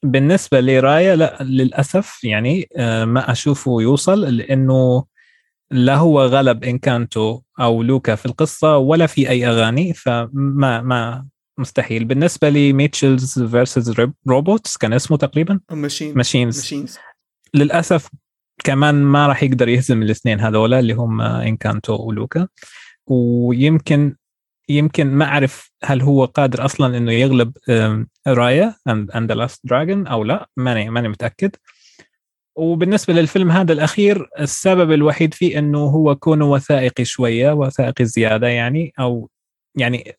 [0.02, 5.04] بالنسبة ل Raya لا للأسف يعني آه ما أشوفه يوصل لأنه
[5.70, 11.26] لا هو غلب Encanto أو Luca في القصة ولا في أي أغاني فما ما
[11.58, 12.04] مستحيل.
[12.04, 13.94] بالنسبة لي Mitchells versus
[14.28, 16.14] Robots كان اسمه تقريبا؟ Machine.
[16.16, 16.58] Machines.
[16.58, 16.98] Machines.
[17.54, 18.08] للأسف
[18.64, 22.48] كمان ما راح يقدر يهزم الاثنين هذولا اللي هم Encanto و Luca.
[23.06, 24.16] ويمكن
[24.68, 27.52] يمكن ما أعرف هل هو قادر أصلا إنه يغلب
[28.26, 31.56] Raya and the Last Dragon أو لا ماني ماني متأكد.
[32.56, 38.92] وبالنسبة للفيلم هذا الأخير السبب الوحيد فيه إنه هو كونه وثائقي شوية وثائقي زيادة يعني
[39.00, 39.30] أو
[39.74, 40.16] يعني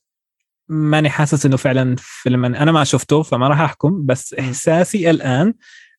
[0.69, 4.33] ماني حاسس إنه فعلا فيلم أنا ما شفته فما راح أحكم بس.
[4.33, 5.53] إحساسي الآن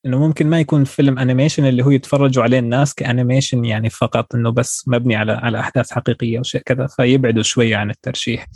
[0.07, 4.35] إنه ممكن ما يكون فيلم animation اللي هو يتفرجوا عليه الناس ك animation يعني فقط
[4.35, 8.47] إنه بس مبني على على أحداث حقيقية وشيء كذا فيبعدوا شوية عن الترشيح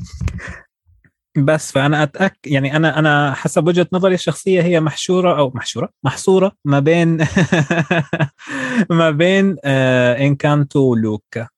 [1.37, 6.53] بس فأنا اتاكد يعني أنا أنا حسب وجهة نظري الشخصية هي محشورة أو محشورة محصورة
[6.65, 7.19] ما بين
[8.91, 11.49] ما بين آه إنكانتو ولوكا.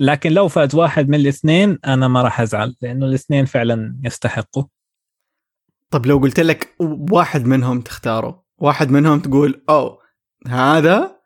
[0.00, 4.64] لكن لو فاز واحد من الاثنين أنا ما راح أزعل لأنه الاثنين فعلا يستحقوا.
[5.90, 6.74] طب لو قلت لك
[7.10, 9.98] واحد منهم تختاره واحد منهم تقول أوه
[10.46, 11.16] هذا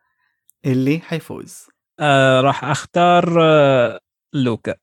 [0.65, 1.67] اللي حيفوز.
[1.99, 3.99] آه راح أختار آه
[4.33, 4.75] لوكا.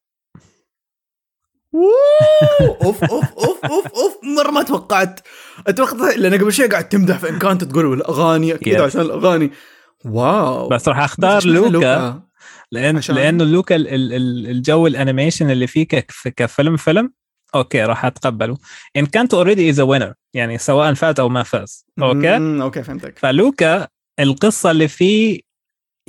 [2.61, 3.05] أوف أوف
[3.39, 5.21] أوف أوف أوف مرة ما توقعت.
[5.67, 8.81] أتوقع لأن قبل شوي قاعد تمدح في إنكانتو تقول الأغاني أكيد.
[8.81, 9.51] عشان الأغاني.
[10.05, 10.69] wow.
[10.69, 12.23] بس راح أختار معنى لوكا
[12.73, 17.13] لأن عشان؟ لأنه لوكا ال- ال- ال- الجو ال animation اللي فيه كف- كفيلم فيلم
[17.55, 18.59] okay راح أتقبله.
[18.97, 23.19] إنكانتو already is winner يعني سواء فاز أو ما فاز okay؟ مم، okay فهمتك.
[23.19, 23.89] فلوكا
[24.21, 25.41] القصة اللي فيه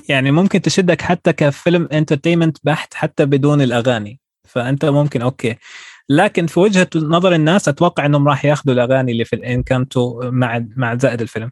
[0.10, 4.20] يعني ممكن تشدك حتى كفيلم entertainment بحت حتى بدون الأغاني.
[4.50, 5.56] فأنت ممكن okay.
[6.10, 10.96] لكن في وجهة نظر الناس أتوقع إنهم راح يأخذوا الأغاني اللي في الإنكانتو مع مع
[10.96, 11.52] زائد الفيلم.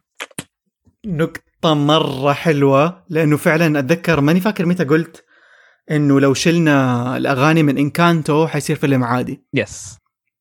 [1.06, 5.24] نقطة مرة حلوة لأنه فعلا أتذكر ماني فاكر متى قلت
[5.90, 9.42] إنه لو شلنا الأغاني من إنكانتو حيصير فيلم عادي.
[9.54, 9.98] yes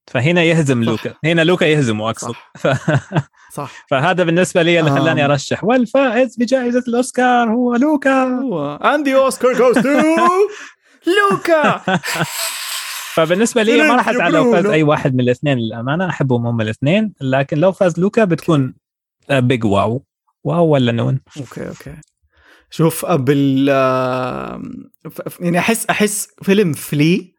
[0.07, 0.89] فهنا يهزم صح.
[0.89, 2.27] لوكا هنا لوكا يهزمه أقصد.
[2.27, 2.51] صح.
[2.57, 2.67] ف...
[3.53, 3.71] صح.
[3.89, 5.25] فهذا بالنسبة لي اللي خلاني.
[5.25, 5.63] أرشح.
[5.63, 8.23] والفائز بجائزة الأوسكار هو لوكا.
[8.23, 8.75] هو.
[8.75, 9.89] And the Oscar goes to
[11.07, 11.81] لوكا!
[13.15, 14.65] فبالنسبة لي ما راح أزعل لو فاز.
[14.65, 16.09] أي واحد من الاثنين للأمانة.
[16.09, 18.73] أحبهم هم الاثنين لكن لو فاز لوكا بتكون
[19.29, 20.05] big wow
[20.43, 21.95] wow ولا none؟ okay okay.
[22.69, 23.67] شوف بال
[25.39, 27.33] يعني أحس أحس فيلم فلي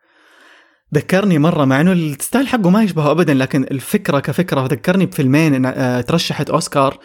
[0.94, 5.66] ذكرني مرة مع إنه ال style حقه ما يشبهه ابدا لكن الفكرة كفكرة ذكرني بفيلمين
[5.66, 6.98] آه، ترشحت أوسكار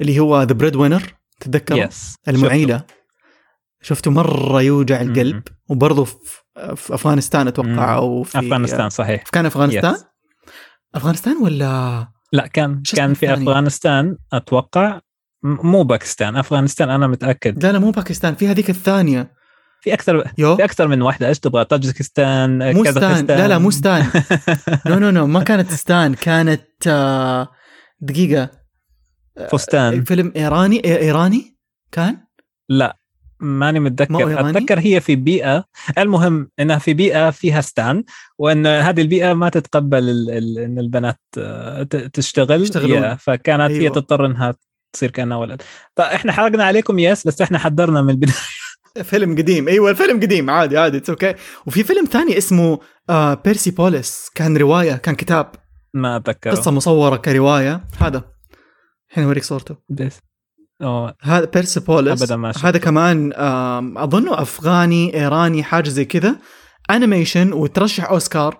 [0.00, 1.02] اللي هو The Breadwinner
[1.40, 2.76] تتذكر yes المعيلة.
[2.76, 3.03] شفته
[4.06, 7.48] مرة يوجع القلب وبرضه في, أفغانستان.
[7.48, 9.22] أتوقع أو في أفغانستان صحيح.
[9.22, 10.04] كان أفغانستان؟ Yes.
[10.94, 15.00] أفغانستان ولا؟ لا كان كان في؟ أفغانستان أتوقع.
[15.42, 17.64] مو باكستان أفغانستان أنا متأكد.
[17.64, 19.32] لا لا مو باكستان في هذيك الثانية.
[19.80, 20.56] في أكثر you.
[20.56, 22.94] في أكثر من واحدة إيش تبغى؟ طاجكستان مو ستان.
[22.94, 24.06] كازاخستان لا لا مو ستان.
[24.86, 27.48] no no no ما كانت ستان كانت آه،
[28.00, 28.50] دقيقة.
[29.52, 30.04] فستان.
[30.04, 31.58] فيلم إيراني؟ إيراني
[31.92, 32.16] كان؟
[32.68, 33.03] لا.
[33.40, 35.64] ماني متذكر؟ أتذكر هي في بيئة
[35.98, 38.04] المهم إنها في بيئة فيها ستان
[38.38, 40.30] وإن هذه البيئة ما تتقبل ال...
[40.30, 40.58] ال...
[40.58, 41.82] إن البنات آه،
[42.12, 42.66] تشتغل.
[43.18, 43.94] فكانت هي أيوة.
[43.94, 44.54] تضطر إنها
[44.92, 45.62] تصير كأنها ولد.
[45.96, 48.34] فإحنا حرقنا عليكم yes بس إحنا حضرنا من البداية.
[49.02, 49.68] فيلم قديم.
[49.68, 50.50] أيوه الفيلم قديم.
[50.50, 51.34] عادي عادي okay
[51.66, 52.78] وفي فيلم ثاني اسمه
[53.10, 55.52] آه بيرسيبوليس كان رواية كان كتاب.
[55.94, 57.84] ما اتذكر قصة مصورة كرواية.
[57.98, 58.22] هذا.
[59.10, 59.76] الحين أوريك صورته.
[59.88, 60.20] بس
[60.82, 61.14] أوه.
[61.22, 62.52] هذا بيرسيبوليس أبداً ما.
[62.64, 63.32] هذا كمان
[63.96, 66.36] أظنه أفغاني إيراني حاجة زي كذا
[66.90, 68.58] animation وترشح أوسكار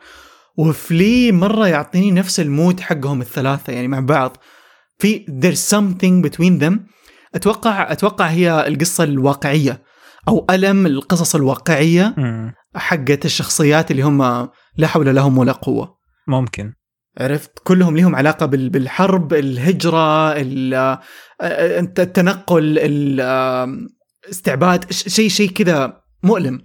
[0.57, 4.37] وفلي مرة يعطيني نفس ال mood حقهم الثلاثة يعني مع بعض
[4.99, 6.79] في there's something between them
[7.35, 9.83] أتوقع أتوقع هي القصة الواقعية
[10.29, 12.15] أو ألم القصص الواقعية.
[12.77, 16.73] حقت الشخصيات اللي هم لا حول لهم ولا قوة ممكن
[17.19, 22.79] عرفت كلهم لهم علاقة بال- بالحرب الهجرة ال- آه، التنقل
[24.27, 26.65] الاستعباد شيء شيء كذا مؤلم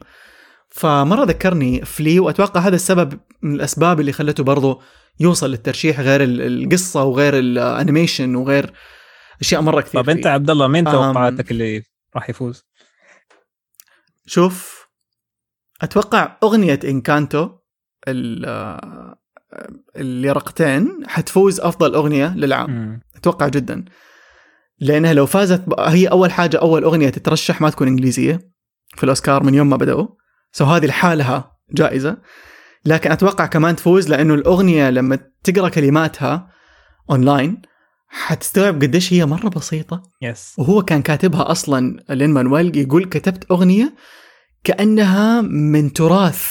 [0.70, 4.82] فمرة ذكرني فلي وأتوقع هذا السبب من الأسباب اللي خلته برضو
[5.20, 8.74] يوصل للترشيح غير ال- القصة وغير الأنيميشن وغير
[9.42, 10.30] أشياء مرة كثير طب فيه.
[10.30, 10.86] عبد الله مين.
[10.86, 11.84] توقعاتك اللي
[12.16, 12.66] راح يفوز؟
[14.26, 14.88] شوف
[15.82, 17.50] أتوقع أغنية إنكانتو
[18.08, 19.20] آه،
[19.96, 22.72] اليرقتين حتفوز أفضل أغنية للعام.
[22.72, 23.02] مم.
[23.16, 23.86] أتوقع جدا.
[24.80, 28.40] لأنها لو فازت هي أول حاجة أول أغنية تترشح ما تكون إنجليزية
[28.96, 30.08] في الأوسكار من يوم ما بدأوا.
[30.52, 32.18] سو هذه لحالها جائزة.
[32.86, 36.50] لكن أتوقع كمان تفوز لأنه الأغنية لما تقرأ كلماتها
[37.10, 37.62] اونلاين
[38.08, 40.02] حتستوعب قديش هي مرة بسيطة.
[40.22, 43.96] yes وهو كان كاتبها أصلا لين مانويل يقول كتبت أغنية
[44.64, 46.44] كأنها من تراث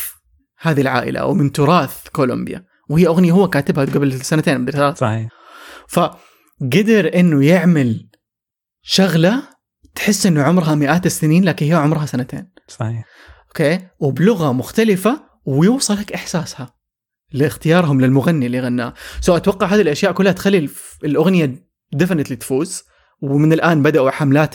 [0.60, 2.67] هذه العائلة أو من تراث كولومبيا.
[2.88, 5.28] وهي أغنية هو كاتبها قبل سنتين مدري ثلاث صحيح.
[5.88, 8.08] فقدر إنه يعمل
[8.82, 9.42] شغلة
[9.94, 12.52] تحس إنه عمرها مئات السنين لكن هي عمرها سنتين.
[12.68, 13.04] صحيح.
[13.48, 16.74] okay؟ وبلغة مختلفة ويوصلك إحساسها
[17.32, 18.94] لاختيارهم للمغني اللي غناه.
[19.20, 20.68] so أتوقع هذه الأشياء كلها تخلي
[21.04, 22.82] الأغنية definitely تفوز.
[23.22, 24.54] ومن الآن بدأوا حملات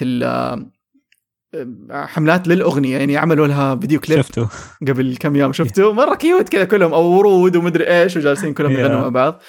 [1.91, 4.45] حملات للأغنية يعني عملوا لها فيديو كليب شفتوا.
[4.87, 5.53] قبل كم يوم.
[5.53, 8.71] شفته مرة cute كذا كلهم أو ورود ومدري إيش وجالسين كلهم.
[8.71, 9.41] يغنوا مع بعض.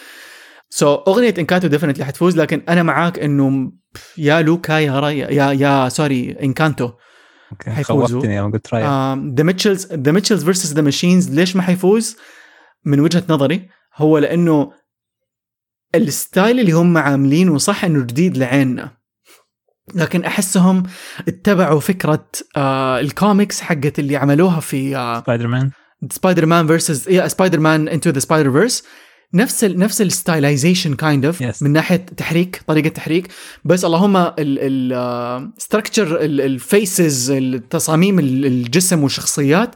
[0.70, 3.72] so so, أغنية إنكانتو definitely حتفوز لكن أنا معاك إنه
[4.18, 6.90] يا لوكا يا رايا يا يا sorry إنكانتو
[7.66, 8.22] حيفوزوا.
[9.36, 12.16] The Mitchells The Mitchells versus the Machines ليش ما حيفوز؟
[12.84, 14.72] من وجهة نظري هو لأنه
[15.94, 19.03] ال style اللي هم عاملينه صح إنه جديد لعيننا.
[19.94, 20.82] لكن أحسهم
[21.28, 25.70] اتبعوا فكرة آه الكوميكس حقت اللي عملوها في آه Spider-Man
[26.10, 28.84] Spider-Man Verse يا Spider-Man Into the Spider-Verse
[29.34, 31.62] نفس ال نفس ال stylization kind of Yes.
[31.62, 33.28] من ناحية تحريك طريقة تحريك.
[33.64, 39.74] بس اللهم ال structure ال faces التصاميم ال- الجسم والشخصيات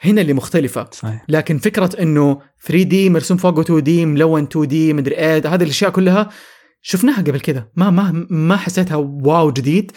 [0.00, 0.86] هنا اللي مختلفة.
[0.92, 1.24] صحيح.
[1.28, 5.62] لكن فكرة إنه 3 D مرسوم فوقه 2 D ملون 2 D مدري إيه هذه
[5.62, 6.28] الأشياء كلها
[6.82, 7.72] شفناها قبل كده.
[7.76, 9.92] ما ما ما حسيتها wow جديد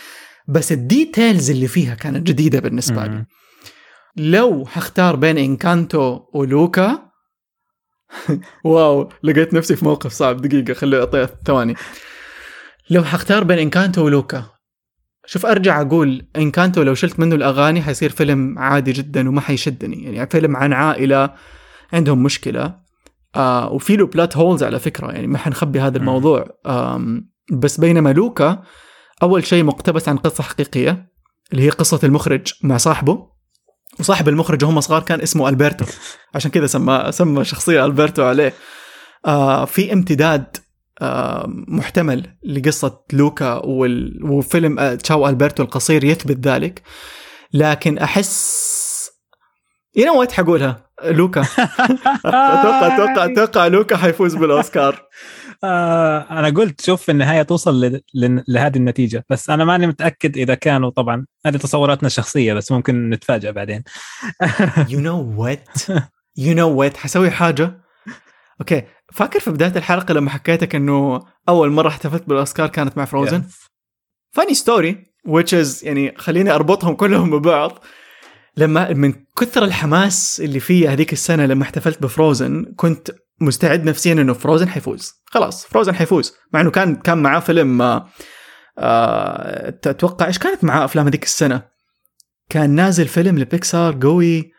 [0.47, 3.25] بس ال details اللي فيها كانت جديدة بالنسبة لي.
[4.17, 7.11] لو حختار بين إنكانتو ولوكا
[8.65, 10.41] wow لقيت نفسي في موقف صعب.
[10.41, 11.75] دقيقة خلي أعطيها ثواني.
[12.89, 14.45] لو حختار بين إنكانتو ولوكا
[15.25, 20.15] شوف أرجع أقول إنكانتو لو شلت منه الأغاني حيصير فيلم عادي جدا وما حيشدني.
[20.15, 21.33] يعني فيلم عن عائلة
[21.93, 22.90] عندهم مشكلة.
[23.35, 25.97] آه وفي له بلات هولز على فكرة يعني ما حنخبي هذا.
[25.97, 26.47] الموضوع.
[27.51, 28.63] بس بينما لوكا
[29.23, 31.11] أول شيء مقتبس عن قصة حقيقية
[31.51, 33.31] اللي هي قصة المخرج مع صاحبه.
[33.99, 35.85] وصاحب المخرج وهم صغار كان اسمه ألبرتو.
[36.35, 38.53] عشان كذا سمى سمى شخصية ألبرتو عليه.
[39.25, 40.57] آه في امتداد
[41.01, 44.19] آه محتمل لقصة لوكا وال...
[44.23, 46.81] وفيلم آه تشاو ألبرتو القصير يثبت ذلك.
[47.53, 48.71] لكن أحس
[49.95, 51.41] you know what حقولها؟ لوكا.
[52.25, 55.01] أتوقع أتوقع أتوقع لوكا حيفوز بالأوسكار.
[55.63, 58.01] آه أنا قلت شوف في النهاية توصل ل...
[58.13, 58.43] ل...
[58.47, 61.25] لهذه النتيجة بس أنا ماني متأكد إذا كانوا طبعا.
[61.45, 63.83] هذه تصوراتنا الشخصية بس ممكن نتفاجئ بعدين.
[64.89, 65.69] you know what
[66.37, 67.81] You know what حسوي حاجة.
[68.61, 68.83] okay
[69.13, 71.19] فاكر في بداية الحلقة لما حكيتك إنه
[71.49, 73.43] أول مرة احتفلت بالأوسكار كانت مع فروزن؟
[74.31, 77.79] funny story which is يعني خليني أربطهم كلهم ببعض.
[78.57, 83.11] لما من كثر الحماس اللي فيه هذيك السنة لما احتفلت بفروزن كنت
[83.41, 85.13] مستعد نفسيا إنه فروزن حيفوز.
[85.25, 86.33] خلاص فروزن حيفوز.
[86.53, 88.09] مع إنه كان كان معاه فيلم آه
[88.77, 91.61] آه أتوقع إيش كانت معاه أفلام هذيك السنة؟
[92.49, 94.51] كان نازل فيلم لبيكسار قوي.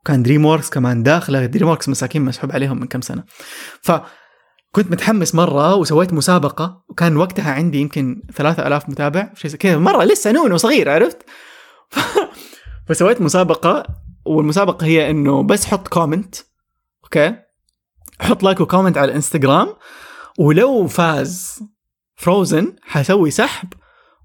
[0.00, 1.46] وكان دريم ووركس كمان داخله.
[1.46, 3.24] دريم ووركس مساكين مسحوب عليهم من كم سنة.
[3.82, 6.84] فكنت متحمس مرة وسويت مسابقة.
[6.88, 9.78] وكان وقتها عندي يمكن 3000 متابع شيء كذا.
[9.78, 11.22] مرة لسه نون وصغير عرفت؟
[12.86, 13.86] فسويت مسابقة
[14.24, 16.34] والمسابقة هي إنه بس حط comment
[17.04, 17.36] أوكي؟
[18.20, 19.68] حط like و comment على الانستغرام
[20.38, 21.62] ولو فاز
[22.14, 23.68] فروزن حسوي سحب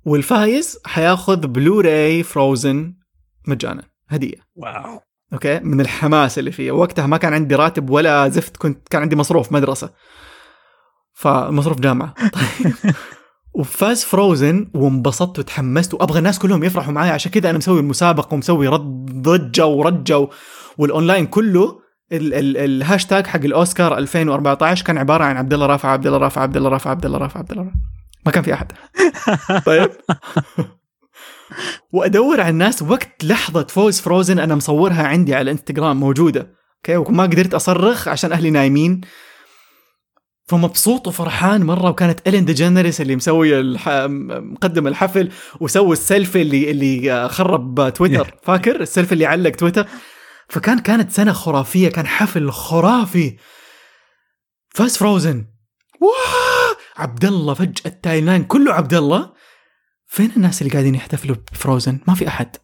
[0.06, 2.94] والفايز حياخذ بلوراي فروزن
[3.48, 4.38] مجانا هدية.
[4.56, 5.00] واو.
[5.34, 9.16] أوكي؟ من الحماس اللي فيه وقتها ما كان عندي راتب ولا زفت كنت كان عندي
[9.16, 9.90] مصروف مدرسة.
[11.14, 12.14] فمصروف جامعة.
[12.30, 12.74] طيب
[13.54, 18.68] وفاز فروزن وانبسطت وتحمست وأبغى الناس كلهم يفرحوا معي عشان كذا أنا مسوي المسابقة ومسوي
[18.68, 20.28] رد ضجة ورجة
[20.78, 21.82] والأونلاين كله.
[22.12, 26.42] ال- ال- الهاشتاج حق الأوسكار 2014 كان عبارة عن عبد الله رافع عبد الله رافع
[26.42, 27.76] عبد الله رافع عبد الله رافع عبد الله رافع.
[28.26, 28.72] ما كان في أحد.
[29.66, 29.90] طيب.
[31.92, 36.52] وأدور على الناس وقت لحظة فوز فروزن أنا مصورها عندي على الانستغرام موجودة.
[36.78, 39.02] أوكي؟ وما قدرت أصرخ عشان أهلي نايمين.
[40.44, 43.90] فمبسوط وفرحان مرة وكانت إلين دي جينيريس اللي مسوي الح...
[43.90, 48.36] مقدم الحفل وسوى السيلفي اللي اللي خرب تويتر.
[48.44, 49.88] فاكر؟ السيلفي اللي علق تويتر؟
[50.50, 53.38] فكان كانت سنة خرافية كان حفل خرافي.
[54.70, 55.46] فاز فروزن.
[56.98, 59.34] عبد الله فجأة ال timeline كله عبد الله
[60.08, 62.56] فين الناس اللي قاعدين يحتفلوا بفروزن؟ ما في أحد.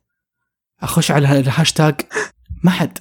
[0.82, 1.96] أخش على الهاشتاج.
[2.64, 3.00] ما حد.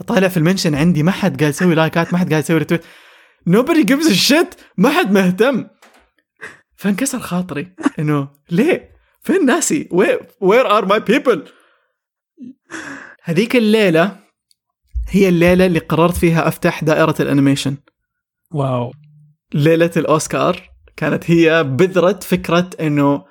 [0.00, 2.84] اطالع في ال mention عندي ما حد قاعد يسوي لايكات ما حد قاعد يسوي retweet.
[3.48, 4.56] Nobody gives a shit.
[4.76, 5.66] ما حد مهتم.
[6.76, 7.74] فانكسر خاطري.
[7.98, 8.90] إنه ليه؟
[9.20, 11.38] فين ناسي؟ Where, where are my people?
[13.22, 14.16] هذيك الليلة
[15.08, 17.76] هي الليلة اللي قررت فيها أفتح دائرة الأنيميشن.
[18.50, 18.92] واو.
[19.54, 23.24] ليلة الأوسكار كانت هي بذرة فكرة إنه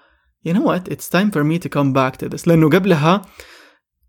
[0.47, 0.93] you know what?
[0.93, 2.47] It's time for me to come back to this.
[2.47, 3.21] لأنه قبلها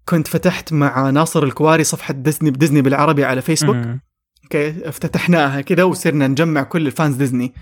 [0.09, 3.77] كنت فتحت مع ناصر الكواري صفحة ديزني بديزني بالعربي على فيسبوك
[4.57, 7.55] افتتحناها كذا وصرنا نجمع كل ال fans ديزني.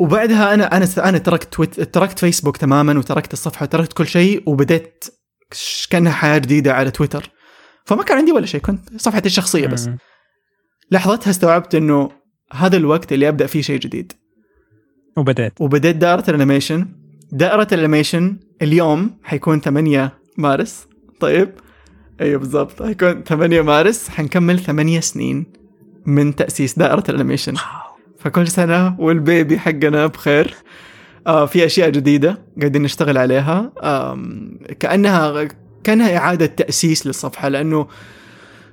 [0.00, 5.04] وبعدها أنا أنا أنا تركت تويت تركت فيسبوك تماما وتركت الصفحة وتركت كل شيء وبديت
[5.90, 7.30] كأنها حياة جديدة على تويتر.
[7.84, 9.90] فما كان عندي ولا شيء كنت صفحتي الشخصية بس.
[10.90, 12.10] لحظتها استوعبت إنه
[12.52, 14.12] هذا الوقت اللي أبدأ فيه شيء جديد.
[15.16, 15.60] وبدأت.
[15.60, 16.88] وبديت دائرة الانيميشن.
[17.32, 20.86] دائرة الانيميشن اليوم حيكون 8 مارس.
[21.20, 21.54] طيب.
[22.20, 22.82] أيوه بالضبط.
[22.82, 25.46] حيكون 8 مارس حنكمل 8 سنين
[26.06, 27.54] من تأسيس دائرة الانيميشن.
[28.18, 30.54] فكل سنة وال baby حقنا بخير.
[31.26, 33.72] آه في أشياء جديدة قاعدين نشتغل عليها.
[33.82, 35.48] آم، كأنها
[35.84, 37.86] كأنها إعادة تأسيس للصفحة لأنه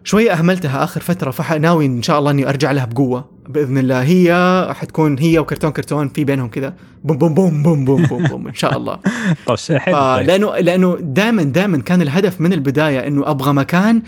[0.04, 3.35] شوية أهملتها آخر فترة فناوي إن شاء الله إني أرجع لها بقوة.
[3.50, 8.06] بإذن الله هي حتكون هي وكرتون كرتون في بينهم كذا boom boom boom boom boom
[8.06, 9.00] boom, boom إن شاء الله.
[9.56, 9.96] شيء حلو.
[9.96, 10.28] آه طيب.
[10.28, 14.02] لأنه لأنه دائما دائما كان الهدف من البداية إنه أبغى مكان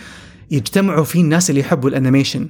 [0.52, 2.50] يجتمعوا فيه الناس اللي يحبوا الأنيميشن.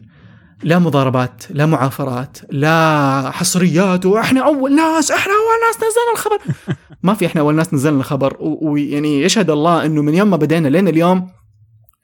[0.63, 6.39] لا مضاربات لا معافرات لا حصريات وإحنا أول ناس إحنا أول ناس نزلنا الخبر.
[7.03, 8.37] ما في إحنا أول ناس نزلنا الخبر.
[8.39, 11.27] ويعني يشهد الله إنه من يوم ما بدينا لين اليوم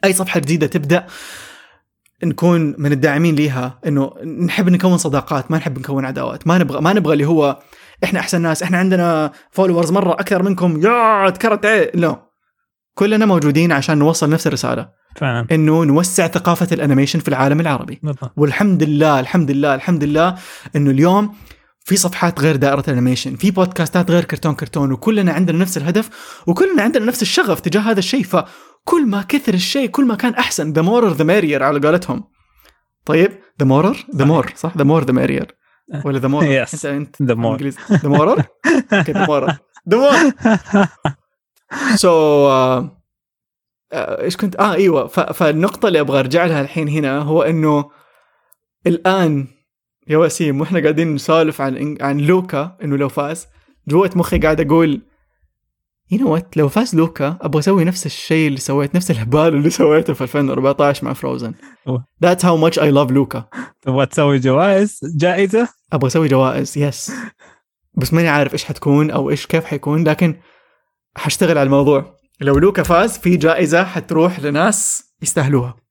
[0.06, 1.06] أي صفحة جديدة تبدأ.
[2.24, 4.14] نكون من الداعمين ليها إنه
[4.46, 7.60] نحب نكون صداقات ما نحب نكون عداوات ما نبغى ما نبغى اللي هو
[8.04, 12.34] إحنا أحسن ناس إحنا عندنا followers مرة أكثر منكم يا تكرت إيه لا
[12.96, 14.90] كلنا موجودين عشان نوصل نفس الرسالة.
[15.16, 15.48] فعلا.
[15.52, 18.00] إنه نوسع ثقافة الأنيميشن في العالم العربي.
[18.04, 18.34] بالضبط.
[18.38, 20.36] والحمد لله الحمد لله الحمد لله
[20.76, 21.36] إنه اليوم
[21.86, 26.10] في صفحات غير دائرة الأنيميشن، في بودكاستات غير كرتون كرتون وكلنا عندنا نفس الهدف
[26.48, 28.26] وكلنا عندنا نفس الشغف تجاه هذا الشيء.
[28.86, 32.24] فكل ما كثر الشيء كل ما كان أحسن the more the merrier على قولتهم.
[33.06, 35.56] طيب the more the more صح؟ the more the merrier
[36.06, 36.44] ولا the more.
[36.44, 37.46] انت أنت more.
[37.46, 38.44] انجليزي the more
[38.94, 39.58] the more
[39.90, 40.32] the more
[41.96, 42.50] so
[43.94, 45.08] إيش كنت؟ آه إيوه.
[45.08, 45.20] ف...
[45.20, 47.90] فالنقطة اللي أبغى أرجع لها الحين هنا هو إنه
[48.88, 49.48] الآن
[50.08, 53.48] يا وسيم وإحنا قاعدين نسولف عن عن لوكا إنه لو فاز
[53.88, 55.02] جوة مخي قاعد أقول
[56.14, 59.70] you know what لو فاز لوكا أبغى أسوي نفس الشيء اللي سويت نفس الهبال اللي
[59.70, 61.54] سويته في 2014 مع فروزن.
[62.26, 63.46] That's how much I love لوكا
[63.82, 67.12] تبغى تسوي جوائز؟ جائزة؟ أبغى أسوي جوائز yes
[67.94, 70.36] بس ماني عارف إيش حتكون أو إيش كيف حيكون لكن
[71.16, 72.20] حاشتغل على الموضوع.
[72.42, 75.83] لو لوكا فاز في جائزة حتروح لناس يستاهلوها.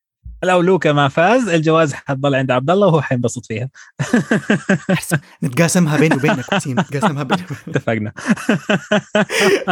[0.45, 3.69] لو لوكا ما فاز الجوائز حتضل عند عبد الله وهو حينبسط فيها.
[5.45, 7.69] نتقاسمها بيني وبينك وسيم نتقاسمها بيني وبينك.
[7.69, 8.13] اتفقنا.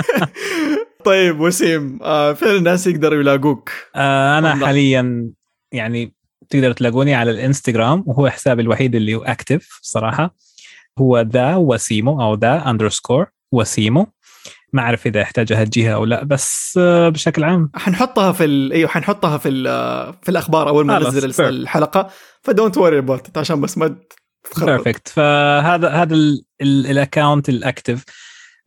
[1.05, 3.71] طيب وسيم آه فين الناس يقدروا يلاقوك.
[3.97, 4.67] آه أنا.
[4.67, 5.31] حاليا
[5.73, 6.15] يعني
[6.51, 10.35] تقدروا تلاقوني على الإنستغرام وهو حسابي الوحيد اللي هو active صراحة.
[10.99, 14.07] هو the وسيمو أو the underscore وسيمو.
[14.73, 17.71] ما أعرف إذا يحتاجها الجهه أو لا بس آه بشكل عام.
[17.75, 18.73] حنحطها في ال...
[18.73, 19.65] إيوه حنحطها في ال...
[20.23, 21.49] في الأخبار أول ما ننزل.
[21.49, 22.11] الحلقة.
[22.43, 23.97] ف don't worry about عشان بس ما
[24.59, 26.17] perfect فهذا هذا
[26.63, 28.05] ال account ال active.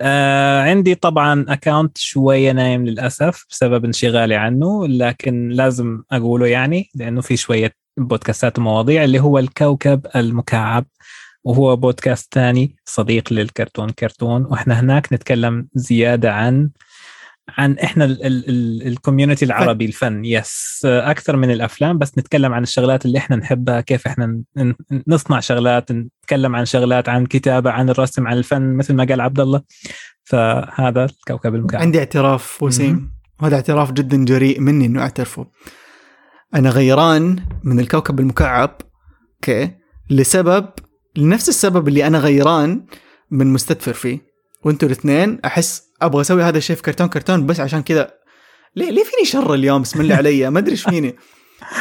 [0.02, 7.22] آه عندي طبعا account شوية نايم للأسف بسبب انشغالي عنه لكن لازم أقوله يعني لأنه
[7.22, 10.86] في شوية بودكاستات ومواضيع اللي هو الكوكب المكعب.
[11.44, 16.70] وهو بودكاست ثاني صديق للكرتون كرتون وإحنا هناك نتكلم زيادة عن
[17.50, 18.18] عن إحنا
[18.86, 20.26] ال community العربي الفن.
[20.26, 24.42] yes أكثر من الأفلام بس نتكلم عن الشغلات اللي إحنا نحبها كيف إحنا
[25.08, 29.40] نصنع شغلات نتكلم عن شغلات عن كتابة عن الرسم عن الفن مثل ما قال عبد
[29.40, 29.62] الله
[30.24, 33.14] فهذا الكوكب المكعب عندي اعتراف وسيم.
[33.42, 35.48] وهذا اعتراف جدا جريء مني إنه أعترفه.
[36.56, 38.82] أنا غيران من الكوكب المكعب
[39.36, 39.72] أوكي
[40.10, 40.70] لسبب
[41.16, 42.86] لنفس السبب اللي أنا غيران
[43.32, 44.20] من مستدفر فيه.
[44.64, 48.14] وأنتوا الاثنين أحس أبغى أسوي هذا الشيء في كرتون كرتون بس عشان كذا.
[48.76, 50.50] ليه ليه فيني شر اليوم؟ بسم الله علي.
[50.50, 51.16] ما أدري إيش فيني.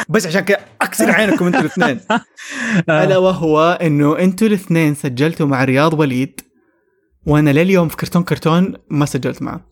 [0.09, 1.99] بس عشان كذا أكسر عينكم أنتوا الاثنين.
[2.89, 6.41] ألا آه وهو إنه أنتوا الاثنين سجلتوا مع رياض وليد
[7.25, 9.65] وأنا لليوم في كرتون كرتون ما سجلت معه.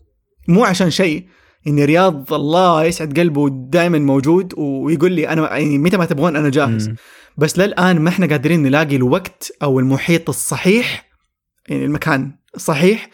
[0.48, 1.26] مو عشان شيء
[1.66, 6.50] اني رياض الله يسعد قلبه دائما موجود ويقول لي أنا يعني متى ما تبغون أنا
[6.50, 6.90] جاهز.
[7.36, 11.08] بس للآن ما إحنا قادرين نلاقي الوقت أو المحيط الصحيح
[11.68, 13.08] يعني المكان الصحيح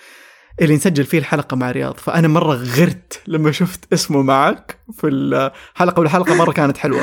[0.60, 1.96] اللي نسجل فيه الحلقة مع رياض.
[1.96, 7.02] فأنا مرة غرت لما شفت اسمه معك في الحلقة والحلقة مرة كانت حلوة.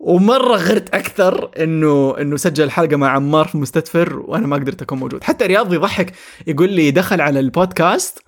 [0.00, 4.98] ومرة غرت أكثر إنه إنه سجل الحلقة مع عمار في مستدفر وأنا ما قدرت أكون
[4.98, 5.24] موجود.
[5.24, 6.12] حتى رياض يضحك
[6.46, 8.22] يقول لي دخل على البودكاست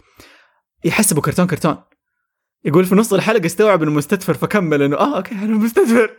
[0.85, 1.77] يحسبه كرتون كرتون.
[2.65, 6.11] يقول في نص الحلقة استوعب إنه مستدفر فكمل إنه آه أوكي أنا مستدفر.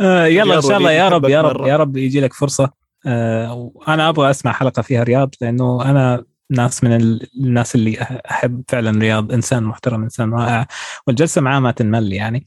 [0.00, 1.66] آه يلا إن شاء الله يا رب يا رب.
[1.66, 2.70] يا رب يجي لك فرصة.
[3.06, 9.00] آه وأنا أبغى أسمع حلقة فيها رياض لأنه أنا ناس من الناس اللي أحب فعلا
[9.00, 10.66] رياض إنسان محترم إنسان رائع
[11.06, 12.44] والجلسة معاه ما تنمل يعني.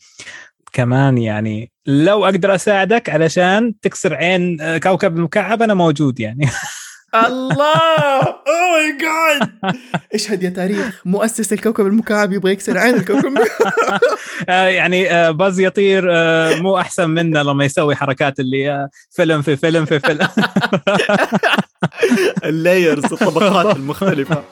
[0.73, 6.49] كمان يعني لو أقدر أساعدك علشان تكسر عين كوكب المكعب أنا موجود يعني.
[7.15, 8.22] الله!
[8.23, 9.49] oh my God
[10.14, 13.38] اشهد يا تاريخ؟ مؤسس الكوكب المكعب يبغى يكسر عين الكوكب
[14.49, 19.56] آه، يعني آه، Buzz يطير آه، مو أحسن منا لما يسوي حركات اللي فيلم في
[19.56, 20.27] فيلم في فيلم.
[22.49, 24.44] ال layers الطبقات المختلفة.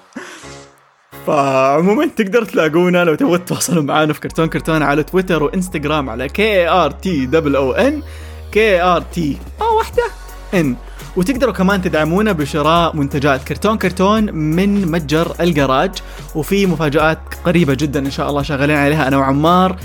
[1.28, 6.68] فعموما تقدر تلاقونا لو تبغوا تتواصلوا معنا في كرتون كرتون على تويتر وإنستغرام على K
[6.70, 8.02] R T double O N
[8.52, 10.04] K R T O واحدة
[10.54, 10.76] N
[11.16, 15.92] وتقدروا كمان تدعمونا بشراء منتجات كرتون كرتون من متجر الجراج
[16.36, 19.08] وفي مفاجآت قريبة جدا إن شاء الله شغالين عليها.
[19.08, 19.76] أنا وعمار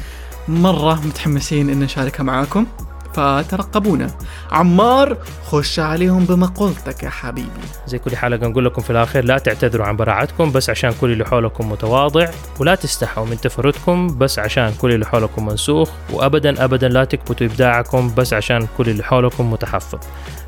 [0.48, 2.66] مرة متحمسين إن نشاركها معاكم
[3.14, 4.10] فترقبونا.
[4.52, 7.48] عمار خش عليهم بمقولتك يا حبيبي.
[7.86, 11.24] زي كل حلقة نقول لكم في الآخر لا تعتذروا عن براعتكم بس عشان كل اللي
[11.24, 12.28] حولكم متواضع
[12.60, 18.14] ولا تستحوا من تفردكم بس عشان كل اللي حولكم منسوخ وأبدا أبدا لا تكبتوا إبداعكم
[18.16, 19.98] بس عشان كل اللي حولكم متحفظ.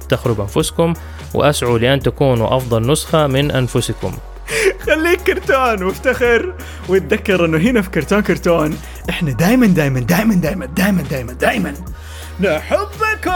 [0.08, 0.94] افتخروا بأنفسكم
[1.34, 4.12] وأسعوا لأن تكونوا أفضل نسخة من أنفسكم.
[4.86, 6.54] خليك كرتون وافتخر
[6.88, 8.78] وتذكر إنه هنا في كرتون كرتون
[9.10, 11.74] إحنا دايما دايما دايما دايما دايما دايما دايما
[12.40, 13.32] نحبكم!